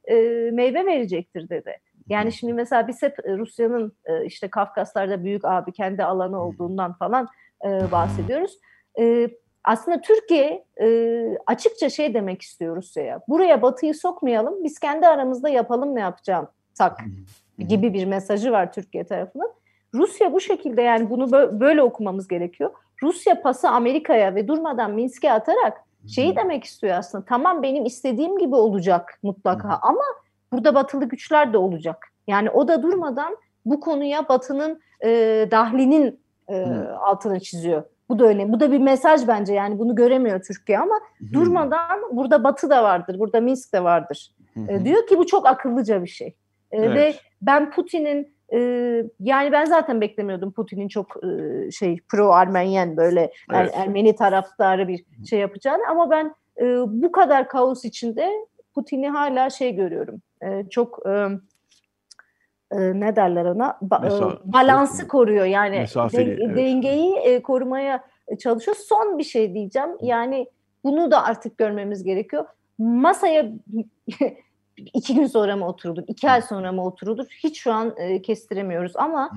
meyve 0.52 0.86
verecektir 0.86 1.50
dedi. 1.50 1.78
Yani 2.08 2.32
şimdi 2.32 2.54
mesela 2.54 2.88
biz 2.88 3.02
hep 3.02 3.20
Rusya'nın 3.28 3.94
işte 4.26 4.50
Kafkaslar'da 4.50 5.24
büyük 5.24 5.46
abi 5.46 5.72
kendi 5.72 6.04
alanı 6.04 6.44
olduğundan 6.44 6.94
falan 6.94 7.28
bahsediyoruz. 7.92 8.60
Aslında 9.64 10.02
Türkiye 10.02 10.66
açıkça 11.48 11.90
şey 11.90 12.14
demek 12.14 12.42
istiyor 12.42 12.76
Rusya'ya. 12.76 13.20
Buraya 13.28 13.62
Batı'yı 13.62 13.94
sokmayalım, 13.94 14.64
biz 14.64 14.80
kendi 14.80 15.08
aramızda 15.08 15.50
yapalım 15.50 15.96
ne 15.96 16.00
yapacağımsak 16.00 17.00
gibi 17.58 17.94
bir 17.94 18.06
mesajı 18.06 18.52
var 18.52 18.74
Türkiye 18.74 19.04
tarafının. 19.04 19.52
Rusya 19.94 20.34
bu 20.34 20.40
şekilde 20.40 20.82
yani 20.82 21.10
bunu 21.10 21.32
böyle 21.60 21.84
okumamız 21.84 22.28
gerekiyor. 22.28 22.72
Rusya 23.04 23.42
pası 23.42 23.70
Amerika'ya 23.70 24.36
ve 24.36 24.48
durmadan 24.48 24.92
Minsk'e 24.92 25.32
atarak 25.32 25.82
şeyi 26.16 26.36
demek 26.36 26.64
istiyor 26.64 26.98
aslında. 26.98 27.26
Tamam 27.26 27.64
benim 27.64 27.86
istediğim 27.86 28.38
gibi 28.38 28.56
olacak 28.56 29.20
mutlaka 29.24 29.80
ama 29.82 30.04
burada 30.52 30.76
batılı 30.76 31.06
güçler 31.06 31.54
de 31.54 31.58
olacak. 31.58 32.08
Yani 32.28 32.50
o 32.50 32.68
da 32.68 32.84
durmadan 32.84 33.38
bu 33.66 33.80
konuya 33.80 34.30
batının 34.30 34.82
e, 35.04 35.10
dahlinin 35.52 36.20
e, 36.50 36.64
altını 37.00 37.40
çiziyor. 37.40 37.84
Bu 38.10 38.20
da 38.20 38.26
öyle. 38.26 38.54
Bu 38.54 38.60
da 38.60 38.72
bir 38.72 38.80
mesaj 38.80 39.28
bence 39.28 39.54
yani 39.54 39.80
bunu 39.80 39.96
göremiyor 39.96 40.44
Türkiye 40.44 40.80
ama 40.80 40.96
durmadan 41.34 42.00
burada 42.12 42.44
batı 42.44 42.70
da 42.70 42.84
vardır, 42.84 43.20
burada 43.20 43.42
Minsk 43.42 43.74
de 43.74 43.84
vardır. 43.84 44.36
E, 44.68 44.86
diyor 44.86 45.08
ki 45.08 45.18
bu 45.18 45.26
çok 45.26 45.48
akıllıca 45.48 46.04
bir 46.04 46.10
şey. 46.10 46.28
E, 46.72 46.78
evet. 46.78 46.96
Ve 46.96 47.14
ben 47.42 47.72
Putin'in 47.72 48.34
e, 48.54 48.60
yani 49.20 49.52
ben 49.52 49.66
zaten 49.66 50.02
beklemiyordum 50.02 50.52
Putin'in 50.52 50.88
çok 50.88 51.08
e, 51.24 51.72
şey 51.72 51.98
pro 52.10 52.32
Armenyen 52.32 52.98
böyle 52.98 53.22
er, 53.22 53.64
evet. 53.64 53.72
er, 53.76 53.82
Ermeni 53.82 54.16
taraftarı 54.16 54.88
bir 54.88 55.06
şey 55.30 55.40
yapacağını 55.40 55.82
ama 55.90 56.10
ben 56.10 56.36
e, 56.62 56.66
bu 56.88 57.12
kadar 57.12 57.48
kaos 57.48 57.86
içinde 57.86 58.32
Putin'i 58.76 59.10
hala 59.10 59.50
şey 59.50 59.76
görüyorum. 59.76 60.22
E, 60.44 60.70
çok 60.70 61.00
e, 61.06 61.28
e, 62.72 63.00
ne 63.00 63.16
derler 63.16 63.46
ona 63.46 63.78
ba, 63.82 64.00
Mesa, 64.00 64.40
balansı 64.44 65.08
koruyor 65.08 65.46
yani 65.46 65.80
Mesafeli, 65.80 66.38
de, 66.38 66.44
evet. 66.44 66.58
dengeyi 66.58 67.16
e, 67.16 67.42
korumaya 67.42 68.04
çalışıyor. 68.40 68.78
Son 68.78 69.18
bir 69.18 69.24
şey 69.24 69.54
diyeceğim. 69.54 69.90
Yani 70.02 70.48
bunu 70.84 71.12
da 71.12 71.24
artık 71.24 71.58
görmemiz 71.58 72.04
gerekiyor. 72.04 72.46
Masaya 72.78 73.52
iki 74.78 75.16
gün 75.16 75.28
sonra 75.28 75.56
mı 75.56 75.68
oturulur, 75.68 76.04
iki 76.08 76.30
ay 76.30 76.42
sonra 76.42 76.72
mı 76.72 76.86
oturulur 76.86 77.26
hiç 77.44 77.62
şu 77.62 77.74
an 77.74 77.94
e, 77.98 78.22
kestiremiyoruz 78.22 78.96
ama 78.96 79.32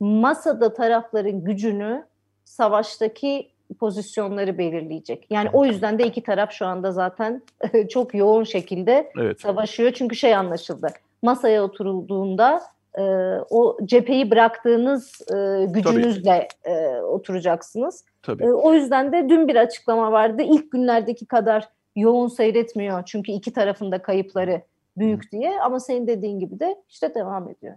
masada 0.00 0.72
tarafların 0.72 1.44
gücünü 1.44 2.06
savaştaki 2.44 3.53
pozisyonları 3.74 4.58
belirleyecek. 4.58 5.26
Yani 5.30 5.48
o 5.52 5.64
yüzden 5.64 5.98
de 5.98 6.06
iki 6.06 6.22
taraf 6.22 6.52
şu 6.52 6.66
anda 6.66 6.92
zaten 6.92 7.42
çok 7.90 8.14
yoğun 8.14 8.44
şekilde 8.44 9.12
evet. 9.20 9.40
savaşıyor. 9.40 9.92
Çünkü 9.92 10.16
şey 10.16 10.34
anlaşıldı. 10.34 10.88
Masaya 11.22 11.64
oturulduğunda 11.64 12.62
e, 12.98 13.02
o 13.50 13.78
cepheyi 13.84 14.30
bıraktığınız 14.30 15.20
e, 15.34 15.64
gücünüzle 15.64 16.48
e, 16.64 16.88
oturacaksınız. 17.00 18.04
Tabii. 18.22 18.44
E, 18.44 18.52
o 18.52 18.74
yüzden 18.74 19.12
de 19.12 19.28
dün 19.28 19.48
bir 19.48 19.56
açıklama 19.56 20.12
vardı. 20.12 20.42
İlk 20.42 20.72
günlerdeki 20.72 21.26
kadar 21.26 21.68
yoğun 21.96 22.28
seyretmiyor. 22.28 23.02
Çünkü 23.04 23.32
iki 23.32 23.52
tarafında 23.52 24.02
kayıpları 24.02 24.62
büyük 24.96 25.32
diye 25.32 25.60
ama 25.60 25.80
senin 25.80 26.06
dediğin 26.06 26.38
gibi 26.38 26.60
de 26.60 26.76
işte 26.88 27.14
devam 27.14 27.48
ediyor. 27.48 27.74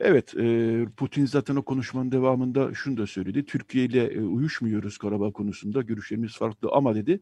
Evet, 0.00 0.34
e, 0.36 0.84
Putin 0.96 1.26
zaten 1.26 1.56
o 1.56 1.62
konuşmanın 1.62 2.12
devamında 2.12 2.74
şunu 2.74 2.96
da 2.96 3.06
söyledi. 3.06 3.46
Türkiye 3.46 3.84
ile 3.84 4.04
e, 4.04 4.20
uyuşmuyoruz 4.20 4.98
Karabağ 4.98 5.32
konusunda, 5.32 5.82
görüşlerimiz 5.82 6.36
farklı 6.38 6.68
ama 6.72 6.94
dedi 6.94 7.20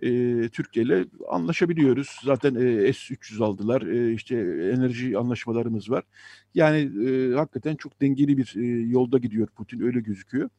e, 0.00 0.08
Türkiye 0.48 0.86
ile 0.86 1.04
anlaşabiliyoruz. 1.28 2.20
Zaten 2.24 2.54
e, 2.54 2.92
S-300 2.92 3.44
aldılar, 3.44 3.82
e, 3.82 4.12
işte 4.12 4.36
enerji 4.74 5.18
anlaşmalarımız 5.18 5.90
var. 5.90 6.04
Yani 6.54 7.08
e, 7.08 7.34
hakikaten 7.34 7.76
çok 7.76 8.00
dengeli 8.00 8.36
bir 8.36 8.54
e, 8.56 8.90
yolda 8.90 9.18
gidiyor 9.18 9.46
Putin, 9.46 9.80
öyle 9.80 10.00
gözüküyor. 10.00 10.50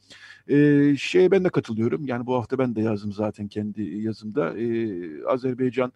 E, 0.48 0.96
şeye 0.98 1.32
ben 1.32 1.44
de 1.44 1.50
katılıyorum, 1.50 2.06
yani 2.08 2.26
bu 2.26 2.36
hafta 2.36 2.58
ben 2.58 2.76
de 2.76 2.82
yazdım 2.82 3.14
zaten 3.14 3.48
kendi 3.48 3.84
yazımda. 3.84 4.60
E, 4.60 5.26
Azerbaycan 5.26 5.92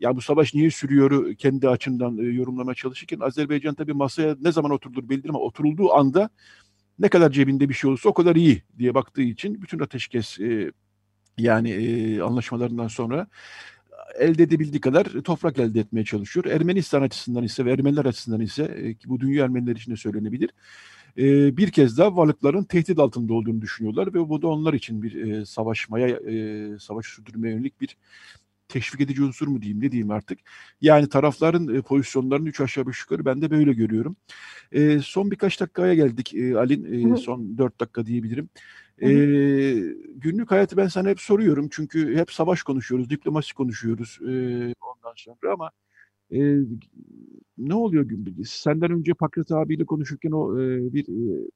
ya 0.00 0.16
bu 0.16 0.20
savaş 0.20 0.54
niye 0.54 0.70
sürüyor 0.70 1.34
kendi 1.34 1.68
açımdan 1.68 2.18
e, 2.18 2.22
yorumlamaya 2.22 2.74
çalışırken 2.74 3.20
Azerbaycan 3.20 3.74
tabii 3.74 3.92
masaya 3.92 4.36
ne 4.40 4.52
zaman 4.52 4.70
oturulur 4.70 5.08
bildirim 5.08 5.36
ama 5.36 5.44
oturulduğu 5.44 5.92
anda 5.92 6.30
ne 6.98 7.08
kadar 7.08 7.30
cebinde 7.30 7.68
bir 7.68 7.74
şey 7.74 7.90
olursa 7.90 8.08
o 8.08 8.14
kadar 8.14 8.36
iyi 8.36 8.62
diye 8.78 8.94
baktığı 8.94 9.22
için 9.22 9.62
bütün 9.62 9.78
ateşkes 9.78 10.40
e, 10.40 10.72
yani 11.38 11.70
e, 11.70 12.20
anlaşmalarından 12.20 12.88
sonra 12.88 13.26
elde 14.18 14.42
edebildiği 14.42 14.80
kadar 14.80 15.04
toprak 15.04 15.58
elde 15.58 15.80
etmeye 15.80 16.04
çalışıyor. 16.04 16.44
Ermenistan 16.44 17.02
açısından 17.02 17.44
ise 17.44 17.64
ve 17.64 17.72
Ermeniler 17.72 18.04
açısından 18.04 18.40
ise 18.40 18.64
e, 18.64 18.94
ki 18.94 19.08
bu 19.08 19.20
dünya 19.20 19.44
Ermeniler 19.44 19.76
için 19.76 19.92
de 19.92 19.96
söylenebilir. 19.96 20.50
E, 21.18 21.56
bir 21.56 21.70
kez 21.70 21.98
daha 21.98 22.16
varlıkların 22.16 22.64
tehdit 22.64 22.98
altında 22.98 23.34
olduğunu 23.34 23.60
düşünüyorlar 23.60 24.14
ve 24.14 24.28
bu 24.28 24.42
da 24.42 24.48
onlar 24.48 24.74
için 24.74 25.02
bir 25.02 25.14
e, 25.14 25.46
savaşmaya, 25.46 26.08
e, 26.08 26.78
savaş 26.78 27.06
sürdürmeye 27.06 27.54
yönelik 27.54 27.80
bir 27.80 27.96
teşvik 28.68 29.00
edici 29.00 29.22
unsur 29.22 29.48
mu 29.48 29.62
diyeyim 29.62 29.82
ne 29.82 29.92
diyeyim 29.92 30.10
artık. 30.10 30.38
Yani 30.80 31.08
tarafların 31.08 31.74
e, 31.74 31.82
pozisyonlarını 31.82 32.48
üç 32.48 32.60
aşağı 32.60 32.86
beş 32.86 33.00
yukarı 33.00 33.24
ben 33.24 33.42
de 33.42 33.50
böyle 33.50 33.72
görüyorum. 33.72 34.16
E, 34.72 34.98
son 34.98 35.30
birkaç 35.30 35.60
dakikaya 35.60 35.94
geldik 35.94 36.34
e, 36.34 36.58
Alin. 36.58 37.14
E, 37.14 37.16
son 37.16 37.58
dört 37.58 37.80
dakika 37.80 38.06
diyebilirim. 38.06 38.48
E, 39.02 39.08
günlük 40.14 40.50
hayatı 40.50 40.76
ben 40.76 40.88
sana 40.88 41.08
hep 41.08 41.20
soruyorum. 41.20 41.68
Çünkü 41.70 42.16
hep 42.16 42.32
savaş 42.32 42.62
konuşuyoruz, 42.62 43.10
diplomasi 43.10 43.54
konuşuyoruz 43.54 44.18
e, 44.22 44.32
ondan 44.80 45.14
sonra 45.16 45.52
ama 45.52 45.70
e, 46.32 46.56
ne 47.58 47.74
oluyor? 47.74 48.10
Senden 48.44 48.90
önce 48.90 49.14
Pakrat 49.14 49.52
abiyle 49.52 49.84
konuşurken 49.84 50.30
o 50.30 50.60
e, 50.60 50.92
bir 50.92 51.08
e, 51.08 51.48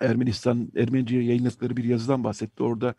Ermenistan 0.00 0.72
Ermenice 0.76 1.16
yayınladıkları 1.16 1.76
bir 1.76 1.84
yazıdan 1.84 2.24
bahsetti. 2.24 2.62
Orada 2.62 2.94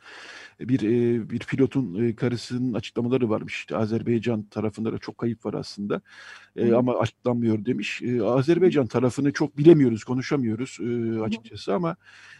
bir 0.59 0.81
e, 0.81 1.29
bir 1.29 1.39
pilotun 1.39 2.07
e, 2.07 2.15
karısının 2.15 2.73
açıklamaları 2.73 3.29
varmış. 3.29 3.55
İşte 3.55 3.77
Azerbaycan 3.77 4.43
tarafında 4.43 4.93
da 4.93 4.97
çok 4.97 5.17
kayıp 5.17 5.45
var 5.45 5.53
aslında. 5.53 6.01
E, 6.55 6.73
ama 6.73 6.95
açıklanmıyor 6.95 7.65
demiş. 7.65 8.01
Azerbaycan 8.23 8.87
tarafını 8.87 9.31
çok 9.33 9.57
bilemiyoruz, 9.57 10.03
konuşamıyoruz 10.03 10.77
açıkçası 11.23 11.73
ama 11.73 11.95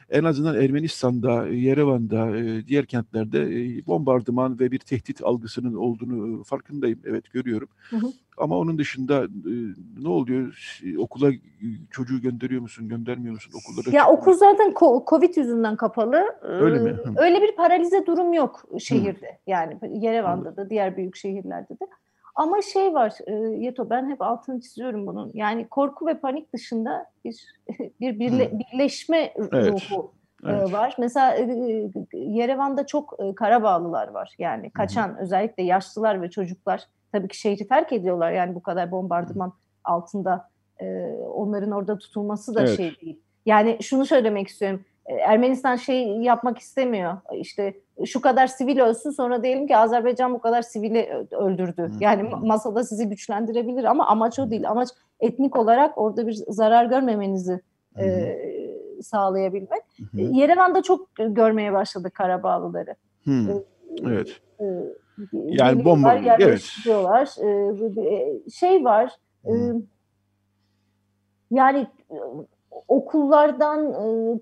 en 0.10 0.24
azından 0.24 0.56
Ermenistan'da, 0.56 1.48
Yerevan'da, 1.48 2.34
diğer 2.68 2.86
kentlerde 2.86 3.42
bombardıman 3.88 4.60
ve 4.60 4.72
bir 4.72 4.80
tehdit 4.80 5.24
algısının 5.24 5.74
olduğunu 5.74 6.44
farkındayım. 6.44 7.00
Evet 7.06 7.32
görüyorum. 7.34 7.68
Hı 7.90 7.96
hı. 7.96 8.12
Ama 8.38 8.58
onun 8.58 8.78
dışında 8.78 9.24
e, 9.24 9.54
ne 10.04 10.10
oluyor? 10.10 10.80
Okula 10.98 11.32
çocuğu 11.92 12.22
gönderiyor 12.22 12.62
musun, 12.62 12.90
göndermiyor 12.90 13.34
musun? 13.34 13.54
Okullara 13.56 13.98
ya 13.98 14.08
okul 14.08 14.34
zaten 14.34 14.74
Covid 15.08 15.36
yüzünden 15.36 15.76
kapalı. 15.76 16.36
Öyle 16.42 16.80
mi? 16.80 16.90
Hı. 16.90 17.14
Öyle 17.18 17.42
bir 17.42 17.56
paralize 17.56 18.06
durum 18.06 18.34
yok 18.34 18.66
şehirde. 18.80 19.28
Hı. 19.28 19.38
Yani 19.48 19.78
Yerevan'da 19.92 20.56
da, 20.56 20.70
diğer 20.70 20.98
büyük 20.98 21.16
şehirlerde 21.16 21.74
de. 21.74 21.88
Ama 22.36 22.62
şey 22.62 22.94
var 22.94 23.14
e, 23.28 23.34
Yeto 23.34 23.90
ben 23.90 24.10
hep 24.10 24.22
altını 24.22 24.62
çiziyorum 24.62 25.08
bunun. 25.08 25.32
Yani 25.34 25.68
korku 25.68 26.08
ve 26.08 26.14
panik 26.14 26.54
dışında 26.54 27.06
bir 27.26 27.46
bir 28.02 28.20
birle, 28.20 28.52
birleşme 28.60 29.34
evet. 29.54 29.92
ruhu 29.92 30.12
e, 30.46 30.52
evet. 30.52 30.74
var. 30.74 30.96
Mesela 31.00 31.36
e, 31.36 31.44
Yerevan'da 32.14 32.86
çok 32.86 33.16
e, 33.20 33.36
Karabağlılar 33.36 34.08
var. 34.08 34.36
Yani 34.40 34.70
kaçan 34.70 35.10
Hı. 35.10 35.22
özellikle 35.22 35.64
yaşlılar 35.64 36.22
ve 36.22 36.30
çocuklar 36.30 36.88
tabii 37.12 37.28
ki 37.28 37.40
şehri 37.40 37.68
terk 37.68 37.94
ediyorlar. 37.94 38.32
Yani 38.32 38.56
bu 38.56 38.64
kadar 38.64 38.92
bombardıman 38.92 39.54
altında 39.84 40.50
e, 40.82 40.86
onların 41.34 41.72
orada 41.72 41.98
tutulması 41.98 42.56
da 42.56 42.62
evet. 42.62 42.78
şey 42.78 42.96
değil. 43.02 43.20
Yani 43.46 43.78
şunu 43.82 44.06
söylemek 44.06 44.48
istiyorum. 44.48 44.86
E, 45.06 45.14
Ermenistan 45.14 45.76
şey 45.76 46.08
yapmak 46.08 46.58
istemiyor. 46.58 47.18
İşte 47.34 47.74
şu 48.06 48.22
kadar 48.22 48.48
sivil 48.48 48.80
ölsün 48.80 49.10
sonra 49.10 49.44
diyelim 49.44 49.68
ki 49.68 49.78
Azerbaycan 49.78 50.34
bu 50.34 50.40
kadar 50.40 50.62
sivili 50.62 51.28
öldürdü. 51.32 51.92
Yani 52.00 52.30
masada 52.44 52.84
sizi 52.84 53.10
güçlendirebilir 53.10 53.84
ama 53.84 54.08
amaç 54.08 54.40
o 54.40 54.50
değil. 54.50 54.70
Amaç 54.70 54.90
etnik 55.20 55.56
olarak 55.56 55.98
orada 55.98 56.28
bir 56.28 56.34
zarar 56.34 56.86
görmemenizi 56.86 57.62
e, 58.00 58.38
sağlayabilmek. 59.02 59.82
Hı 60.12 60.22
Yerevan'da 60.22 60.82
çok 60.82 61.16
görmeye 61.16 61.74
başladı 61.74 62.10
Karabağlıları. 62.14 62.96
Hı. 63.26 63.32
E, 63.32 63.64
evet. 64.06 64.42
E, 64.60 64.66
yani 65.34 65.86
bomba 65.86 66.14
evet. 66.40 66.62
E, 67.98 68.50
şey 68.50 68.84
var. 68.84 69.10
E, 69.46 69.52
yani 71.52 71.88
okullardan 72.88 73.94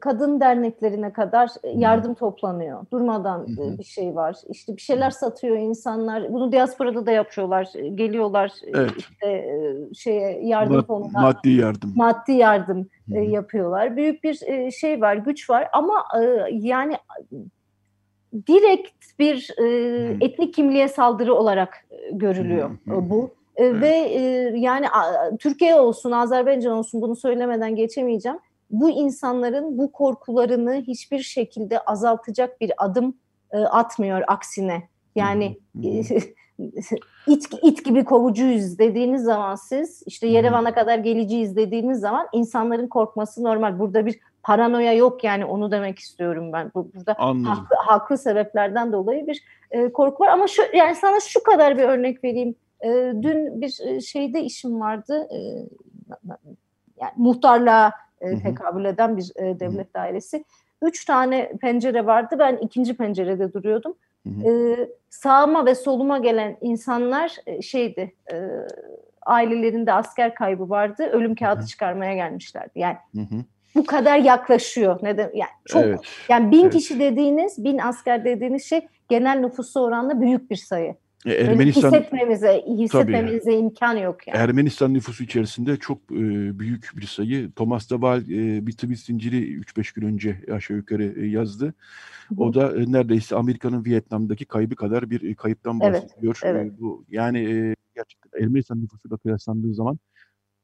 kadın 0.02 0.40
derneklerine 0.40 1.14
kadar 1.14 1.50
yardım 1.76 2.14
toplanıyor. 2.14 2.86
Durmadan 2.92 3.48
bir 3.78 3.84
şey 3.84 4.16
var. 4.16 4.36
İşte 4.50 4.76
bir 4.76 4.82
şeyler 4.82 5.10
satıyor 5.10 5.58
insanlar. 5.58 6.34
Bunu 6.34 6.52
diasporada 6.52 7.06
da 7.06 7.12
yapıyorlar. 7.12 7.68
Geliyorlar 7.96 8.52
evet. 8.74 8.92
işte 8.98 9.56
şeye 9.94 10.48
yardım 10.48 10.76
Mad, 10.76 10.86
fonuna. 10.86 11.22
Maddi 11.22 11.50
yardım. 11.50 11.94
Maddi 11.96 12.32
yardım 12.32 12.88
Hı-hı. 13.10 13.18
yapıyorlar. 13.18 13.98
Büyük 13.98 14.24
bir 14.24 14.72
şey 14.72 15.02
var, 15.02 15.16
güç 15.16 15.50
var 15.50 15.68
ama 15.74 16.04
yani 16.52 16.98
direkt 18.48 19.20
bir 19.20 19.54
etnik 20.22 20.54
kimliğe 20.54 20.88
saldırı 20.88 21.36
olarak 21.36 21.86
görülüyor 22.12 22.70
Hı-hı. 22.70 23.10
bu. 23.10 23.40
Evet. 23.56 23.82
Ve 23.82 23.88
e, 23.88 24.22
yani 24.56 24.86
Türkiye 25.40 25.76
olsun, 25.76 26.12
Azerbaycan 26.12 26.74
olsun 26.74 27.02
bunu 27.02 27.16
söylemeden 27.16 27.76
geçemeyeceğim. 27.76 28.40
Bu 28.72 28.90
insanların 28.90 29.78
bu 29.78 29.92
korkularını 29.92 30.84
hiçbir 30.88 31.20
şekilde 31.20 31.80
azaltacak 31.80 32.62
bir 32.62 32.72
adım 32.78 33.18
e, 33.52 33.58
atmıyor 33.58 34.22
aksine. 34.28 34.84
Yani 35.16 35.58
it, 37.28 37.48
it 37.64 37.86
gibi 37.86 38.04
kovucuyuz 38.04 38.80
dediğiniz 38.80 39.24
zaman 39.24 39.56
siz 39.56 40.04
işte 40.06 40.28
Yerevan'a 40.28 40.74
kadar 40.74 40.98
geleceğiz 40.98 41.56
dediğiniz 41.56 42.00
zaman 42.00 42.28
insanların 42.34 42.88
korkması 42.88 43.44
normal. 43.44 43.80
Burada 43.80 44.06
bir 44.06 44.20
paranoya 44.44 44.94
yok 44.94 45.24
yani 45.24 45.46
onu 45.46 45.72
demek 45.72 46.00
istiyorum 46.00 46.54
ben. 46.54 46.72
Burada 46.76 47.16
haklı, 47.20 47.76
haklı 47.86 48.18
sebeplerden 48.18 48.92
dolayı 48.92 49.28
bir 49.28 49.44
e, 49.72 49.92
korku 49.92 50.24
var 50.24 50.28
ama 50.28 50.48
şu 50.48 50.62
yani 50.74 50.96
sana 50.96 51.20
şu 51.20 51.44
kadar 51.44 51.78
bir 51.78 51.84
örnek 51.84 52.24
vereyim 52.24 52.56
e, 52.82 52.88
dün 53.22 53.62
bir 53.62 54.02
şeyde 54.02 54.42
işim 54.42 54.80
vardı. 54.80 55.28
E, 55.34 55.38
yani 57.02 57.12
muhtarlığa 57.18 57.92
e, 58.22 58.40
tekabül 58.40 58.86
eden 58.86 59.18
bir 59.18 59.32
e, 59.36 59.60
devlet 59.60 59.94
dairesi. 59.94 60.44
Üç 60.82 61.06
tane 61.06 61.52
pencere 61.62 62.06
vardı. 62.06 62.36
Ben 62.40 62.58
ikinci 62.58 62.98
pencerede 62.98 63.54
duruyordum. 63.54 63.94
Hı 64.28 64.30
hı. 64.30 64.52
E, 64.52 64.90
sağıma 65.10 65.66
ve 65.66 65.76
soluma 65.76 66.18
gelen 66.18 66.58
insanlar 66.62 67.36
e, 67.46 67.62
şeydi. 67.62 68.14
E, 68.34 68.50
ailelerinde 69.26 69.94
asker 69.94 70.36
kaybı 70.36 70.70
vardı. 70.70 71.04
Ölüm 71.04 71.36
kağıdı 71.36 71.62
hı. 71.62 71.66
çıkarmaya 71.66 72.14
gelmişlerdi. 72.14 72.80
Yani 72.80 72.98
hı 73.16 73.22
hı 73.22 73.44
bu 73.76 73.86
kadar 73.86 74.18
yaklaşıyor. 74.18 75.00
Neden? 75.02 75.32
Yani 75.34 75.50
çok 75.66 75.84
evet, 75.84 76.00
yani 76.30 76.52
bin 76.52 76.64
evet. 76.64 76.74
kişi 76.74 77.00
dediğiniz, 77.00 77.64
bin 77.64 77.78
asker 77.78 78.26
dediğiniz 78.26 78.66
şey 78.66 78.88
genel 79.10 79.40
nüfusa 79.40 79.80
oranla 79.80 80.22
büyük 80.22 80.52
bir 80.52 80.56
sayı. 80.56 80.96
E, 81.26 81.34
Ermenistan 81.34 81.92
hissetmemize, 81.92 82.64
hissetmemize 82.68 83.40
tabii, 83.40 83.56
imkan 83.56 83.98
yok 83.98 84.28
yani. 84.28 84.38
Ermenistan 84.38 84.94
nüfusu 84.94 85.24
içerisinde 85.24 85.78
çok 85.78 85.98
e, 85.98 86.60
büyük 86.60 86.92
bir 86.98 87.06
sayı. 87.06 87.52
Thomas 87.52 87.90
Daval 87.90 88.22
e, 88.22 88.68
bir 88.68 88.72
tweet 88.72 89.00
zinciri 89.00 89.62
3-5 89.62 89.96
gün 89.96 90.08
önce 90.08 90.38
aşağı 90.54 90.78
yukarı 90.78 91.14
e, 91.22 91.26
yazdı. 91.26 91.74
O 92.38 92.54
da 92.54 92.78
e, 92.78 92.92
neredeyse 92.92 93.36
Amerika'nın 93.36 93.86
Vietnam'daki 93.86 94.46
kaybı 94.46 94.76
kadar 94.76 95.10
bir 95.10 95.32
e, 95.32 95.36
kayıptan 95.36 95.80
bahsediyor. 95.80 96.40
Evet, 96.44 96.56
evet. 96.56 96.74
E, 96.74 96.80
bu 96.80 97.06
yani 97.10 97.40
e, 97.40 97.76
gerçekten 97.96 98.44
Ermenistan 98.44 98.82
nüfusuyla 98.82 99.18
kıyaslandığı 99.18 99.74
zaman 99.74 100.00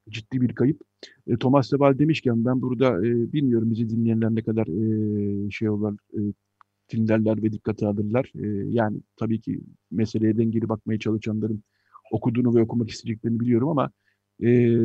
ciddi 0.09 0.41
bir 0.41 0.55
kayıp. 0.55 0.81
E, 1.27 1.37
Thomas 1.37 1.71
Daval 1.71 1.99
demişken 1.99 2.45
ben 2.45 2.61
burada 2.61 3.07
e, 3.07 3.33
bilmiyorum 3.33 3.71
bizi 3.71 3.89
dinleyenler 3.89 4.35
ne 4.35 4.43
kadar 4.43 4.67
e, 4.67 5.51
şey 5.51 5.69
olan 5.69 5.97
e, 6.13 6.19
dinlerler 6.91 7.43
ve 7.43 7.51
dikkate 7.51 7.87
alırlar. 7.87 8.31
E, 8.35 8.47
yani 8.69 8.97
tabii 9.17 9.41
ki 9.41 9.61
meseleye 9.91 10.37
dengeli 10.37 10.69
bakmaya 10.69 10.99
çalışanların 10.99 11.63
okuduğunu 12.11 12.55
ve 12.55 12.61
okumak 12.61 12.89
istediklerini 12.89 13.39
biliyorum 13.39 13.69
ama 13.69 13.91
e, 14.43 14.77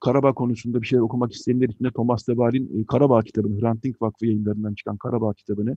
Karabağ 0.00 0.34
konusunda 0.34 0.82
bir 0.82 0.86
şeyler 0.86 1.02
okumak 1.02 1.32
isteyenler 1.32 1.68
için 1.68 1.84
de 1.84 1.90
Thomas 1.90 2.28
Deval'in 2.28 2.80
e, 2.80 2.86
Karabağ 2.86 3.22
kitabını, 3.22 3.60
Hrant 3.60 3.82
Dink 3.84 4.02
Vakfı 4.02 4.26
yayınlarından 4.26 4.74
çıkan 4.74 4.96
Karabağ 4.96 5.34
kitabını 5.34 5.76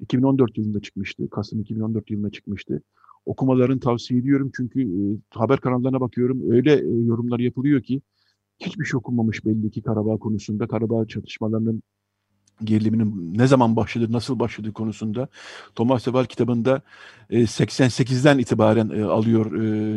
2014 0.00 0.58
yılında 0.58 0.80
çıkmıştı. 0.80 1.30
Kasım 1.30 1.60
2014 1.60 2.10
yılında 2.10 2.30
çıkmıştı. 2.30 2.82
Okumalarını 3.26 3.80
tavsiye 3.80 4.20
ediyorum 4.20 4.50
çünkü 4.56 4.82
e, 4.82 5.18
haber 5.30 5.60
kanallarına 5.60 6.00
bakıyorum 6.00 6.50
öyle 6.50 6.72
e, 6.72 7.04
yorumlar 7.04 7.38
yapılıyor 7.38 7.82
ki 7.82 8.02
hiçbir 8.60 8.84
şey 8.84 8.98
okunmamış 8.98 9.44
belli 9.44 9.70
ki 9.70 9.82
Karabağ 9.82 10.16
konusunda. 10.16 10.66
Karabağ 10.66 11.06
çatışmalarının 11.06 11.82
geriliminin 12.64 13.38
ne 13.38 13.46
zaman 13.46 13.76
başladı, 13.76 14.06
nasıl 14.10 14.38
başladığı 14.38 14.72
konusunda 14.72 15.28
Thomas 15.74 16.06
Deval 16.06 16.24
kitabında 16.24 16.82
88'den 17.30 18.38
itibaren 18.38 18.88
alıyor 19.02 19.50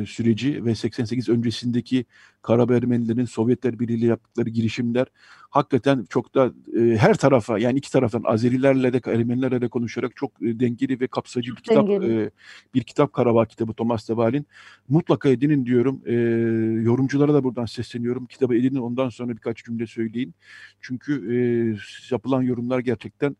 süreci 0.07 0.66
ve 0.66 0.76
88 0.76 1.30
öncesindeki 1.30 2.05
Karabağ 2.42 2.76
Ermenilerin 2.76 3.26
Sovyetler 3.26 3.80
Birliği 3.80 4.06
yaptıkları 4.06 4.50
girişimler 4.50 5.08
hakikaten 5.50 6.06
çok 6.10 6.36
da 6.36 6.54
her 6.98 7.18
tarafa 7.18 7.60
yani 7.60 7.78
iki 7.78 7.92
taraftan 7.92 8.22
Azerilerle 8.26 8.94
de 8.94 9.02
Ermenilerle 9.06 9.62
de 9.62 9.68
konuşarak 9.68 10.16
çok 10.16 10.42
dengeli 10.42 11.00
ve 11.00 11.08
kapsayıcı 11.08 11.52
bir 11.56 11.62
kitap 11.62 11.88
bir 12.74 12.84
kitap 12.84 13.14
Karabağ 13.14 13.46
kitabı 13.46 13.74
Thomas 13.74 14.10
Deval'in. 14.10 14.48
Mutlaka 14.89 15.30
edinin 15.30 15.66
diyorum. 15.66 16.02
Yorumculara 16.86 17.34
da 17.34 17.44
buradan 17.44 17.66
sesleniyorum. 17.66 18.26
Kitabı 18.26 18.56
edinin 18.56 18.80
ondan 18.80 19.10
sonra 19.10 19.32
birkaç 19.32 19.64
cümle 19.64 19.88
söyleyin. 19.88 20.34
Çünkü 20.82 21.78
yapılan 22.12 22.42
yorumlar 22.42 22.80
gerçekten 22.80 23.36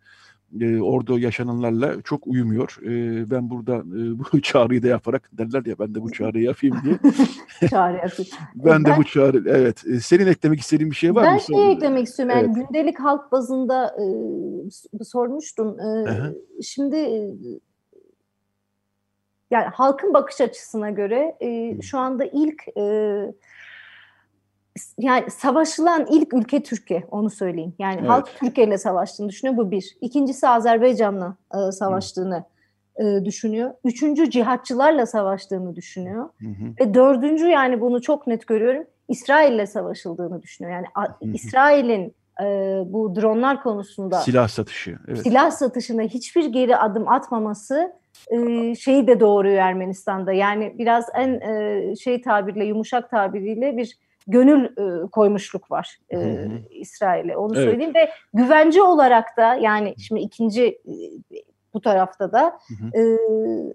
e, 0.60 0.82
orada 0.82 1.20
yaşananlarla 1.20 2.02
çok 2.02 2.28
uyumuyor. 2.28 2.78
E, 2.84 3.32
ben 3.32 3.50
burada 3.50 3.76
e, 3.76 4.20
bu 4.34 4.42
çağrıyı 4.42 4.84
da 4.84 4.88
yaparak 4.88 5.30
derler 5.34 5.66
ya 5.66 5.80
ben 5.80 5.96
de 5.96 6.02
bu 6.02 6.12
çağrıyı 6.12 6.44
yapayım 6.44 6.78
diye. 6.84 7.00
Çağrı 7.70 7.94
yapayım. 7.94 8.32
ben, 8.56 8.66
ben 8.66 8.86
de 8.86 8.98
bu 8.98 9.04
çağrı 9.04 9.44
evet. 9.48 9.84
E, 9.88 10.00
senin 10.00 10.28
eklemek 10.28 10.60
istediğin 10.60 10.92
bir 10.92 10.96
şey 10.96 11.16
var 11.16 11.24
ben 11.24 11.34
mı? 11.34 11.40
Ben 11.50 11.56
şey 11.56 11.72
eklemek 11.72 12.08
istiyorum. 12.08 12.36
Yani 12.36 12.46
evet. 12.46 12.68
gündelik 12.68 13.00
halk 13.00 13.32
bazında 13.32 13.96
e, 15.00 15.04
sormuştun. 15.04 15.78
E, 15.80 16.62
şimdi 16.62 16.96
e, 16.96 17.36
yani 19.52 19.66
halkın 19.66 20.14
bakış 20.14 20.42
açısına 20.42 20.90
göre 20.90 21.36
e, 21.42 21.82
şu 21.82 21.98
anda 21.98 22.26
ilk 22.26 22.64
e, 22.78 22.84
yani 24.98 25.32
savaşılan 25.32 26.08
ilk 26.10 26.34
ülke 26.34 26.64
Türkiye 26.64 27.04
onu 27.12 27.30
söyleyeyim. 27.30 27.74
Yani 27.80 27.98
evet. 28.00 28.10
halk 28.10 28.30
Türkiye 28.40 28.68
ile 28.68 28.78
savaştığını 28.78 29.30
düşünüyor 29.30 29.58
bu 29.58 29.72
bir. 29.72 29.98
İkincisi 30.02 30.48
Azerbaycan'la 30.48 31.36
e, 31.54 31.72
savaştığını 31.72 32.44
e, 32.96 33.26
düşünüyor. 33.26 33.74
Üçüncü 33.84 34.30
cihatçılarla 34.30 35.06
savaştığını 35.06 35.76
düşünüyor. 35.76 36.30
Hı 36.40 36.48
hı. 36.48 36.66
Ve 36.80 36.94
dördüncü 36.94 37.48
yani 37.48 37.82
bunu 37.82 38.02
çok 38.02 38.28
net 38.28 38.48
görüyorum 38.48 38.84
İsrail'le 39.08 39.66
savaşıldığını 39.66 40.42
düşünüyor. 40.42 40.76
Yani 40.76 40.88
İsrail'in 41.34 42.16
e, 42.42 42.46
bu 42.86 43.16
dronlar 43.16 43.64
konusunda 43.64 44.20
silah 44.20 44.48
satışı, 44.48 44.98
evet. 45.08 45.22
silah 45.24 45.52
satışına 45.52 46.02
hiçbir 46.02 46.46
geri 46.46 46.78
adım 46.78 47.08
atmaması 47.08 47.94
e, 48.28 48.76
şeyi 48.76 49.08
de 49.08 49.20
doğuruyor 49.20 49.56
Ermenistan'da. 49.56 50.34
Yani 50.34 50.76
biraz 50.78 51.06
en 51.16 51.40
e, 51.40 51.96
şey 51.96 52.22
tabirle 52.22 52.66
yumuşak 52.66 53.10
tabiriyle 53.10 53.78
bir 53.78 53.98
gönül 54.28 54.66
e, 54.66 55.08
koymuşluk 55.08 55.72
var 55.72 55.98
e, 56.14 56.48
İsrail'e 56.70 57.38
onu 57.38 57.56
evet. 57.56 57.70
söyleyeyim 57.70 57.96
ve 57.96 58.10
güvence 58.34 58.84
olarak 58.84 59.38
da 59.38 59.56
yani 59.56 59.96
şimdi 59.98 60.22
ikinci 60.22 60.66
e, 60.66 60.94
bu 61.74 61.82
tarafta 61.82 62.32
da 62.32 62.44
hı 62.68 62.74
hı. 62.86 63.02
E, 63.02 63.18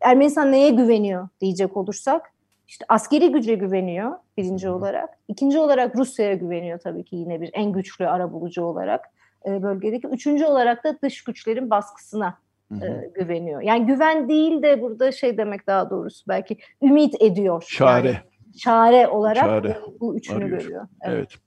Ermenistan 0.01 0.53
neye 0.53 0.71
güveniyor 0.71 1.29
diyecek 1.41 1.77
olursak 1.77 2.33
işte 2.69 2.85
askeri 2.89 3.33
güce 3.33 3.55
güveniyor 3.55 4.13
birinci 4.37 4.67
hı 4.67 4.71
hı. 4.71 4.75
olarak. 4.75 5.19
ikinci 5.29 5.59
olarak 5.59 5.97
Rusya'ya 5.97 6.35
güveniyor 6.35 6.79
tabii 6.79 7.05
ki 7.05 7.17
yine 7.17 7.41
bir 7.41 7.51
en 7.53 7.73
güçlü 7.73 8.09
arabulucu 8.09 8.63
olarak 8.63 9.05
e, 9.47 9.63
bölgedeki. 9.63 10.07
Üçüncü 10.07 10.45
olarak 10.45 10.85
da 10.85 10.99
dış 11.03 11.25
güçlerin 11.25 11.71
baskısına 11.71 12.39
Hı 12.73 12.75
hı. 12.75 12.87
E, 12.87 13.11
güveniyor. 13.15 13.61
Yani 13.61 13.87
güven 13.87 14.29
değil 14.29 14.63
de 14.63 14.83
burada 14.83 15.13
şey 15.13 15.39
demek 15.39 15.67
daha 15.67 15.91
doğrusu 15.91 16.25
belki 16.29 16.59
ümit 16.83 17.23
ediyor. 17.23 17.65
Çare. 17.69 18.07
Yani 18.07 18.17
çare 18.57 19.09
olarak 19.09 19.45
çare. 19.45 19.79
bu 20.01 20.17
üçünü 20.17 20.37
Arıyor. 20.37 20.59
görüyor. 20.61 20.89
Evet. 21.03 21.17
evet. 21.17 21.39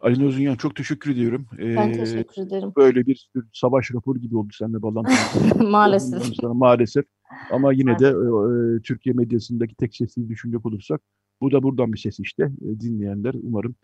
Ali 0.00 0.24
Nozunyan 0.24 0.56
çok 0.56 0.76
teşekkür 0.76 1.10
ediyorum. 1.10 1.46
Ee, 1.58 1.76
ben 1.76 1.92
teşekkür 1.92 2.42
ederim. 2.42 2.72
Böyle 2.76 3.06
bir 3.06 3.30
savaş 3.52 3.94
raporu 3.94 4.18
gibi 4.18 4.36
oldu 4.36 4.48
seninle 4.58 4.82
bağlantı. 4.82 5.12
maalesef. 5.64 6.42
maalesef. 6.42 7.04
Ama 7.50 7.72
yine 7.72 7.98
de 7.98 8.08
e, 8.08 8.82
Türkiye 8.82 9.14
medyasındaki 9.14 9.74
tek 9.74 9.96
sesli 9.96 10.28
düşünecek 10.28 10.66
olursak 10.66 11.00
bu 11.40 11.52
da 11.52 11.62
buradan 11.62 11.92
bir 11.92 11.98
ses 11.98 12.20
işte. 12.20 12.42
E, 12.42 12.80
dinleyenler 12.80 13.34
umarım 13.42 13.74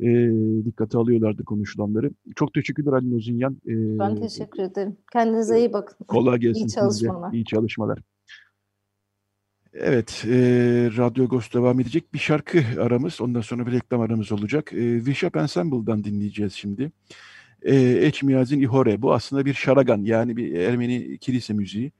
e, 0.00 0.06
dikkate 0.64 0.98
alıyorlardı 0.98 1.44
konuşulanları. 1.44 2.10
Çok 2.36 2.54
teşekkürler 2.54 2.92
Ali 2.92 3.14
Nozunyan. 3.14 3.52
E, 3.66 3.98
ben 3.98 4.16
teşekkür 4.16 4.62
ederim. 4.62 4.96
Kendinize 5.12 5.58
iyi 5.58 5.72
bakın. 5.72 6.04
Kolay 6.04 6.38
gelsin. 6.38 6.66
İyi 6.66 6.68
çalışmalar. 6.68 7.32
İyi 7.32 7.44
çalışmalar. 7.44 7.98
Evet, 9.74 10.24
e, 10.26 10.30
Radyo 10.96 11.24
Agos 11.24 11.52
devam 11.52 11.80
edecek. 11.80 12.14
Bir 12.14 12.18
şarkı 12.18 12.64
aramız, 12.80 13.20
ondan 13.20 13.40
sonra 13.40 13.66
bir 13.66 13.72
reklam 13.72 14.00
aramız 14.00 14.32
olacak. 14.32 14.72
E, 14.72 15.06
Vishap 15.06 15.36
Ensemble'dan 15.36 16.04
dinleyeceğiz 16.04 16.52
şimdi. 16.52 16.92
E, 17.62 17.76
Eçmiyazin 17.76 18.60
İhore, 18.60 19.02
bu 19.02 19.14
aslında 19.14 19.44
bir 19.44 19.54
şaragan, 19.54 20.04
yani 20.04 20.36
bir 20.36 20.54
Ermeni 20.54 21.18
kilise 21.18 21.52
müziği. 21.52 21.92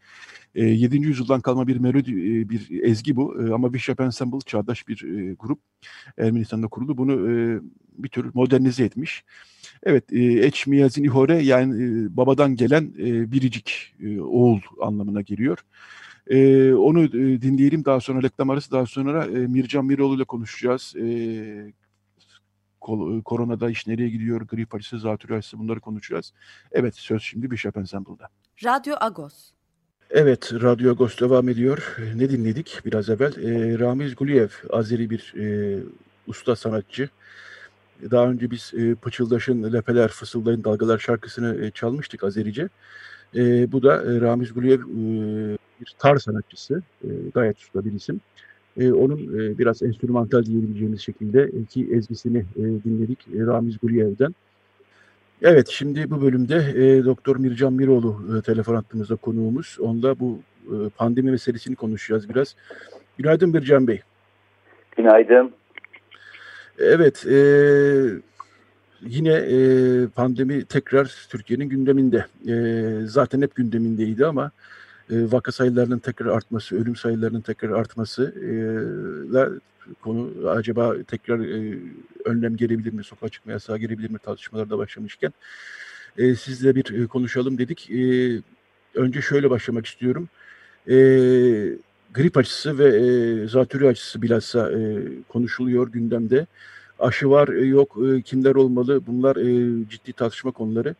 E, 0.54 0.64
7. 0.64 0.96
yüzyıldan 0.96 1.40
kalma 1.40 1.66
bir 1.66 1.76
melodi, 1.76 2.10
e, 2.10 2.48
bir 2.48 2.82
ezgi 2.82 3.16
bu. 3.16 3.42
E, 3.42 3.52
ama 3.52 3.72
Vishap 3.72 4.00
Ensemble 4.00 4.40
çağdaş 4.46 4.88
bir 4.88 5.04
e, 5.04 5.34
grup. 5.34 5.60
Ermenistan'da 6.18 6.68
kuruldu. 6.68 6.96
Bunu 6.98 7.30
e, 7.30 7.60
bir 7.98 8.08
tür 8.08 8.30
modernize 8.34 8.84
etmiş. 8.84 9.24
Evet, 9.82 10.12
e, 10.12 10.22
Eçmiyazin 10.22 11.04
İhore 11.04 11.42
yani 11.42 11.84
e, 11.84 12.16
babadan 12.16 12.56
gelen 12.56 12.94
e, 12.98 13.32
biricik 13.32 13.94
e, 14.02 14.20
oğul 14.20 14.60
anlamına 14.82 15.20
geliyor. 15.20 15.58
E, 16.26 16.72
onu 16.74 17.04
e, 17.04 17.42
dinleyelim 17.42 17.84
daha 17.84 18.00
sonra 18.00 18.22
reklam 18.22 18.50
arası 18.50 18.70
daha 18.70 18.86
sonra 18.86 19.24
e, 19.24 19.28
Mircan 19.28 19.84
Miroğlu 19.84 20.16
ile 20.16 20.24
konuşacağız. 20.24 20.94
E, 20.96 21.72
kol, 22.80 23.22
koronada 23.22 23.70
iş 23.70 23.86
nereye 23.86 24.08
gidiyor, 24.08 24.40
grip 24.40 24.74
aşısı, 24.74 24.98
zatürre 24.98 25.36
aşısı 25.36 25.58
bunları 25.58 25.80
konuşacağız. 25.80 26.32
Evet 26.72 26.94
söz 26.94 27.22
şimdi 27.22 27.50
Bishop 27.50 27.76
Ensemble'da. 27.76 28.28
Radyo 28.64 28.94
Agos. 29.00 29.50
Evet, 30.10 30.52
Radyo 30.52 30.90
Agos 30.90 31.20
devam 31.20 31.48
ediyor. 31.48 31.96
Ne 32.14 32.30
dinledik 32.30 32.80
biraz 32.84 33.10
evvel? 33.10 33.32
E, 33.44 33.78
Ramiz 33.78 34.14
Guliyev, 34.14 34.48
Azeri 34.70 35.10
bir 35.10 35.34
e, 35.38 35.78
usta 36.26 36.56
sanatçı. 36.56 37.08
Daha 38.10 38.30
önce 38.30 38.50
biz 38.50 38.72
e, 38.76 38.94
Pıçıldaş'ın 38.94 39.72
Lepeler 39.72 40.08
Fısıldayın 40.08 40.64
Dalgalar 40.64 40.98
şarkısını 40.98 41.64
e, 41.64 41.70
çalmıştık 41.70 42.24
Azerice. 42.24 42.68
E, 43.34 43.72
bu 43.72 43.82
da 43.82 43.96
e, 43.96 44.20
Ramiz 44.20 44.54
Guliyev 44.54 44.80
e, 44.80 45.58
bir 45.80 45.94
tar 45.98 46.18
sanatçısı, 46.18 46.82
e, 47.04 47.08
gayet 47.34 47.58
usta 47.58 47.84
bir 47.84 47.92
isim. 47.92 48.20
E, 48.76 48.92
onun 48.92 49.18
e, 49.18 49.58
biraz 49.58 49.82
enstrümantal 49.82 50.44
diyebileceğimiz 50.44 51.00
şekilde 51.00 51.48
iki 51.48 51.94
ezgisini 51.94 52.38
e, 52.38 52.62
dinledik 52.62 53.18
e, 53.34 53.46
Ramiz 53.46 53.78
Guliyev'den. 53.82 54.34
Evet, 55.42 55.68
şimdi 55.68 56.10
bu 56.10 56.22
bölümde 56.22 56.56
e, 56.56 57.04
Doktor 57.04 57.36
Mircan 57.36 57.72
Miroğlu 57.72 58.38
e, 58.38 58.42
telefon 58.42 58.74
attığımızda 58.74 59.16
konuğumuz. 59.16 59.76
Onunla 59.80 60.18
bu 60.18 60.38
e, 60.66 60.88
pandemi 60.96 61.30
meselesini 61.30 61.76
konuşacağız 61.76 62.28
biraz. 62.28 62.56
Günaydın 63.18 63.50
Mircan 63.50 63.86
Bey. 63.86 64.00
Günaydın. 64.96 65.52
Evet, 66.78 67.26
e, 67.26 67.38
yine 69.00 69.32
e, 69.32 69.58
pandemi 70.06 70.64
tekrar 70.64 71.26
Türkiye'nin 71.30 71.68
gündeminde. 71.68 72.26
E, 72.48 72.54
zaten 73.06 73.42
hep 73.42 73.54
gündemindeydi 73.54 74.26
ama 74.26 74.50
e, 75.10 75.32
vaka 75.32 75.52
sayılarının 75.52 75.98
tekrar 75.98 76.26
artması, 76.26 76.76
ölüm 76.76 76.96
sayılarının 76.96 77.40
tekrar 77.40 77.70
artması 77.70 78.34
ile 79.30 79.48
konu 80.00 80.48
acaba 80.48 80.94
tekrar 81.08 81.40
e, 81.40 81.78
önlem 82.24 82.56
gelebilir 82.56 82.92
mi, 82.92 83.04
sokağa 83.04 83.28
çıkma 83.28 83.52
yasağı 83.52 83.78
gelebilir 83.78 84.10
mi 84.10 84.18
tartışmalar 84.18 84.70
da 84.70 84.78
başlamışken 84.78 85.32
e, 86.18 86.34
sizle 86.34 86.74
bir 86.74 87.02
e, 87.02 87.06
konuşalım 87.06 87.58
dedik. 87.58 87.90
E, 87.90 88.32
önce 88.94 89.20
şöyle 89.22 89.50
başlamak 89.50 89.86
istiyorum. 89.86 90.28
E, 90.88 90.94
grip 92.14 92.36
açısı 92.36 92.78
ve 92.78 92.88
e, 92.88 93.48
zatürre 93.48 93.88
açısı 93.88 94.22
bilhassa 94.22 94.72
e, 94.72 94.98
konuşuluyor 95.28 95.92
gündemde. 95.92 96.46
Aşı 96.98 97.30
var, 97.30 97.48
e, 97.48 97.66
yok, 97.66 97.98
e, 98.08 98.22
kimler 98.22 98.54
olmalı 98.54 99.02
bunlar 99.06 99.36
e, 99.36 99.88
ciddi 99.88 100.12
tartışma 100.12 100.50
konuları. 100.50 100.94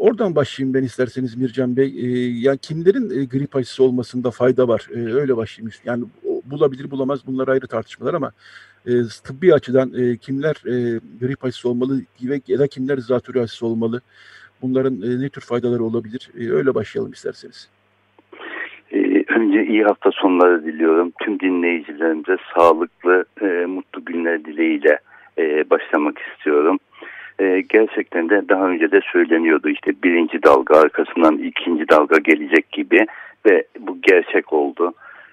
Oradan 0.00 0.34
başlayayım 0.34 0.74
ben 0.74 0.82
isterseniz 0.82 1.36
Mircan 1.36 1.76
Bey. 1.76 1.86
E, 1.86 2.06
yani 2.40 2.58
kimlerin 2.58 3.20
e, 3.20 3.24
grip 3.24 3.56
aşısı 3.56 3.84
olmasında 3.84 4.30
fayda 4.30 4.68
var? 4.68 4.88
E, 4.94 4.98
öyle 4.98 5.36
başlayayım. 5.36 5.72
Yani 5.84 6.04
bulabilir 6.44 6.90
bulamaz 6.90 7.26
bunlar 7.26 7.48
ayrı 7.48 7.66
tartışmalar 7.66 8.14
ama 8.14 8.32
e, 8.86 8.90
tıbbi 9.24 9.54
açıdan 9.54 9.92
e, 9.98 10.16
kimler 10.16 10.54
e, 10.66 11.00
grip 11.20 11.44
aşısı 11.44 11.68
olmalı 11.68 12.00
ve 12.22 12.40
ya 12.46 12.58
da 12.58 12.66
kimler 12.66 12.98
zatürre 12.98 13.40
aşısı 13.40 13.66
olmalı? 13.66 14.00
Bunların 14.62 14.94
e, 15.02 15.20
ne 15.20 15.28
tür 15.28 15.42
faydaları 15.42 15.84
olabilir? 15.84 16.30
E, 16.38 16.50
öyle 16.50 16.74
başlayalım 16.74 17.12
isterseniz. 17.12 17.70
önce 19.28 19.66
iyi 19.66 19.84
hafta 19.84 20.10
sonları 20.12 20.64
diliyorum. 20.64 21.12
Tüm 21.22 21.40
dinleyicilerimize 21.40 22.36
sağlıklı, 22.54 23.24
e, 23.42 23.46
mutlu 23.66 24.04
günler 24.04 24.44
dileğiyle 24.44 24.98
e, 25.38 25.70
başlamak 25.70 26.18
istiyorum. 26.18 26.78
E, 27.40 27.60
gerçekten 27.68 28.28
de 28.28 28.48
daha 28.48 28.68
önce 28.68 28.90
de 28.90 29.00
söyleniyordu 29.12 29.68
işte 29.68 29.92
birinci 30.04 30.42
dalga 30.42 30.80
arkasından 30.80 31.38
ikinci 31.38 31.88
dalga 31.88 32.18
gelecek 32.18 32.72
gibi 32.72 33.06
ve 33.46 33.64
bu 33.78 33.98
gerçek 34.02 34.52
oldu. 34.52 34.92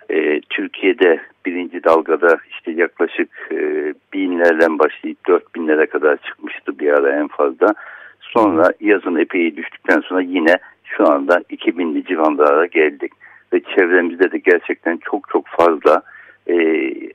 E, 0.09 0.41
Türkiye'de 0.41 1.19
birinci 1.45 1.83
dalgada 1.83 2.37
işte 2.49 2.71
yaklaşık 2.71 3.29
e, 3.51 3.93
binlerden 4.13 4.79
başlayıp 4.79 5.27
dört 5.27 5.55
binlere 5.55 5.85
kadar 5.85 6.17
çıkmıştı 6.17 6.79
bir 6.79 6.91
ara 6.91 7.19
en 7.19 7.27
fazla. 7.27 7.73
Sonra 8.19 8.71
yazın 8.79 9.15
epey 9.15 9.57
düştükten 9.57 9.99
sonra 9.99 10.21
yine 10.21 10.57
şu 10.83 11.11
anda 11.11 11.37
2000'li 11.37 12.05
civarlara 12.05 12.65
geldik. 12.65 13.11
Ve 13.53 13.59
çevremizde 13.75 14.31
de 14.31 14.37
gerçekten 14.37 14.97
çok 14.97 15.29
çok 15.29 15.47
fazla 15.47 16.01
e, 16.49 16.55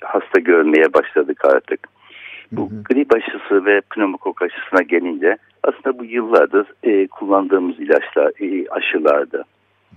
hasta 0.00 0.40
görmeye 0.40 0.94
başladık 0.94 1.44
artık. 1.44 1.88
Bu 2.52 2.70
hı 2.70 2.74
hı. 2.74 2.82
grip 2.82 3.14
aşısı 3.16 3.64
ve 3.64 3.80
pneumokok 3.80 4.42
aşısına 4.42 4.82
gelince 4.82 5.36
aslında 5.62 5.98
bu 5.98 6.04
yıllardır 6.04 6.66
e, 6.82 7.06
kullandığımız 7.06 7.80
ilaçlar, 7.80 8.32
e, 8.40 8.68
aşılardı. 8.68 9.44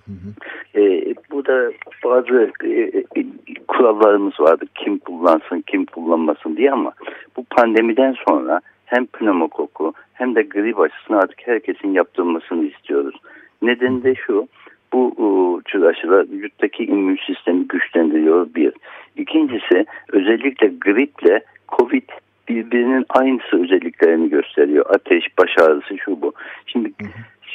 Hı 0.06 0.12
hı. 0.12 0.82
E, 0.82 1.14
burada 1.32 1.72
bazı 2.04 2.52
e, 2.64 2.70
e, 3.16 3.26
kurallarımız 3.68 4.40
vardı. 4.40 4.66
Kim 4.76 4.98
kullansın, 4.98 5.64
kim 5.68 5.86
kullanmasın 5.86 6.58
diye 6.58 6.72
ama 6.72 6.92
bu 7.38 7.44
pandemiden 7.44 8.16
sonra 8.28 8.62
hem 8.86 9.06
pneumokoku 9.06 9.94
hem 10.14 10.36
de 10.36 10.42
grip 10.42 10.80
aşısını 10.80 11.18
artık 11.18 11.48
herkesin 11.48 11.90
yaptırmasını 11.90 12.66
istiyoruz. 12.66 13.16
Nedeni 13.62 14.04
de 14.04 14.16
şu, 14.16 14.48
bu 14.94 15.62
tür 15.66 15.84
aşılar 15.84 16.26
vücuttaki 16.30 16.86
immün 16.86 17.20
sistemi 17.28 17.68
güçlendiriyor 17.68 18.48
bir. 18.56 18.74
İkincisi 19.16 19.86
özellikle 20.10 20.68
griple 20.68 21.44
COVID 21.78 22.10
birbirinin 22.48 23.06
aynısı 23.10 23.64
özelliklerini 23.64 24.30
gösteriyor. 24.30 24.86
Ateş, 24.90 25.38
baş 25.38 25.58
ağrısı 25.58 25.98
şu 25.98 26.22
bu. 26.22 26.34
Şimdi 26.66 26.92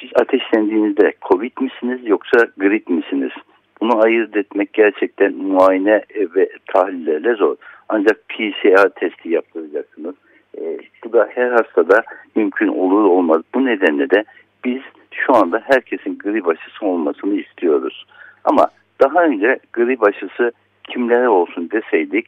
siz 0.01 0.11
ateşlendiğinizde 0.21 1.13
COVID 1.29 1.53
misiniz 1.61 2.01
yoksa 2.05 2.39
grip 2.57 2.89
misiniz? 2.89 3.33
Bunu 3.81 4.05
ayırt 4.05 4.37
etmek 4.37 4.73
gerçekten 4.73 5.35
muayene 5.35 6.03
ve 6.37 6.49
tahlillerle 6.73 7.35
zor. 7.35 7.57
Ancak 7.89 8.29
PCR 8.29 8.89
testi 8.89 9.29
yaptıracaksınız. 9.29 10.15
E, 10.59 10.79
bu 11.05 11.13
da 11.13 11.29
her 11.35 11.51
hastada 11.51 12.03
mümkün 12.35 12.69
olur 12.69 13.05
olmaz. 13.05 13.43
Bu 13.55 13.65
nedenle 13.65 14.11
de 14.11 14.25
biz 14.65 14.83
şu 15.13 15.35
anda 15.35 15.63
herkesin 15.65 16.19
grip 16.19 16.49
aşısı 16.49 16.87
olmasını 16.87 17.35
istiyoruz. 17.35 18.07
Ama 18.45 18.69
daha 19.03 19.25
önce 19.25 19.59
grip 19.73 20.03
aşısı 20.03 20.53
kimlere 20.89 21.29
olsun 21.29 21.71
deseydik 21.71 22.27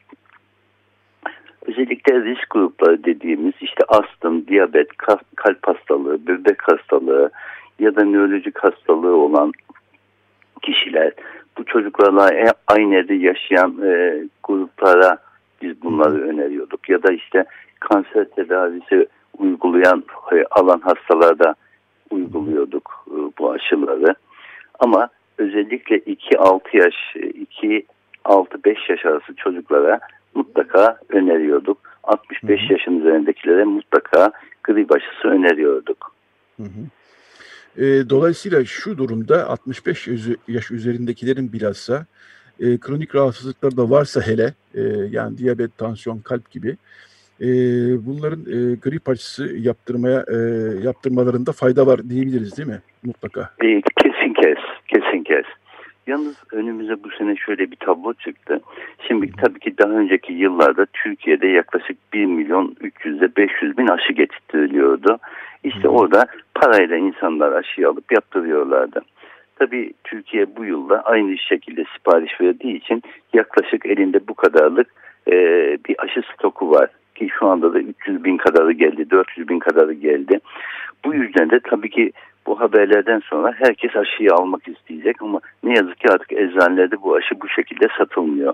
özellikle 1.67 2.21
risk 2.21 2.49
grupları 2.49 3.03
dediğimiz 3.03 3.53
işte 3.61 3.83
astım, 3.87 4.47
diyabet, 4.47 4.87
kalp 5.35 5.67
hastalığı, 5.67 6.27
böbrek 6.27 6.61
hastalığı 6.61 7.29
ya 7.79 7.95
da 7.95 8.05
nörolojik 8.05 8.59
hastalığı 8.59 9.15
olan 9.15 9.51
kişiler 10.61 11.13
bu 11.57 11.65
çocuklarla 11.65 12.33
e, 12.33 12.45
aynı 12.67 12.95
evde 12.95 13.13
yaşayan 13.13 13.77
e, 13.83 14.23
gruplara 14.43 15.17
biz 15.61 15.83
bunları 15.83 16.21
öneriyorduk. 16.21 16.89
Ya 16.89 17.03
da 17.03 17.13
işte 17.13 17.45
kanser 17.79 18.25
tedavisi 18.25 19.07
uygulayan 19.37 20.03
e, 20.31 20.43
alan 20.51 20.79
hastalarda 20.79 21.55
uyguluyorduk 22.11 23.05
e, 23.07 23.17
bu 23.39 23.51
aşıları. 23.51 24.15
Ama 24.79 25.09
özellikle 25.37 25.97
2-6 25.97 26.77
yaş, 26.77 26.95
2-6-5 28.25 28.91
yaş 28.91 29.05
arası 29.05 29.35
çocuklara 29.35 29.99
mutlaka 30.35 30.99
öneriyorduk. 31.09 31.77
65 32.03 32.61
hı 32.61 32.65
hı. 32.67 32.73
yaşın 32.73 32.99
üzerindekilere 32.99 33.63
mutlaka 33.63 34.31
grip 34.63 34.91
aşısı 34.95 35.27
öneriyorduk. 35.27 36.15
Hı 36.57 36.63
hı. 36.63 36.83
E, 37.77 38.09
dolayısıyla 38.09 38.65
şu 38.65 38.97
durumda 38.97 39.49
65 39.49 40.07
yaş 40.47 40.71
üzerindekilerin 40.71 41.53
bilhassa 41.53 42.05
e, 42.59 42.77
kronik 42.77 43.15
rahatsızlıkları 43.15 43.77
da 43.77 43.89
varsa 43.89 44.21
hele 44.21 44.53
e, 44.75 44.81
yani 45.11 45.37
diyabet, 45.37 45.77
tansiyon, 45.77 46.19
kalp 46.19 46.51
gibi 46.51 46.77
e, 47.41 47.47
bunların 48.05 48.41
e, 48.41 48.75
grip 48.75 49.09
aşısı 49.09 49.55
yaptırmaya 49.57 50.25
e, 50.31 50.37
yaptırmalarında 50.83 51.51
fayda 51.51 51.87
var 51.87 52.09
diyebiliriz 52.09 52.57
değil 52.57 52.69
mi? 52.69 52.81
Mutlaka. 53.03 53.41
E, 53.41 53.81
kesin 54.01 54.33
kes, 54.33 54.57
kesin 54.87 55.23
kes. 55.23 55.45
Yalnız 56.07 56.35
önümüze 56.51 57.03
bu 57.03 57.09
sene 57.09 57.35
şöyle 57.35 57.71
bir 57.71 57.75
tablo 57.75 58.13
çıktı. 58.13 58.61
Şimdi 59.07 59.31
tabii 59.41 59.59
ki 59.59 59.77
daha 59.77 59.91
önceki 59.91 60.33
yıllarda 60.33 60.85
Türkiye'de 60.85 61.47
yaklaşık 61.47 61.97
1 62.13 62.25
milyon 62.25 62.75
300 62.81 63.17
ile 63.17 63.35
500 63.35 63.77
bin 63.77 63.87
aşı 63.87 64.13
getiriliyordu. 64.13 65.17
İşte 65.63 65.89
orada 65.89 66.25
parayla 66.55 66.97
insanlar 66.97 67.51
aşıyı 67.51 67.89
alıp 67.89 68.11
yaptırıyorlardı. 68.11 69.01
Tabii 69.55 69.93
Türkiye 70.03 70.55
bu 70.55 70.65
yılda 70.65 71.01
aynı 71.01 71.37
şekilde 71.37 71.83
sipariş 71.95 72.41
verdiği 72.41 72.77
için 72.77 73.03
yaklaşık 73.33 73.85
elinde 73.85 74.27
bu 74.27 74.33
kadarlık 74.33 74.87
e, 75.27 75.33
bir 75.89 75.95
aşı 76.03 76.21
stoku 76.33 76.71
var 76.71 76.89
ki 77.15 77.29
şu 77.39 77.47
anda 77.47 77.73
da 77.73 77.79
300 77.79 78.23
bin 78.23 78.37
kadarı 78.37 78.71
geldi, 78.71 79.09
400 79.09 79.49
bin 79.49 79.59
kadarı 79.59 79.93
geldi. 79.93 80.39
Bu 81.05 81.13
yüzden 81.13 81.49
de 81.49 81.59
tabii 81.59 81.89
ki 81.89 82.11
bu 82.47 82.59
haberlerden 82.59 83.19
sonra 83.19 83.53
herkes 83.57 83.95
aşıyı 83.95 84.33
almak 84.33 84.67
isteyecek 84.67 85.21
ama 85.21 85.39
ne 85.63 85.73
yazık 85.77 85.99
ki 85.99 86.07
artık 86.11 86.31
eczanelerde 86.31 87.01
bu 87.01 87.15
aşı 87.15 87.41
bu 87.41 87.49
şekilde 87.49 87.87
satılmıyor. 87.97 88.53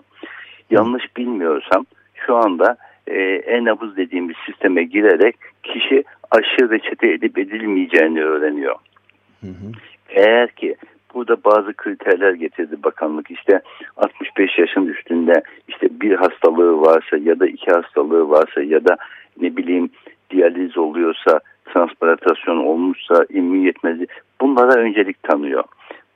Yanlış 0.70 1.18
bilmiyorsam 1.18 1.86
şu 2.14 2.36
anda 2.36 2.78
e, 3.08 3.22
e-nabız 3.22 3.98
dediğimiz 3.98 4.36
sisteme 4.46 4.84
girerek 4.84 5.36
kişi 5.64 6.04
aşı 6.32 6.70
reçete 6.70 7.08
edip 7.12 7.38
edilmeyeceğini 7.38 8.24
öğreniyor. 8.24 8.76
Hı 9.42 9.48
hı. 9.48 9.72
Eğer 10.10 10.52
ki 10.52 10.76
burada 11.14 11.44
bazı 11.44 11.74
kriterler 11.74 12.34
getirdi 12.34 12.76
bakanlık 12.84 13.32
işte 13.32 13.62
65 13.98 14.58
yaşın 14.58 14.86
üstünde 14.86 15.34
işte 15.68 15.88
bir 15.92 16.16
hastalığı 16.16 16.82
varsa 16.82 17.18
ya 17.18 17.40
da 17.40 17.48
iki 17.48 17.72
hastalığı 17.72 18.30
varsa 18.30 18.62
ya 18.62 18.86
da 18.86 18.98
ne 19.42 19.58
bileyim 19.58 19.90
diyaliz 20.30 20.78
oluyorsa 20.78 21.40
transplantasyon 21.74 22.58
olmuşsa 22.58 23.26
immün 23.30 23.62
yetmezi 23.62 24.08
bunlara 24.42 24.80
öncelik 24.80 25.24
tanıyor. 25.24 25.64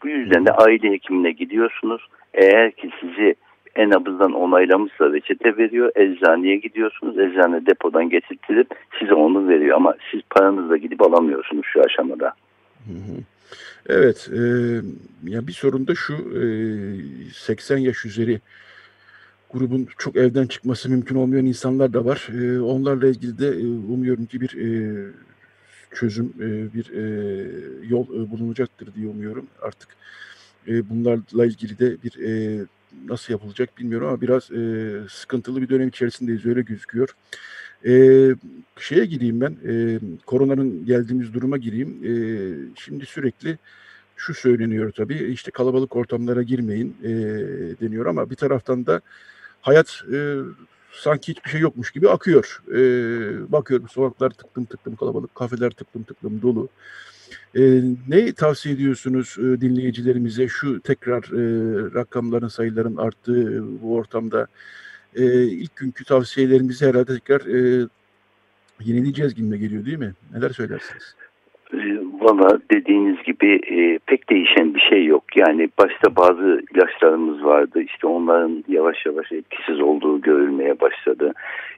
Bu 0.03 0.07
yüzden 0.07 0.45
de 0.45 0.51
aile 0.51 0.91
hekimine 0.91 1.31
gidiyorsunuz. 1.31 2.07
Eğer 2.33 2.71
ki 2.71 2.89
sizi 3.01 3.35
en 3.75 3.89
nabızdan 3.89 4.33
onaylamışsa 4.33 5.13
reçete 5.13 5.57
veriyor. 5.57 5.91
Eczaneye 5.95 6.55
gidiyorsunuz. 6.55 7.19
Eczane 7.19 7.65
depodan 7.65 8.09
getirtilip 8.09 8.67
size 8.99 9.13
onu 9.13 9.47
veriyor. 9.47 9.75
Ama 9.75 9.95
siz 10.11 10.21
paranızla 10.29 10.77
gidip 10.77 11.01
alamıyorsunuz 11.01 11.65
şu 11.73 11.81
aşamada. 11.81 12.33
Evet, 13.89 14.29
e, 14.33 14.41
ya 15.23 15.47
bir 15.47 15.51
sorun 15.51 15.87
da 15.87 15.95
şu, 15.95 16.13
e, 16.13 16.43
80 17.33 17.77
yaş 17.77 18.05
üzeri 18.05 18.39
grubun 19.53 19.87
çok 19.97 20.15
evden 20.15 20.47
çıkması 20.47 20.89
mümkün 20.89 21.15
olmayan 21.15 21.45
insanlar 21.45 21.93
da 21.93 22.05
var. 22.05 22.27
E, 22.41 22.61
onlarla 22.61 23.07
ilgili 23.07 23.37
de 23.39 23.47
e, 23.47 23.65
umuyorum 23.93 24.25
ki 24.25 24.41
bir 24.41 24.57
e, 24.57 24.67
çözüm, 25.95 26.33
e, 26.39 26.73
bir 26.73 26.89
e, 26.89 27.03
yol 27.87 28.05
e, 28.05 28.31
bulunacaktır 28.31 28.93
diye 28.95 29.07
umuyorum. 29.07 29.47
Artık 29.61 29.89
e, 30.67 30.89
bunlarla 30.89 31.45
ilgili 31.45 31.79
de 31.79 31.97
bir 32.03 32.19
e, 32.25 32.65
nasıl 33.07 33.33
yapılacak 33.33 33.77
bilmiyorum 33.77 34.07
ama 34.07 34.21
biraz 34.21 34.51
e, 34.51 34.91
sıkıntılı 35.09 35.61
bir 35.61 35.69
dönem 35.69 35.87
içerisindeyiz 35.87 36.45
öyle 36.45 36.61
gözüküyor. 36.61 37.15
E, 37.85 37.91
şeye 38.79 39.05
gireyim 39.05 39.41
ben, 39.41 39.57
e, 39.67 39.99
koronanın 40.25 40.85
geldiğimiz 40.85 41.33
duruma 41.33 41.57
gireyim. 41.57 41.97
E, 42.03 42.13
şimdi 42.75 43.05
sürekli 43.05 43.57
şu 44.17 44.33
söyleniyor 44.33 44.91
tabii, 44.91 45.17
işte 45.17 45.51
kalabalık 45.51 45.95
ortamlara 45.95 46.43
girmeyin 46.43 46.97
e, 47.03 47.09
deniyor 47.81 48.05
ama 48.05 48.29
bir 48.29 48.35
taraftan 48.35 48.85
da 48.85 49.01
hayat 49.61 50.03
e, 50.13 50.37
sanki 50.93 51.31
hiçbir 51.31 51.49
şey 51.49 51.61
yokmuş 51.61 51.91
gibi 51.91 52.09
akıyor. 52.09 52.61
E, 52.71 52.81
bakıyorum 53.51 53.89
sokaklar 53.89 54.29
tıklım 54.29 54.65
tıklım 54.65 54.95
kalabalık, 54.95 55.35
kafeler 55.35 55.69
tıklım 55.69 56.03
tıklım 56.03 56.41
dolu. 56.41 56.69
E, 57.57 57.81
ne 58.07 58.33
tavsiye 58.33 58.75
ediyorsunuz 58.75 59.35
e, 59.39 59.61
dinleyicilerimize 59.61 60.47
şu 60.47 60.81
tekrar 60.81 61.23
e, 61.23 61.93
rakamların 61.93 62.47
sayıların 62.47 62.95
arttığı 62.95 63.53
e, 63.53 63.81
bu 63.81 63.95
ortamda? 63.95 64.47
E, 65.15 65.43
ilk 65.43 65.75
günkü 65.75 66.05
tavsiyelerimizi 66.05 66.85
herhalde 66.85 67.19
tekrar 67.19 67.41
e, 67.41 67.87
yenileyeceğiz 68.79 69.35
gibi 69.35 69.59
geliyor 69.59 69.85
değil 69.85 69.97
mi? 69.97 70.13
Neler 70.33 70.49
söylersiniz? 70.49 71.15
Valla 72.24 72.59
dediğiniz 72.71 73.24
gibi 73.24 73.55
e, 73.55 73.99
pek 74.05 74.30
değişen 74.30 74.76
bir 74.76 74.80
şey 74.80 75.05
yok. 75.05 75.24
Yani 75.36 75.69
başta 75.80 76.15
bazı 76.15 76.61
ilaçlarımız 76.74 77.45
vardı. 77.45 77.82
İşte 77.82 78.07
onların 78.07 78.63
yavaş 78.67 79.05
yavaş 79.05 79.32
etkisiz 79.32 79.82
olduğu 79.82 80.21
görülmeye 80.21 80.80
başladı. 80.80 81.34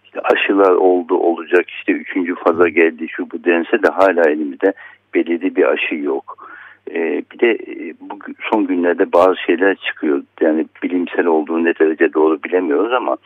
İşte 0.06 0.20
aşılar 0.22 0.72
oldu 0.72 1.16
olacak. 1.16 1.70
İşte 1.70 1.92
üçüncü 1.92 2.36
faza 2.36 2.70
geldi 2.70 3.08
şu 3.10 3.32
bu 3.32 3.44
dense 3.44 3.84
de 3.84 3.88
hala 3.88 4.30
elimizde 4.30 4.74
belirli 5.14 5.56
bir 5.56 5.64
aşı 5.64 5.96
yok. 5.96 6.55
E, 6.92 7.24
bir 7.32 7.40
de 7.40 7.52
e, 7.52 7.94
bu 8.02 8.20
son 8.52 8.68
günlerde 8.68 9.12
bazı 9.14 9.38
şeyler 9.38 9.76
çıkıyor. 9.76 10.24
Yani 10.42 10.66
bilimsel 10.84 11.26
olduğu 11.26 11.64
ne 11.64 11.76
derece 11.80 12.14
doğru 12.14 12.44
bilemiyoruz 12.44 12.94
ama 12.94 13.18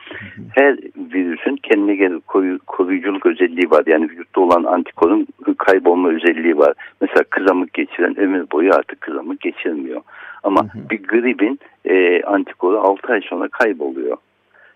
her 0.55 0.77
virüsün 1.13 1.55
kendine 1.55 1.95
göre 1.95 2.19
koruyuculuk 2.67 3.25
özelliği 3.25 3.71
var. 3.71 3.83
Yani 3.87 4.03
vücutta 4.03 4.41
olan 4.41 4.63
antikorun 4.63 5.27
kaybolma 5.57 6.09
özelliği 6.09 6.57
var. 6.57 6.73
Mesela 7.01 7.23
kızamık 7.29 7.73
geçiren 7.73 8.19
ömür 8.19 8.45
boyu 8.51 8.73
artık 8.73 9.01
kızamık 9.01 9.41
geçirmiyor. 9.41 10.01
Ama 10.43 10.65
bir 10.91 11.03
gripin 11.03 11.59
e, 11.85 12.23
antikoru 12.23 12.79
6 12.79 13.13
ay 13.13 13.21
sonra 13.21 13.47
kayboluyor. 13.47 14.17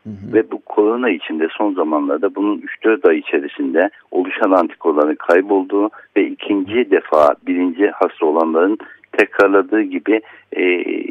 Hı 0.03 0.09
hı. 0.09 0.33
Ve 0.33 0.51
bu 0.51 0.59
korona 0.59 1.09
içinde 1.09 1.47
son 1.57 1.73
zamanlarda 1.73 2.35
bunun 2.35 2.63
3-4 2.83 3.09
ay 3.09 3.17
içerisinde 3.17 3.89
oluşan 4.11 4.51
antikorların 4.51 5.15
kaybolduğu 5.15 5.89
ve 6.17 6.27
ikinci 6.27 6.91
defa 6.91 7.35
birinci 7.47 7.87
hasta 7.87 8.25
olanların 8.25 8.77
tekrarladığı 9.11 9.81
gibi 9.81 10.21
e, 10.51 10.61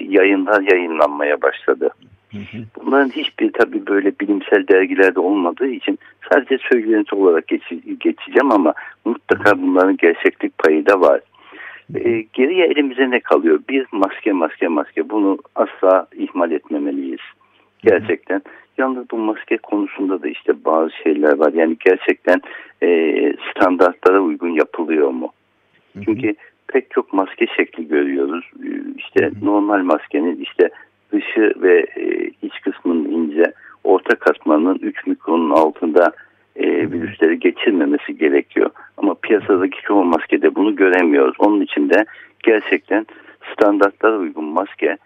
yayınlar 0.08 0.72
yayınlanmaya 0.72 1.42
başladı. 1.42 1.90
Hı 2.32 2.38
hı. 2.38 2.62
Bunların 2.76 3.08
hiçbir 3.08 3.52
tabi 3.52 3.86
böyle 3.86 4.12
bilimsel 4.20 4.68
dergilerde 4.68 5.20
olmadığı 5.20 5.68
için 5.68 5.98
sadece 6.32 6.58
söylenti 6.72 7.14
olarak 7.14 7.48
geç, 7.48 7.62
geçeceğim 8.00 8.52
ama 8.52 8.74
mutlaka 9.04 9.62
bunların 9.62 9.96
gerçeklik 9.96 10.58
payı 10.58 10.86
da 10.86 11.00
var. 11.00 11.20
E, 11.94 12.24
geriye 12.32 12.66
elimize 12.66 13.10
ne 13.10 13.20
kalıyor? 13.20 13.60
Bir 13.68 13.86
maske 13.92 14.32
maske 14.32 14.68
maske 14.68 15.10
bunu 15.10 15.38
asla 15.54 16.06
ihmal 16.16 16.50
etmemeliyiz. 16.50 17.20
Gerçekten. 17.84 18.42
Yalnız 18.78 19.10
bu 19.10 19.16
maske 19.16 19.56
konusunda 19.56 20.22
da 20.22 20.28
işte 20.28 20.64
bazı 20.64 20.90
şeyler 21.02 21.38
var. 21.38 21.52
Yani 21.52 21.76
gerçekten 21.84 22.40
e, 22.82 22.88
standartlara 23.50 24.20
uygun 24.20 24.50
yapılıyor 24.50 25.10
mu? 25.10 25.32
Çünkü 26.04 26.34
pek 26.68 26.90
çok 26.90 27.12
maske 27.12 27.46
şekli 27.56 27.88
görüyoruz. 27.88 28.50
E, 28.64 28.68
işte 28.96 29.30
normal 29.42 29.82
maskenin 29.82 30.40
işte 30.40 30.70
dışı 31.12 31.52
ve 31.56 31.86
e, 31.96 32.30
iç 32.42 32.60
kısmının 32.64 33.04
ince, 33.04 33.52
orta 33.84 34.14
katmanının 34.14 34.78
3 34.82 35.06
mikronun 35.06 35.50
altında 35.50 36.12
e, 36.56 36.90
virüsleri 36.90 37.38
geçirmemesi 37.38 38.18
gerekiyor. 38.18 38.70
Ama 38.96 39.14
piyasadaki 39.14 39.82
çoğu 39.82 40.04
maskede 40.04 40.54
bunu 40.54 40.76
göremiyoruz. 40.76 41.34
Onun 41.38 41.60
için 41.60 41.90
de 41.90 42.04
gerçekten 42.42 43.06
standartlara 43.52 44.18
uygun 44.18 44.44
maske 44.44 44.96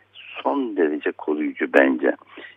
son 0.43 0.77
derece 0.77 1.13
koruyucu 1.13 1.67
bence. 1.75 2.13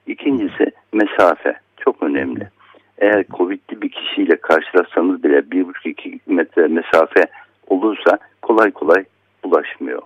İkincisi 0.07 0.71
mesafe 0.93 1.59
çok 1.77 2.03
önemli. 2.03 2.49
Eğer 2.97 3.25
Covid'li 3.37 3.81
bir 3.81 3.89
kişiyle 3.89 4.35
karşılaşsanız 4.35 5.23
bile 5.23 5.39
1,5-2 5.39 6.19
metre 6.27 6.67
mesafe 6.67 7.25
olursa 7.67 8.17
kolay 8.41 8.71
kolay 8.71 9.05
bulaşmıyor. 9.43 10.01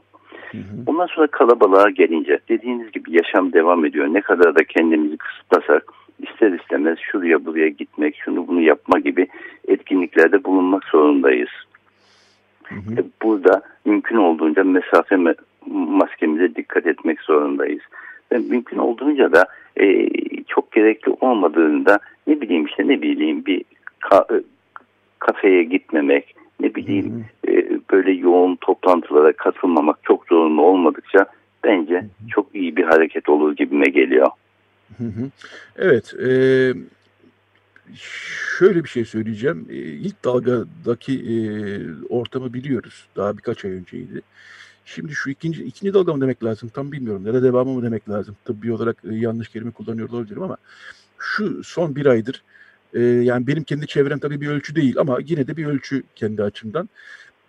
Ondan 0.88 1.08
sonra 1.08 1.28
kalabalığa 1.28 1.90
gelince 1.90 2.40
dediğiniz 2.50 2.92
gibi 2.92 3.16
yaşam 3.16 3.54
devam 3.54 3.86
ediyor. 3.86 4.08
Ne 4.08 4.22
kadar 4.22 4.56
da 4.56 4.64
kendimizi 4.64 5.18
kısıtlasak 5.18 5.94
ister 6.20 6.52
istemez 6.52 6.98
şuraya 7.00 7.46
buraya 7.46 7.70
gitmek, 7.70 8.16
şunu 8.26 8.48
bunu 8.48 8.62
yapma 8.62 9.00
gibi 9.00 9.28
etkinliklerde 9.68 10.44
bulunmak 10.44 10.84
zorundayız. 10.84 11.50
Hı 12.64 12.76
hı. 12.76 13.02
E, 13.02 13.04
burada 13.24 13.62
mümkün 13.86 14.18
olduğunca 14.18 14.64
mesafe 14.64 15.18
maskemize 15.72 16.56
dikkat 16.56 16.86
etmek 16.86 17.22
zorundayız. 17.22 17.82
Ve 18.32 18.38
mümkün 18.38 18.78
olduğunca 18.78 19.32
da 19.32 19.46
e, 19.80 20.10
çok 20.48 20.72
gerekli 20.72 21.12
olmadığında 21.22 22.00
ne 22.28 22.42
bileyim 22.42 22.66
işte 22.66 22.88
ne 22.88 23.02
bileyim 23.02 23.46
bir 23.46 23.64
ka, 24.00 24.26
e, 24.32 24.36
kafeye 25.20 25.64
gitmemek, 25.64 26.36
ne 26.60 26.76
bileyim 26.76 27.26
e, 27.48 27.80
böyle 27.92 28.12
yoğun 28.12 28.56
toplantılara 28.56 29.34
katılmamak 29.34 29.98
çok 30.04 30.28
zorunlu 30.28 30.62
olmadıkça 30.62 31.26
bence 31.64 32.06
çok 32.30 32.56
iyi 32.56 32.76
bir 32.76 32.84
hareket 32.84 33.30
olur 33.30 33.56
gibime 33.56 33.90
geliyor. 33.90 34.28
Evet, 35.78 36.14
e, 36.14 36.30
şöyle 38.58 38.84
bir 38.84 38.90
şey 38.90 39.06
söyleyeceğim. 39.06 39.68
E, 39.70 39.76
ilk 39.76 40.26
dalgadaki 40.26 41.14
e, 41.14 41.34
ortamı 42.10 42.54
biliyoruz. 42.54 43.08
Daha 43.16 43.38
birkaç 43.38 43.66
ay 43.66 43.72
önceydi. 43.72 44.22
Şimdi 44.86 45.14
şu 45.14 45.30
ikinci 45.30 45.64
ikinci 45.64 45.94
dalga 45.94 46.14
mı 46.14 46.22
demek 46.22 46.44
lazım 46.44 46.70
tam 46.70 46.92
bilmiyorum. 46.92 47.26
Ya 47.26 47.34
da 47.34 47.44
devamı 47.44 47.74
mı 47.74 47.84
demek 47.84 48.10
lazım. 48.10 48.36
Tıbbi 48.46 48.74
olarak 48.74 48.98
e, 49.12 49.16
yanlış 49.16 49.50
kelime 49.50 49.72
kullanıyor 49.72 50.10
olabilirim 50.10 50.44
ama 50.44 50.58
şu 51.18 51.64
son 51.64 51.96
bir 51.96 52.06
aydır 52.06 52.44
e, 52.94 53.00
yani 53.02 53.48
benim 53.48 53.64
kendi 53.64 53.88
çevrem 53.88 54.20
tabii 54.20 54.42
bir 54.42 54.48
ölçü 54.48 54.76
değil 54.76 54.96
ama 54.98 55.18
yine 55.26 55.48
de 55.48 55.58
bir 55.58 55.66
ölçü 55.66 56.04
kendi 56.16 56.44
açımdan. 56.44 56.90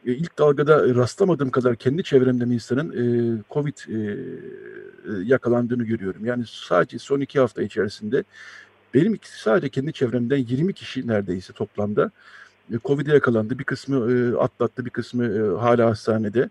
E, 0.07 0.13
ilk 0.13 0.39
dalgada 0.39 0.95
rastlamadığım 0.95 1.51
kadar 1.51 1.77
kendi 1.77 2.03
çevremden 2.03 2.51
insanın 2.51 2.91
e, 2.91 3.05
Covid 3.51 3.77
e, 3.89 3.95
e, 3.95 4.17
yakalandığını 5.25 5.85
görüyorum. 5.85 6.27
Yani 6.27 6.45
sadece 6.47 6.99
son 6.99 7.21
iki 7.21 7.41
hafta 7.41 7.63
içerisinde 7.63 8.25
benim 8.95 9.19
sadece 9.23 9.69
kendi 9.69 9.93
çevremden 9.93 10.37
20 10.37 10.73
kişi 10.73 11.07
neredeyse 11.07 11.53
toplamda 11.53 12.11
e, 12.73 12.79
Covid'e 12.85 13.13
yakalandı. 13.13 13.59
Bir 13.59 13.65
kısmı 13.65 14.13
e, 14.13 14.37
atlattı, 14.37 14.85
bir 14.85 14.91
kısmı 14.91 15.25
e, 15.25 15.61
hala 15.61 15.91
hastanede. 15.91 16.51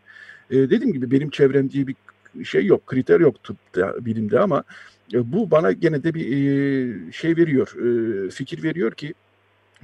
E, 0.54 0.70
dediğim 0.70 0.94
gibi 0.94 1.12
benim 1.12 1.30
çevrem 1.30 1.70
diye 1.70 1.86
bir 1.88 1.96
şey 2.46 2.66
yok, 2.66 2.88
kriter 2.88 3.20
yok 3.20 3.44
tıpta, 3.44 4.06
bilimde 4.06 4.40
ama 4.40 4.64
e, 5.14 5.34
bu 5.34 5.52
bana 5.52 5.72
gene 5.72 6.04
de 6.04 6.14
bir 6.14 6.26
e, 6.26 7.12
şey 7.12 7.38
veriyor, 7.38 7.68
e, 7.78 8.30
fikir 8.30 8.64
veriyor 8.64 8.92
ki 8.92 9.14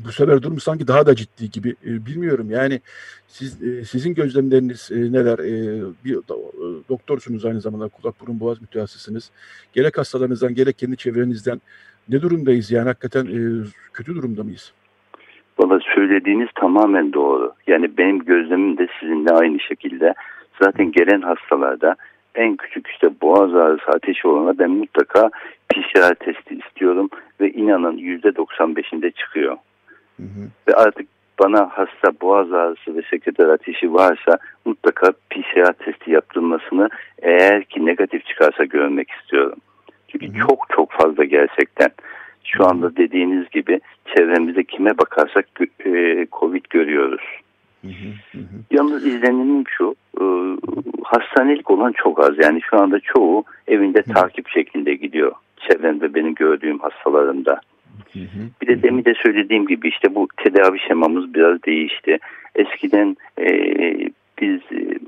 bu 0.06 0.12
sefer 0.12 0.42
durum 0.42 0.60
sanki 0.60 0.88
daha 0.88 1.06
da 1.06 1.16
ciddi 1.16 1.52
gibi. 1.52 1.70
E, 1.70 2.06
bilmiyorum 2.06 2.48
yani 2.50 2.80
siz 3.28 3.64
e, 3.64 3.86
sizin 3.86 4.14
gözlemleriniz 4.14 4.92
e, 4.92 4.96
neler? 4.96 5.40
E, 5.40 5.82
bir 6.06 6.16
e, 6.16 6.90
doktorsunuz 6.90 7.46
aynı 7.46 7.62
zamanda 7.62 7.88
kulak 7.88 8.22
burun 8.22 8.40
boğaz 8.40 8.62
mütehassısınız. 8.62 9.32
Gerek 9.74 9.98
hastalarınızdan 9.98 10.54
gerek 10.54 10.78
kendi 10.78 10.98
çevrenizden 10.98 11.62
ne 12.10 12.22
durumdayız 12.22 12.72
yani 12.72 12.88
hakikaten 12.88 13.26
e, 13.26 13.40
kötü 13.94 14.16
durumda 14.16 14.44
mıyız? 14.44 14.74
Valla 15.60 15.80
söylediğiniz 15.96 16.50
tamamen 16.56 17.14
doğru. 17.14 17.54
Yani 17.68 17.98
benim 17.98 18.20
gözlemim 18.20 18.78
de 18.78 18.88
sizinle 19.00 19.32
aynı 19.32 19.60
şekilde. 19.60 20.14
Zaten 20.62 20.92
gelen 20.92 21.22
hastalarda 21.22 21.96
en 22.36 22.56
küçük 22.56 22.88
işte 22.88 23.10
boğaz 23.22 23.56
ağrısı 23.56 23.92
ateşi 23.92 24.28
olana 24.28 24.60
ben 24.60 24.70
mutlaka 24.70 25.30
PCR 25.70 26.14
testi 26.16 26.60
istiyorum 26.68 27.10
ve 27.42 27.52
inanın 27.52 27.98
%95'inde 27.98 29.12
çıkıyor. 29.12 29.58
Hı 30.18 30.24
hı. 30.24 30.50
Ve 30.68 30.74
artık 30.74 31.08
bana 31.40 31.70
hasta 31.74 32.22
boğaz 32.22 32.54
ağrısı 32.54 32.96
ve 32.96 33.02
sekreter 33.10 33.50
ateşi 33.50 33.94
varsa 33.94 34.38
mutlaka 34.66 35.12
PCR 35.12 35.74
testi 35.74 36.12
yaptırılmasını 36.12 36.90
eğer 37.22 37.64
ki 37.64 37.86
negatif 37.86 38.26
çıkarsa 38.26 38.64
görmek 38.64 39.12
istiyorum. 39.12 39.60
Çünkü 40.08 40.28
hı 40.28 40.32
hı. 40.32 40.48
çok 40.48 40.66
çok 40.76 40.92
fazla 40.92 41.24
gerçekten. 41.24 41.90
Şu 42.44 42.66
anda 42.66 42.96
dediğiniz 42.96 43.50
gibi 43.50 43.80
çevremizde 44.16 44.64
kime 44.64 44.98
bakarsak 44.98 45.46
e, 45.86 46.28
Covid 46.32 46.66
görüyoruz. 46.70 47.22
Yalnız 48.72 49.06
izlenimim 49.08 49.64
şu, 49.68 49.96
e, 50.22 50.26
hastanelik 51.04 51.72
olan 51.72 51.92
çok 51.92 52.20
az. 52.20 52.38
Yani 52.38 52.62
şu 52.70 52.78
anda 52.78 53.00
çoğu 53.00 53.44
evinde 53.68 54.02
takip 54.02 54.50
şeklinde 54.50 54.96
gidiyor. 54.96 55.32
Çevremde 55.58 56.14
benim 56.14 56.36
gördüğüm 56.36 56.80
hastalarımda. 56.80 57.62
Bir 58.62 58.68
de 58.68 58.84
demin 58.84 59.06
de 59.06 59.14
söylediğim 59.24 59.68
gibi 59.68 59.90
işte 59.90 60.16
bu 60.16 60.28
tedavi 60.38 60.80
şemamız 60.80 61.34
biraz 61.34 61.64
değişti. 61.64 62.18
Eskiden 62.56 63.18
e, 63.40 63.48
biz 64.42 64.60
e, 64.72 65.00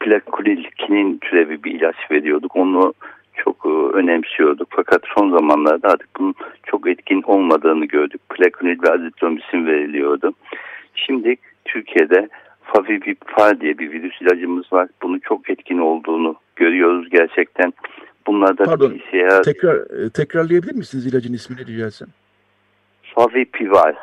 plakulil 0.00 0.64
kinin 0.78 1.18
türevi 1.18 1.64
bir 1.64 1.72
ilaç 1.72 1.96
veriyorduk. 2.10 2.56
Onu 2.56 2.94
çok 3.36 3.66
e, 3.66 3.68
önemsiyorduk. 3.68 4.68
Fakat 4.70 5.02
son 5.16 5.30
zamanlarda 5.30 5.88
artık 5.88 6.08
bunun 6.18 6.34
çok 6.66 6.88
etkin 6.88 7.22
olmadığını 7.22 7.84
gördük. 7.84 8.20
Plakunil 8.28 8.82
ve 8.82 8.90
azitromisin 8.90 9.66
veriliyordu. 9.66 10.34
Şimdi 10.94 11.36
Türkiye'de 11.64 12.28
Favivipar 12.62 13.60
diye 13.60 13.78
bir 13.78 13.92
virüs 13.92 14.22
ilacımız 14.22 14.72
var. 14.72 14.88
Bunun 15.02 15.18
çok 15.18 15.50
etkin 15.50 15.78
olduğunu 15.78 16.36
görüyoruz 16.56 17.10
gerçekten. 17.10 17.72
Bunlarda 18.26 18.64
Pardon, 18.64 18.90
PCR... 18.90 19.42
tekrar, 19.42 19.76
e, 19.76 20.10
tekrarlayabilir 20.10 20.74
misiniz 20.74 21.06
ilacın 21.06 21.32
ismini 21.32 21.66
rica 21.66 21.86
etsem? 21.86 22.08
Favipivar. 23.02 23.94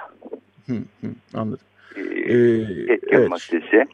Hı, 0.68 0.74
hı, 0.74 1.08
anladım. 1.34 1.66
Ee, 1.96 2.02
ee, 2.02 3.00
evet. 3.10 3.30
maddesi. 3.30 3.86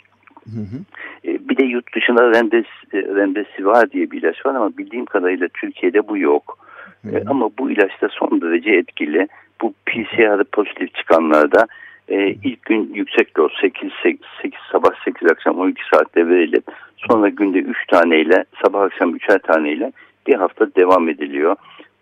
Hı 0.43 0.62
hı. 0.62 0.78
E, 1.26 1.50
bir 1.50 1.58
de 1.58 1.64
yurt 1.64 1.95
dışında 1.95 2.32
rendes, 2.32 2.66
e, 2.93 2.98
Remdesivir 2.98 3.91
diye 3.91 4.12
bir 4.12 4.22
ilaç 4.22 4.45
var 4.45 4.56
ama 4.56 4.78
bildiğim 4.78 5.06
kadarıyla 5.06 5.48
Türkiye'de 5.48 6.08
bu 6.08 6.18
yok. 6.18 6.68
Hı 7.02 7.18
hı. 7.18 7.24
Ama 7.28 7.50
bu 7.60 7.72
ilaç 7.72 8.02
da 8.02 8.10
son 8.12 8.41
derece 8.41 8.72
etkili. 8.72 9.28
Bu 9.62 9.74
PCR 9.86 10.43
pozitif 10.43 10.95
çıkanlarda 10.95 11.68
e, 12.10 12.30
ilk 12.30 12.64
gün 12.64 12.93
yüksek 12.93 13.38
doz 13.38 13.51
8, 13.62 13.91
8, 14.03 14.20
8 14.41 14.60
sabah 14.72 14.89
8 15.05 15.32
akşam 15.32 15.60
12 15.60 15.82
saatte 15.93 16.28
verilip 16.28 16.64
sonra 16.97 17.30
günde 17.30 17.60
3 17.60 17.78
taneyle 17.88 18.45
sabah 18.64 18.82
akşam 18.82 19.16
3'er 19.16 19.39
taneyle 19.39 19.91
bir 20.28 20.36
hafta 20.36 20.76
devam 20.76 21.10
ediliyor. 21.10 21.55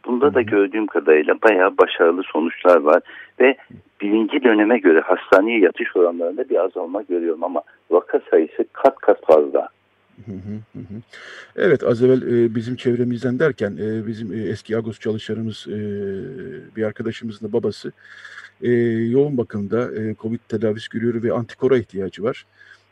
Bunda 0.06 0.34
da 0.34 0.41
gördüğüm 0.41 0.88
kadarıyla 0.88 1.36
bayağı 1.43 1.78
başarılı 1.78 2.24
sonuçlar 2.24 2.82
var 2.82 3.01
ve 3.39 3.56
birinci 4.01 4.43
döneme 4.43 4.80
göre 4.80 4.99
hastaneye 4.99 5.60
yatış 5.60 5.95
oranlarında 5.95 6.49
bir 6.49 6.56
azalma 6.56 7.01
görüyorum 7.01 7.43
ama 7.43 7.62
vaka 7.91 8.22
sayısı 8.32 8.66
kat 8.74 8.99
kat 8.99 9.26
fazla. 9.26 9.70
Evet 11.55 11.84
az 11.84 12.03
evvel 12.03 12.55
bizim 12.55 12.76
çevremizden 12.76 13.39
derken 13.39 13.78
bizim 14.07 14.49
eski 14.49 14.78
Agos 14.78 14.99
çalışanımız 14.99 15.66
bir 16.76 16.84
arkadaşımızın 16.84 17.47
da 17.47 17.53
babası 17.53 17.91
yoğun 19.11 19.38
bakımda 19.38 19.91
Covid 20.20 20.39
tedavisi 20.49 20.89
görüyor 20.89 21.24
ve 21.24 21.34
antikora 21.34 21.78
ihtiyacı 21.78 22.24
var. 22.24 22.45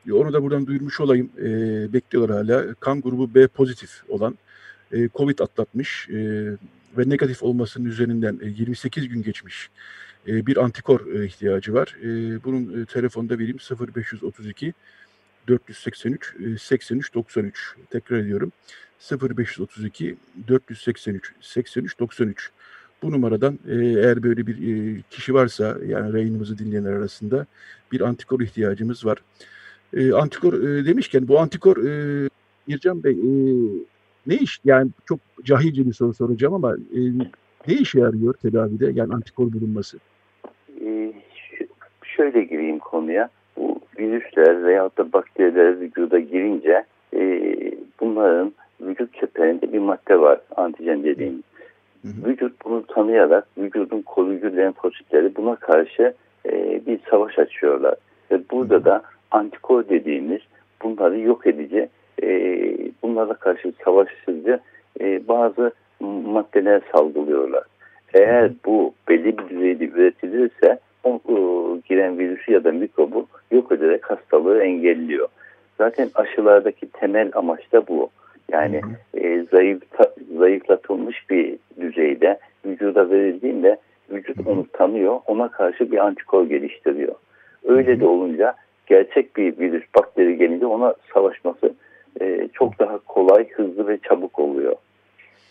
E, 0.07 0.13
onu 0.13 0.33
da 0.33 0.43
buradan 0.43 0.67
duyurmuş 0.67 0.99
olayım. 0.99 1.29
E, 1.39 1.43
bekliyorlar 1.93 2.37
hala. 2.37 2.73
Kan 2.73 3.01
grubu 3.01 3.35
B 3.35 3.47
pozitif 3.47 4.01
olan 4.09 4.37
Covid 5.15 5.39
atlatmış 5.39 6.09
ve 6.97 7.09
negatif 7.09 7.43
olmasının 7.43 7.85
üzerinden 7.85 8.39
e, 8.43 8.47
28 8.47 9.09
gün 9.09 9.23
geçmiş 9.23 9.69
bir 10.27 10.63
antikor 10.63 11.23
ihtiyacı 11.23 11.73
var. 11.73 11.95
Bunun 12.43 12.85
telefonda 12.85 13.39
vereyim 13.39 13.57
0532 13.95 14.73
483 15.47 16.35
83 16.61 17.13
93 17.13 17.75
tekrar 17.89 18.17
ediyorum 18.17 18.51
0532 19.11 20.15
483 20.47 21.33
83 21.41 21.99
93 21.99 22.51
bu 23.03 23.11
numaradan 23.11 23.59
e, 23.67 23.75
eğer 23.75 24.23
böyle 24.23 24.47
bir 24.47 24.55
e, 24.55 25.01
kişi 25.09 25.33
varsa 25.33 25.77
yani 25.87 26.19
yayınımızı 26.19 26.57
dinleyenler 26.57 26.93
arasında 26.93 27.45
bir 27.91 28.01
antikor 28.01 28.41
ihtiyacımız 28.41 29.05
var. 29.05 29.17
E, 29.93 30.13
antikor 30.13 30.53
e, 30.53 30.85
demişken 30.85 31.27
bu 31.27 31.39
antikor 31.39 31.77
e, 31.85 32.29
Mircan 32.67 33.03
Bey 33.03 33.11
e, 33.11 33.33
ne 34.27 34.35
iş 34.35 34.59
yani 34.65 34.91
çok 35.05 35.19
cahilce 35.43 35.85
bir 35.85 35.93
soru 35.93 36.13
soracağım 36.13 36.53
ama 36.53 36.75
e, 36.75 36.99
ne 37.67 37.73
işe 37.73 37.99
yarıyor 37.99 38.33
tedavide 38.33 38.91
yani 38.93 39.13
antikor 39.13 39.53
bulunması? 39.53 39.97
Ee, 40.81 41.13
şöyle 42.03 42.43
gireyim 42.43 42.79
konuya. 42.79 43.29
Virüsler 44.11 44.65
veyahut 44.65 44.97
da 44.97 45.13
bakteriler 45.13 45.79
vücuda 45.79 46.19
girince 46.19 46.83
e, 47.13 47.51
bunların 47.99 48.53
vücut 48.81 49.13
çeperinde 49.13 49.73
bir 49.73 49.79
madde 49.79 50.19
var 50.19 50.39
antijen 50.55 51.03
dediğimiz. 51.03 51.43
Hı 52.01 52.07
hı. 52.07 52.29
Vücut 52.29 52.65
bunu 52.65 52.85
tanıyarak 52.85 53.47
vücudun 53.57 54.01
koruyucu 54.01 54.57
lenfositleri 54.57 55.35
buna 55.35 55.55
karşı 55.55 56.13
e, 56.45 56.81
bir 56.87 56.99
savaş 57.09 57.39
açıyorlar. 57.39 57.95
Ve 58.31 58.41
burada 58.51 58.75
hı 58.75 58.79
hı. 58.79 58.85
da 58.85 59.01
antikor 59.31 59.89
dediğimiz 59.89 60.41
bunları 60.83 61.19
yok 61.19 61.47
edici, 61.47 61.89
e, 62.23 62.27
bunlara 63.03 63.33
karşı 63.33 63.73
savaşıcı 63.85 64.59
e, 65.01 65.27
bazı 65.27 65.71
maddeler 66.25 66.81
salgılıyorlar. 66.91 67.63
Eğer 68.13 68.51
bu 68.65 68.93
belli 69.09 69.37
bir 69.37 69.49
düzeyde 69.49 69.85
üretilirse 69.85 70.79
o, 71.03 71.19
o, 71.27 71.72
giren 71.85 72.19
virüsü 72.19 72.51
ya 72.51 72.63
da 72.63 72.71
mikrobu 72.71 73.27
yok 73.51 73.71
ederek 73.71 74.11
hastalığı 74.11 74.63
engelliyor. 74.63 75.27
Zaten 75.77 76.09
aşılardaki 76.15 76.87
temel 76.91 77.31
amaç 77.33 77.71
da 77.71 77.87
bu. 77.87 78.09
Yani 78.51 78.81
e, 79.13 79.45
zayıf, 79.51 79.81
zayıflatılmış 80.37 81.29
bir 81.29 81.57
düzeyde 81.79 82.39
vücuda 82.65 83.09
verildiğinde 83.09 83.77
vücut 84.11 84.47
onu 84.47 84.67
tanıyor, 84.73 85.19
ona 85.27 85.51
karşı 85.51 85.91
bir 85.91 85.97
antikor 85.97 86.45
geliştiriyor. 86.45 87.15
Öyle 87.65 87.99
de 87.99 88.05
olunca 88.05 88.55
gerçek 88.87 89.37
bir 89.37 89.59
virüs, 89.59 89.83
bakteri 89.95 90.37
gelince 90.37 90.65
ona 90.65 90.93
savaşması 91.13 91.73
e, 92.21 92.47
çok 92.53 92.79
daha 92.79 92.97
kolay, 92.97 93.49
hızlı 93.49 93.87
ve 93.87 93.97
çabuk 93.97 94.39
oluyor. 94.39 94.75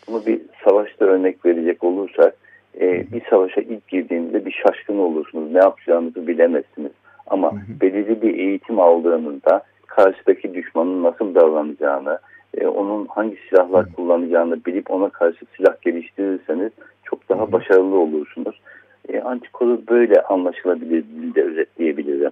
Bunu 0.09 0.27
bir 0.27 0.41
savaşta 0.65 1.05
örnek 1.05 1.47
verecek 1.47 1.85
olursak, 1.85 2.37
e, 2.81 3.13
bir 3.13 3.23
savaşa 3.31 3.61
ilk 3.61 3.89
girdiğinizde 3.89 4.45
bir 4.45 4.63
şaşkın 4.67 4.99
olursunuz. 4.99 5.53
Ne 5.53 5.59
yapacağınızı 5.59 6.27
bilemezsiniz. 6.27 6.93
Ama 7.27 7.53
belirli 7.81 8.23
bir 8.23 8.35
eğitim 8.35 8.81
aldığınızda 8.81 9.63
karşıdaki 9.87 10.55
düşmanın 10.55 11.03
nasıl 11.03 11.35
davranacağını, 11.35 12.19
e, 12.59 12.67
onun 12.67 13.07
hangi 13.07 13.37
silahlar 13.49 13.93
kullanacağını 13.93 14.65
bilip 14.65 14.91
ona 14.91 15.09
karşı 15.09 15.45
silah 15.57 15.81
geliştirirseniz 15.83 16.73
çok 17.05 17.29
daha 17.29 17.53
başarılı 17.53 17.99
olursunuz. 17.99 18.61
E, 19.09 19.21
antikoru 19.21 19.83
böyle 19.89 20.23
anlaşılabilir 20.23 21.05
dilde 21.05 21.43
özetleyebilirim. 21.43 22.31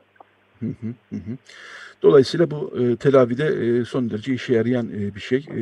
Dolayısıyla 2.02 2.50
bu 2.50 2.72
e, 2.80 2.96
telavide 2.96 3.44
e, 3.44 3.84
son 3.84 4.10
derece 4.10 4.34
işe 4.34 4.54
yarayan 4.54 4.86
e, 4.86 5.14
bir 5.14 5.20
şey. 5.20 5.38
E, 5.38 5.60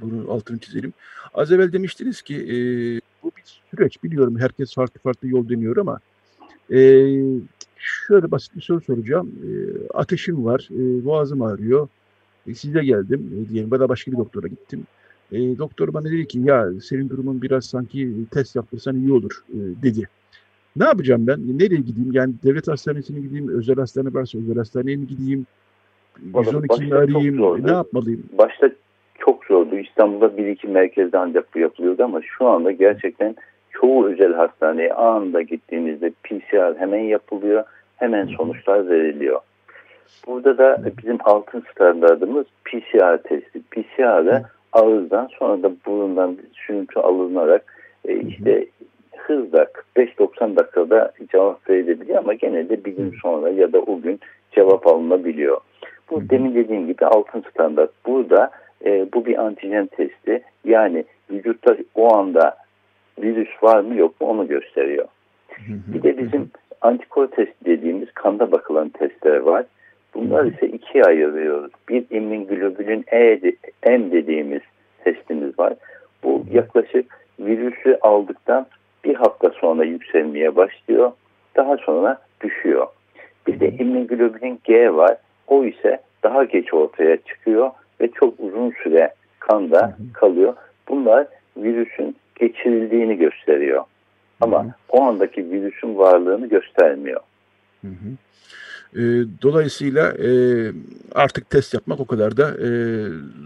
bunu 0.00 0.32
altını 0.32 0.58
çizelim. 0.58 0.92
Az 1.34 1.52
evvel 1.52 1.72
demiştiniz 1.72 2.22
ki 2.22 2.36
e, 2.36 2.56
bu 3.24 3.30
bir 3.36 3.60
süreç. 3.70 4.02
Biliyorum 4.02 4.38
herkes 4.38 4.74
farklı 4.74 5.00
farklı 5.00 5.28
yol 5.28 5.48
deniyor 5.48 5.76
ama 5.76 5.98
e, 6.72 6.78
şöyle 7.76 8.30
basit 8.30 8.56
bir 8.56 8.60
soru 8.60 8.80
soracağım. 8.80 9.32
E, 9.44 9.48
ateşim 9.94 10.44
var, 10.44 10.68
e, 10.70 11.04
boğazım 11.04 11.42
ağrıyor. 11.42 11.88
E, 12.46 12.54
size 12.54 12.84
geldim 12.84 13.32
e, 13.34 13.48
diyelim. 13.48 13.70
Ben 13.70 13.80
de 13.80 13.88
başka 13.88 14.12
bir 14.12 14.16
doktora 14.16 14.48
gittim. 14.48 14.86
E, 15.32 15.58
doktor 15.58 15.94
bana 15.94 16.04
dedi 16.04 16.26
ki 16.26 16.38
ya 16.38 16.68
senin 16.82 17.08
durumun 17.08 17.42
biraz 17.42 17.64
sanki 17.64 18.14
test 18.30 18.56
yaptırsan 18.56 18.96
iyi 18.96 19.12
olur 19.12 19.44
e, 19.48 19.58
dedi. 19.82 20.08
Ne 20.76 20.84
yapacağım 20.84 21.26
ben? 21.26 21.58
Nereye 21.58 21.80
gideyim? 21.80 22.12
Yani 22.12 22.34
devlet 22.44 22.68
hastanesine 22.68 23.20
gideyim, 23.20 23.48
özel 23.48 23.76
hastane 23.76 24.14
varsa 24.14 24.38
özel 24.38 24.56
hastaneye 24.56 24.96
mi 24.96 25.06
gideyim? 25.06 25.46
112'yi 26.32 26.94
arayayım? 26.94 27.66
Ne 27.66 27.70
yapmalıyım? 27.70 28.22
Başta 28.38 28.70
çok 29.18 29.44
zordu. 29.44 29.76
İstanbul'da 29.76 30.36
bir 30.36 30.46
iki 30.46 30.68
merkezde 30.68 31.18
ancak 31.18 31.54
bu 31.54 31.58
yapılıyordu 31.58 32.04
ama 32.04 32.20
şu 32.22 32.46
anda 32.46 32.70
gerçekten 32.70 33.36
çoğu 33.70 34.06
özel 34.06 34.34
hastaneye 34.34 34.92
anında 34.92 35.42
gittiğimizde 35.42 36.10
PCR 36.10 36.78
hemen 36.78 37.00
yapılıyor. 37.00 37.64
Hemen 37.96 38.26
sonuçlar 38.26 38.88
veriliyor. 38.88 39.40
Burada 40.26 40.58
da 40.58 40.82
bizim 41.02 41.18
altın 41.24 41.64
standartımız 41.72 42.46
PCR 42.64 43.22
testi. 43.22 43.62
PCR'da 43.70 44.42
ağızdan 44.72 45.28
sonra 45.38 45.62
da 45.62 45.72
burundan 45.86 46.38
sürüntü 46.52 47.00
alınarak 47.00 47.64
e, 48.08 48.16
işte 48.16 48.66
hızla 49.16 49.66
45-90 49.96 50.56
dakikada 50.56 51.12
cevap 51.32 51.70
verilebiliyor 51.70 52.18
ama 52.18 52.34
genelde 52.34 52.84
bir 52.84 52.96
gün 52.96 53.14
sonra 53.22 53.48
ya 53.48 53.72
da 53.72 53.78
o 53.78 54.00
gün 54.00 54.20
cevap 54.52 54.86
alınabiliyor. 54.86 55.60
Bu 56.10 56.30
demin 56.30 56.54
dediğim 56.54 56.86
gibi 56.86 57.06
altın 57.06 57.44
standart. 57.50 57.90
Burada 58.06 58.50
e, 58.86 59.06
bu 59.12 59.26
bir 59.26 59.38
antijen 59.38 59.86
testi. 59.86 60.42
Yani 60.64 61.04
vücutta 61.30 61.76
o 61.94 62.14
anda 62.14 62.56
virüs 63.22 63.62
var 63.62 63.80
mı 63.80 63.94
yok 63.96 64.20
mu 64.20 64.26
onu 64.28 64.48
gösteriyor. 64.48 65.08
Bir 65.68 66.02
de 66.02 66.18
bizim 66.18 66.50
antikor 66.80 67.26
testi 67.26 67.64
dediğimiz 67.64 68.12
kanda 68.12 68.52
bakılan 68.52 68.88
testler 68.88 69.36
var. 69.36 69.64
Bunlar 70.14 70.44
ise 70.44 70.68
ikiye 70.68 71.04
ayırıyoruz. 71.04 71.72
Bir 71.88 72.04
immunoglobulin 72.10 73.04
E, 73.12 73.40
M 73.86 74.12
dediğimiz 74.12 74.62
testimiz 75.04 75.58
var. 75.58 75.74
Bu 76.22 76.44
yaklaşık 76.52 77.18
virüsü 77.40 77.98
aldıktan 78.00 78.66
bir 79.04 79.14
hafta 79.14 79.50
sonra 79.50 79.84
yükselmeye 79.84 80.56
başlıyor. 80.56 81.12
Daha 81.56 81.76
sonra 81.76 82.18
düşüyor. 82.40 82.86
Bir 83.46 83.60
de 83.60 83.70
immunoglobulin 83.70 84.60
G 84.64 84.94
var. 84.94 85.16
O 85.46 85.64
ise 85.64 86.00
daha 86.22 86.44
geç 86.44 86.74
ortaya 86.74 87.16
çıkıyor 87.16 87.70
ve 88.00 88.10
çok 88.10 88.34
uzun 88.38 88.72
süre 88.82 89.14
kanda 89.38 89.96
kalıyor. 90.12 90.54
Bunlar 90.88 91.26
virüsün 91.56 92.16
geçirildiğini 92.34 93.16
gösteriyor. 93.16 93.84
Ama 94.40 94.66
o 94.88 95.02
andaki 95.02 95.50
virüsün 95.50 95.98
varlığını 95.98 96.46
göstermiyor. 96.46 97.20
E, 98.94 99.02
dolayısıyla 99.42 100.12
e, 100.12 100.30
artık 101.14 101.50
test 101.50 101.74
yapmak 101.74 102.00
o 102.00 102.06
kadar 102.06 102.36
da 102.36 102.48
e, 102.48 102.68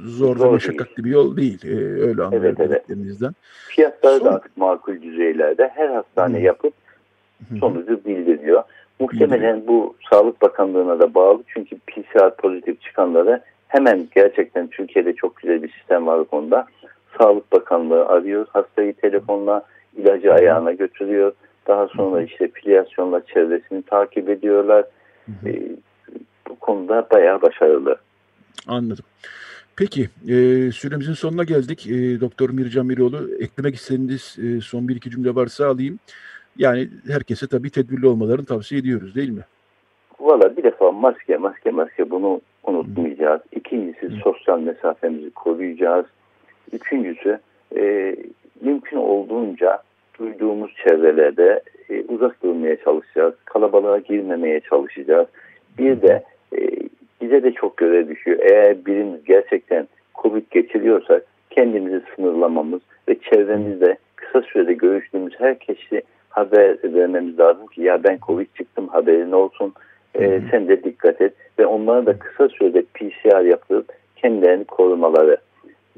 zor, 0.04 0.36
zor 0.36 0.48
ve 0.48 0.52
meşakkatli 0.52 1.04
bir 1.04 1.10
yol 1.10 1.36
değil. 1.36 1.64
E, 1.64 1.76
öyle 2.00 2.22
anlıyorum 2.22 2.56
evet, 2.60 2.84
evet. 2.90 3.32
Fiyatları 3.68 4.18
Son... 4.18 4.26
da 4.26 4.34
artık 4.34 4.56
makul 4.56 5.02
düzeylerde. 5.02 5.70
Her 5.74 5.88
hastane 5.88 6.38
Hı. 6.38 6.42
yapıp 6.42 6.74
sonucu 7.60 8.04
bildiriyor. 8.04 8.62
Muhtemelen 9.00 9.66
bu 9.66 9.96
Sağlık 10.10 10.42
Bakanlığı'na 10.42 11.00
da 11.00 11.14
bağlı. 11.14 11.42
Çünkü 11.46 11.78
PCR 11.78 12.36
pozitif 12.36 12.82
çıkanları 12.82 13.42
hemen 13.68 14.08
gerçekten 14.14 14.66
Türkiye'de 14.66 15.14
çok 15.14 15.36
güzel 15.36 15.62
bir 15.62 15.72
sistem 15.72 16.06
var 16.06 16.20
bu 16.20 16.24
konuda. 16.24 16.66
Sağlık 17.18 17.52
Bakanlığı 17.52 18.06
arıyor, 18.06 18.46
hastayı 18.52 18.94
telefonla 18.94 19.62
ilacı 19.96 20.32
ayağına 20.34 20.72
götürüyor. 20.72 21.32
Daha 21.66 21.88
sonra 21.88 22.22
işte 22.22 22.48
filyasyonla 22.48 23.26
çevresini 23.26 23.82
takip 23.82 24.28
ediyorlar. 24.28 24.84
Hı 25.26 25.32
hı. 25.42 25.48
E, 25.48 25.62
bu 26.48 26.56
konuda 26.56 27.06
bayağı 27.12 27.42
başarılı. 27.42 27.96
Anladım. 28.66 29.04
Peki, 29.76 30.02
e, 30.28 30.36
süremizin 30.72 31.12
sonuna 31.12 31.44
geldik. 31.44 31.86
E, 31.86 32.20
Doktor 32.20 32.50
Mircan 32.50 32.86
Miroğlu, 32.86 33.30
eklemek 33.40 33.74
istediğiniz 33.74 34.38
e, 34.42 34.60
son 34.60 34.88
bir 34.88 34.96
iki 34.96 35.10
cümle 35.10 35.34
varsa 35.34 35.66
alayım. 35.66 35.98
Yani 36.56 36.88
herkese 37.06 37.46
tabii 37.46 37.70
tedbirli 37.70 38.06
olmalarını 38.06 38.44
tavsiye 38.44 38.80
ediyoruz 38.80 39.14
değil 39.14 39.30
mi? 39.30 39.42
Valla 40.20 40.56
bir 40.56 40.62
defa 40.62 40.92
maske, 40.92 41.36
maske, 41.36 41.70
maske 41.70 42.10
bunu 42.10 42.40
unutmayacağız. 42.64 43.40
İkincisi 43.52 44.10
sosyal 44.24 44.60
mesafemizi 44.60 45.30
koruyacağız. 45.30 46.06
Üçüncüsü 46.72 47.38
e, 47.76 48.16
mümkün 48.60 48.96
olduğunca 48.96 49.82
duyduğumuz 50.18 50.74
çevrelerde 50.84 51.62
e, 51.90 52.02
uzak 52.02 52.42
durmaya 52.42 52.76
çalışacağız. 52.76 53.34
Kalabalığa 53.44 53.98
girmemeye 53.98 54.60
çalışacağız. 54.60 55.26
Bir 55.78 56.02
de 56.02 56.24
e, 56.56 56.58
bize 57.20 57.42
de 57.42 57.52
çok 57.52 57.76
görev 57.76 58.08
düşüyor. 58.08 58.38
Eğer 58.40 58.84
birimiz 58.86 59.24
gerçekten 59.24 59.88
Covid 60.22 60.44
geçiriyorsak 60.50 61.24
kendimizi 61.50 62.02
sınırlamamız 62.16 62.80
ve 63.08 63.16
çevremizde 63.20 63.96
kısa 64.16 64.42
sürede 64.42 64.72
görüştüğümüz 64.72 65.40
herkesi 65.40 66.02
haber 66.28 66.76
vermemiz 66.94 67.38
lazım 67.38 67.66
ki 67.66 67.82
ya 67.82 68.04
ben 68.04 68.18
Covid 68.26 68.46
çıktım 68.54 68.88
haberin 68.88 69.32
olsun 69.32 69.74
e, 70.14 70.42
sen 70.50 70.68
de 70.68 70.84
dikkat 70.84 71.20
et 71.20 71.34
ve 71.58 71.66
onlara 71.66 72.06
da 72.06 72.18
kısa 72.18 72.48
sürede 72.48 72.82
PCR 72.82 73.44
yaptırıp 73.44 73.92
kendilerini 74.16 74.64
korumaları 74.64 75.36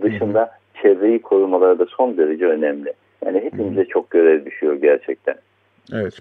dışında 0.03 0.51
çevreyi 0.83 1.23
korumaları 1.23 1.79
da 1.79 1.87
son 1.87 2.17
derece 2.17 2.47
önemli. 2.47 2.93
Yani 3.27 3.41
hepimize 3.41 3.85
çok 3.85 4.11
görev 4.11 4.45
düşüyor 4.45 4.75
gerçekten. 4.75 5.35
Evet. 5.93 6.19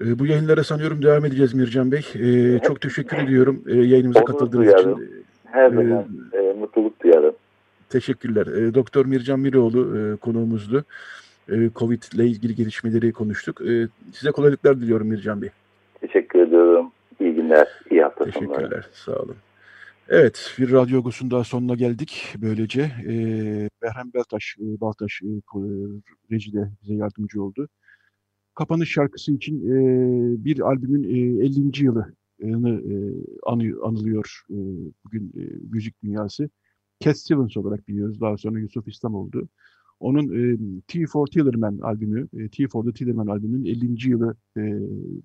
E, 0.00 0.18
bu 0.18 0.26
yayınlara 0.26 0.64
sanıyorum 0.64 1.02
devam 1.02 1.24
edeceğiz 1.24 1.54
Mircan 1.54 1.92
Bey. 1.92 2.06
E, 2.14 2.58
çok 2.58 2.80
teşekkür 2.80 3.16
ediyorum 3.18 3.62
e, 3.66 3.74
yayınımıza 3.74 4.20
Onur 4.20 4.26
katıldığınız 4.26 4.66
duyarım. 4.66 5.02
için. 5.02 5.24
Her 5.44 5.70
zaman 5.70 6.04
e, 6.32 6.52
mutluluk 6.58 7.02
duyarım. 7.02 7.34
Teşekkürler. 7.90 8.46
E, 8.46 8.74
Doktor 8.74 9.06
Mircan 9.06 9.40
Miroğlu 9.40 9.98
e, 9.98 10.16
konuğumuzdu. 10.16 10.84
E, 11.48 11.54
Covid 11.76 12.02
ile 12.14 12.26
ilgili 12.26 12.54
gelişmeleri 12.54 13.12
konuştuk. 13.12 13.60
E, 13.60 13.88
size 14.12 14.30
kolaylıklar 14.30 14.80
diliyorum 14.80 15.06
Mircan 15.08 15.42
Bey. 15.42 15.50
Günler, 17.46 17.68
iyi 17.90 18.02
hafta 18.02 18.24
Teşekkürler, 18.24 18.54
sonları. 18.54 18.70
Teşekkürler, 18.70 18.88
sağ 18.92 19.12
olun. 19.12 19.36
Evet, 20.08 20.54
bir 20.58 20.72
radyo 20.72 21.00
ogusun 21.00 21.30
daha 21.30 21.44
sonuna 21.44 21.74
geldik. 21.74 22.34
Böylece 22.38 22.80
e, 22.82 23.12
Behrem 23.82 24.12
Baltaş, 24.14 24.56
e, 24.60 24.80
Baltaş 24.80 25.22
e, 25.22 25.28
rejide 26.30 26.70
bize 26.82 26.94
yardımcı 26.94 27.42
oldu. 27.42 27.68
Kapanış 28.54 28.92
şarkısı 28.92 29.32
için 29.32 29.60
e, 29.60 30.44
bir 30.44 30.60
albümün 30.60 31.04
e, 31.04 31.46
50. 31.46 31.84
yılını 31.84 32.80
e, 32.80 32.96
anı, 33.42 33.74
anılıyor 33.82 34.42
e, 34.50 34.56
bugün 35.04 35.32
e, 35.36 35.42
müzik 35.70 36.02
dünyası. 36.02 36.50
Cat 37.00 37.18
Stevens 37.18 37.56
olarak 37.56 37.88
biliyoruz. 37.88 38.20
Daha 38.20 38.36
sonra 38.36 38.58
Yusuf 38.58 38.88
İslam 38.88 39.14
oldu. 39.14 39.48
Onun 40.00 40.52
e, 40.52 40.58
T 40.86 41.06
for 41.06 41.26
Tillerman 41.26 41.78
albümü, 41.78 42.28
e, 42.32 42.48
T 42.48 42.68
for 42.68 42.84
the 42.84 42.92
Tillerman 42.92 43.26
albümünün 43.26 43.64
50. 43.64 44.10
yılı 44.10 44.36
e, 44.56 44.60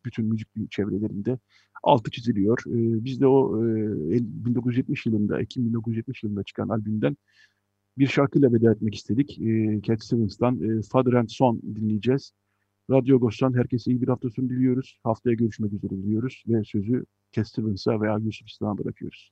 bütün 0.05 0.26
müzik 0.26 0.72
çevrelerinde 0.72 1.39
altı 1.84 2.11
çiziliyor. 2.11 2.59
E, 2.67 3.03
biz 3.05 3.22
de 3.22 3.28
o 3.28 3.65
e, 3.65 3.74
1970 4.11 5.05
yılında, 5.05 5.41
Ekim 5.41 5.65
1970 5.65 6.24
yılında 6.24 6.43
çıkan 6.43 6.69
albümden 6.69 7.17
bir 7.97 8.07
şarkıyla 8.07 8.53
veda 8.53 8.72
etmek 8.72 8.95
istedik. 8.95 9.39
E, 9.41 9.82
Cat 9.82 10.03
Stevens'tan 10.03 10.61
e, 10.61 10.82
Father 10.82 11.13
and 11.13 11.30
Son 11.30 11.61
dinleyeceğiz. 11.61 12.34
Radyo 12.89 13.15
Agos'tan 13.15 13.57
herkese 13.57 13.91
iyi 13.91 14.01
bir 14.01 14.07
hafta 14.07 14.30
sonu 14.30 14.49
diliyoruz. 14.49 14.99
Haftaya 15.03 15.36
görüşmek 15.36 15.74
üzere 15.74 15.91
diliyoruz 15.91 16.43
ve 16.47 16.63
sözü 16.63 17.05
Cat 17.32 17.47
Stevens'a 17.47 18.01
veya 18.01 18.17
Yusuf 18.17 18.47
İslam'a 18.47 18.78
bırakıyoruz. 18.78 19.32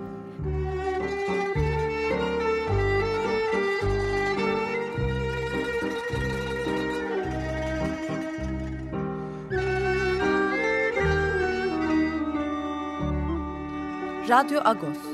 Radyo 14.31 14.61
Agos 14.63 15.10